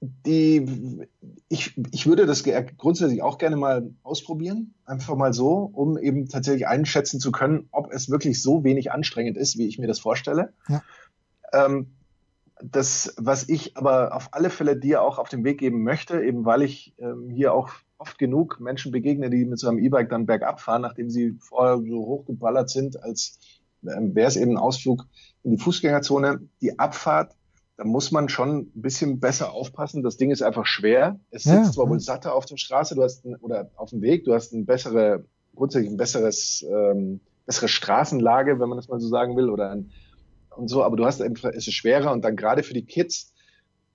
die, 0.00 1.06
ich, 1.48 1.74
ich 1.90 2.06
würde 2.06 2.26
das 2.26 2.44
grundsätzlich 2.76 3.22
auch 3.22 3.38
gerne 3.38 3.56
mal 3.56 3.90
ausprobieren, 4.02 4.74
einfach 4.84 5.16
mal 5.16 5.32
so, 5.32 5.70
um 5.72 5.96
eben 5.98 6.28
tatsächlich 6.28 6.66
einschätzen 6.66 7.18
zu 7.18 7.32
können, 7.32 7.68
ob 7.70 7.92
es 7.92 8.10
wirklich 8.10 8.42
so 8.42 8.62
wenig 8.62 8.92
anstrengend 8.92 9.36
ist, 9.36 9.56
wie 9.56 9.66
ich 9.66 9.78
mir 9.78 9.86
das 9.86 9.98
vorstelle. 9.98 10.52
Ja. 10.68 10.82
Ähm, 11.52 11.92
das, 12.62 13.14
was 13.16 13.48
ich 13.48 13.76
aber 13.76 14.14
auf 14.14 14.28
alle 14.32 14.50
Fälle 14.50 14.76
dir 14.76 15.02
auch 15.02 15.18
auf 15.18 15.28
den 15.28 15.44
Weg 15.44 15.58
geben 15.58 15.82
möchte, 15.82 16.22
eben 16.22 16.44
weil 16.44 16.62
ich 16.62 16.94
ähm, 16.98 17.28
hier 17.30 17.52
auch 17.52 17.70
oft 17.98 18.18
genug 18.18 18.60
Menschen 18.60 18.92
begegne, 18.92 19.30
die 19.30 19.44
mit 19.44 19.58
so 19.58 19.68
einem 19.68 19.78
E-Bike 19.78 20.08
dann 20.08 20.26
bergab 20.26 20.60
fahren, 20.60 20.82
nachdem 20.82 21.10
sie 21.10 21.36
vorher 21.40 21.78
so 21.78 22.06
hochgeballert 22.06 22.70
sind, 22.70 23.02
als 23.02 23.38
ähm, 23.82 24.14
wäre 24.14 24.28
es 24.28 24.36
eben 24.36 24.52
ein 24.52 24.56
Ausflug 24.58 25.06
in 25.42 25.52
die 25.52 25.58
Fußgängerzone. 25.58 26.48
Die 26.60 26.78
Abfahrt, 26.78 27.34
da 27.76 27.84
muss 27.84 28.10
man 28.10 28.28
schon 28.28 28.70
ein 28.74 28.82
bisschen 28.82 29.20
besser 29.20 29.52
aufpassen. 29.52 30.02
Das 30.02 30.16
Ding 30.16 30.30
ist 30.30 30.42
einfach 30.42 30.66
schwer. 30.66 31.20
Es 31.30 31.44
sitzt 31.44 31.56
ja, 31.56 31.72
zwar 31.72 31.88
wohl 31.88 32.00
satter 32.00 32.34
auf 32.34 32.46
der 32.46 32.56
Straße, 32.56 32.94
du 32.94 33.02
hast 33.02 33.24
ein, 33.24 33.36
oder 33.36 33.70
auf 33.76 33.90
dem 33.90 34.00
Weg, 34.00 34.24
du 34.24 34.32
hast 34.32 34.52
ein 34.52 34.64
bessere, 34.64 35.24
grundsätzlich 35.54 35.90
ein 35.90 35.98
besseres, 35.98 36.64
ähm, 36.68 37.20
bessere 37.44 37.68
Straßenlage, 37.68 38.58
wenn 38.58 38.68
man 38.68 38.78
das 38.78 38.88
mal 38.88 39.00
so 39.00 39.08
sagen 39.08 39.36
will, 39.36 39.50
oder 39.50 39.70
ein, 39.70 39.90
und 40.56 40.68
so, 40.68 40.82
aber 40.82 40.96
du 40.96 41.04
hast 41.04 41.20
einfach, 41.20 41.50
es 41.50 41.68
ist 41.68 41.74
schwerer 41.74 42.12
und 42.12 42.24
dann 42.24 42.36
gerade 42.36 42.62
für 42.62 42.72
die 42.72 42.86
Kids, 42.86 43.34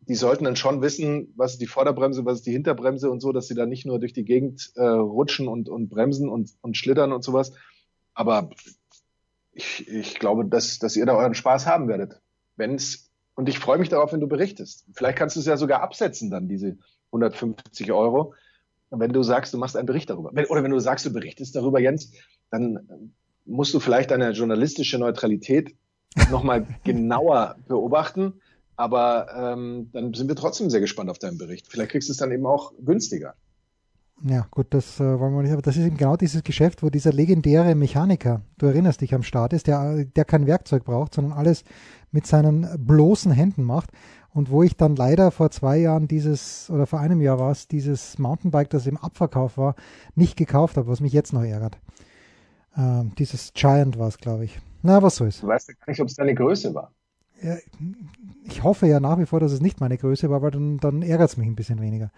die 0.01 0.15
sollten 0.15 0.43
dann 0.43 0.55
schon 0.55 0.81
wissen, 0.81 1.33
was 1.35 1.53
ist 1.53 1.61
die 1.61 1.67
Vorderbremse, 1.67 2.25
was 2.25 2.39
ist 2.39 2.45
die 2.47 2.51
Hinterbremse 2.51 3.09
und 3.09 3.19
so, 3.19 3.31
dass 3.31 3.47
sie 3.47 3.55
da 3.55 3.65
nicht 3.65 3.85
nur 3.85 3.99
durch 3.99 4.13
die 4.13 4.25
Gegend 4.25 4.71
äh, 4.75 4.83
rutschen 4.83 5.47
und, 5.47 5.69
und 5.69 5.89
bremsen 5.89 6.29
und, 6.29 6.51
und 6.61 6.77
schlittern 6.77 7.11
und 7.11 7.23
sowas. 7.23 7.53
Aber 8.13 8.49
ich, 9.53 9.87
ich 9.87 10.15
glaube, 10.15 10.45
dass, 10.45 10.79
dass 10.79 10.95
ihr 10.95 11.05
da 11.05 11.15
euren 11.15 11.35
Spaß 11.35 11.67
haben 11.67 11.87
werdet. 11.87 12.19
Wenn's, 12.55 13.10
und 13.35 13.49
ich 13.49 13.59
freue 13.59 13.77
mich 13.77 13.89
darauf, 13.89 14.13
wenn 14.13 14.19
du 14.19 14.27
berichtest. 14.27 14.85
Vielleicht 14.93 15.17
kannst 15.17 15.35
du 15.35 15.39
es 15.39 15.45
ja 15.45 15.57
sogar 15.57 15.81
absetzen, 15.81 16.29
dann 16.29 16.47
diese 16.47 16.77
150 17.07 17.91
Euro. 17.91 18.33
wenn 18.89 19.13
du 19.13 19.23
sagst, 19.23 19.53
du 19.53 19.57
machst 19.57 19.77
einen 19.77 19.85
Bericht 19.85 20.09
darüber. 20.09 20.31
Wenn, 20.33 20.45
oder 20.45 20.63
wenn 20.63 20.71
du 20.71 20.79
sagst, 20.79 21.05
du 21.05 21.13
berichtest 21.13 21.55
darüber, 21.55 21.79
Jens, 21.79 22.11
dann 22.49 23.13
musst 23.45 23.73
du 23.73 23.79
vielleicht 23.79 24.11
deine 24.11 24.31
journalistische 24.31 24.97
Neutralität 24.97 25.75
nochmal 26.29 26.67
genauer 26.83 27.55
beobachten 27.67 28.41
aber 28.81 29.27
ähm, 29.35 29.89
dann 29.93 30.13
sind 30.15 30.27
wir 30.27 30.35
trotzdem 30.35 30.71
sehr 30.71 30.79
gespannt 30.79 31.11
auf 31.11 31.19
deinen 31.19 31.37
Bericht. 31.37 31.67
Vielleicht 31.67 31.91
kriegst 31.91 32.09
du 32.09 32.13
es 32.13 32.17
dann 32.17 32.31
eben 32.31 32.47
auch 32.47 32.73
günstiger. 32.83 33.35
Ja, 34.23 34.45
gut, 34.51 34.67
das 34.69 34.99
äh, 34.99 35.19
wollen 35.19 35.33
wir 35.33 35.41
nicht, 35.41 35.51
aber 35.51 35.61
das 35.61 35.77
ist 35.77 35.85
eben 35.85 35.97
genau 35.97 36.15
dieses 36.15 36.43
Geschäft, 36.43 36.83
wo 36.83 36.89
dieser 36.89 37.11
legendäre 37.11 37.73
Mechaniker, 37.73 38.41
du 38.57 38.67
erinnerst 38.67 39.01
dich 39.01 39.15
am 39.15 39.23
Start 39.23 39.53
ist, 39.53 39.67
der, 39.67 40.05
der 40.05 40.25
kein 40.25 40.45
Werkzeug 40.45 40.83
braucht, 40.83 41.15
sondern 41.15 41.33
alles 41.33 41.63
mit 42.11 42.27
seinen 42.27 42.67
bloßen 42.85 43.31
Händen 43.31 43.63
macht. 43.63 43.89
Und 44.33 44.49
wo 44.49 44.63
ich 44.63 44.77
dann 44.77 44.95
leider 44.95 45.31
vor 45.31 45.51
zwei 45.51 45.77
Jahren 45.77 46.07
dieses, 46.07 46.69
oder 46.69 46.85
vor 46.85 46.99
einem 46.99 47.19
Jahr 47.19 47.39
war 47.39 47.51
es, 47.51 47.67
dieses 47.67 48.17
Mountainbike, 48.17 48.69
das 48.69 48.87
im 48.87 48.97
Abverkauf 48.97 49.57
war, 49.57 49.75
nicht 50.15 50.37
gekauft 50.37 50.77
habe, 50.77 50.87
was 50.87 51.01
mich 51.01 51.13
jetzt 51.13 51.33
noch 51.33 51.43
ärgert. 51.43 51.79
Ähm, 52.77 53.11
dieses 53.17 53.51
Giant 53.53 53.99
war 53.99 54.07
es, 54.07 54.17
glaube 54.17 54.45
ich. 54.45 54.59
Na, 54.83 55.01
was 55.01 55.17
so 55.17 55.25
ist. 55.25 55.43
Du 55.43 55.47
weißt 55.47 55.67
ja 55.67 55.73
gar 55.73 55.91
nicht, 55.91 56.01
ob 56.01 56.07
es 56.07 56.15
deine 56.15 56.33
Größe 56.33 56.73
war 56.73 56.91
ich 58.43 58.63
hoffe 58.63 58.87
ja 58.87 58.99
nach 58.99 59.17
wie 59.17 59.25
vor, 59.25 59.39
dass 59.39 59.51
es 59.51 59.61
nicht 59.61 59.79
meine 59.79 59.97
Größe 59.97 60.29
war, 60.29 60.41
weil 60.41 60.51
dann, 60.51 60.77
dann 60.77 61.01
ärgert 61.01 61.31
es 61.31 61.37
mich 61.37 61.47
ein 61.47 61.55
bisschen 61.55 61.81
weniger. 61.81 62.11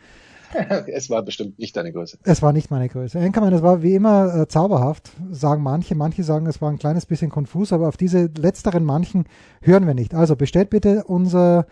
es 0.87 1.09
war 1.09 1.21
bestimmt 1.23 1.59
nicht 1.59 1.75
deine 1.75 1.91
Größe. 1.91 2.17
Es 2.23 2.41
war 2.41 2.53
nicht 2.53 2.71
meine 2.71 2.89
Größe. 2.89 3.19
Enkermann, 3.19 3.53
es 3.53 3.61
war 3.61 3.81
wie 3.81 3.95
immer 3.95 4.35
äh, 4.35 4.47
zauberhaft, 4.47 5.11
sagen 5.31 5.63
manche. 5.63 5.95
Manche 5.95 6.23
sagen, 6.23 6.47
es 6.47 6.61
war 6.61 6.69
ein 6.69 6.79
kleines 6.79 7.05
bisschen 7.05 7.29
konfus, 7.29 7.73
aber 7.73 7.87
auf 7.87 7.97
diese 7.97 8.29
letzteren 8.37 8.83
manchen 8.83 9.25
hören 9.61 9.87
wir 9.87 9.93
nicht. 9.93 10.13
Also 10.13 10.35
bestellt 10.35 10.69
bitte 10.69 11.03
unser 11.05 11.65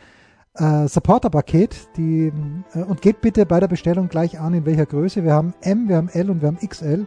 äh, 0.55 0.87
Supporter-Paket 0.87 1.89
die, 1.97 2.31
äh, 2.73 2.79
und 2.79 3.01
gebt 3.01 3.21
bitte 3.21 3.45
bei 3.45 3.59
der 3.59 3.67
Bestellung 3.67 4.09
gleich 4.09 4.39
an, 4.39 4.53
in 4.53 4.65
welcher 4.65 4.85
Größe. 4.85 5.23
Wir 5.23 5.33
haben 5.33 5.53
M, 5.61 5.87
wir 5.87 5.97
haben 5.97 6.09
L 6.09 6.29
und 6.29 6.41
wir 6.41 6.47
haben 6.47 6.57
XL 6.57 7.05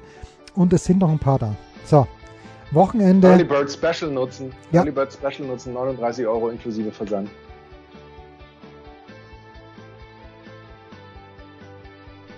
und 0.54 0.72
es 0.72 0.84
sind 0.84 1.00
noch 1.00 1.10
ein 1.10 1.18
paar 1.18 1.38
da. 1.38 1.54
So, 1.84 2.06
Wochenende. 2.74 3.28
Early 3.28 3.44
Bird 3.44 3.70
Special 3.70 4.10
nutzen. 4.10 4.52
Ja. 4.72 4.80
Early 4.80 4.90
Bird 4.90 5.12
Special 5.12 5.46
nutzen, 5.46 5.74
39 5.74 6.26
Euro 6.26 6.48
inklusive 6.48 6.90
Versand. 6.90 7.28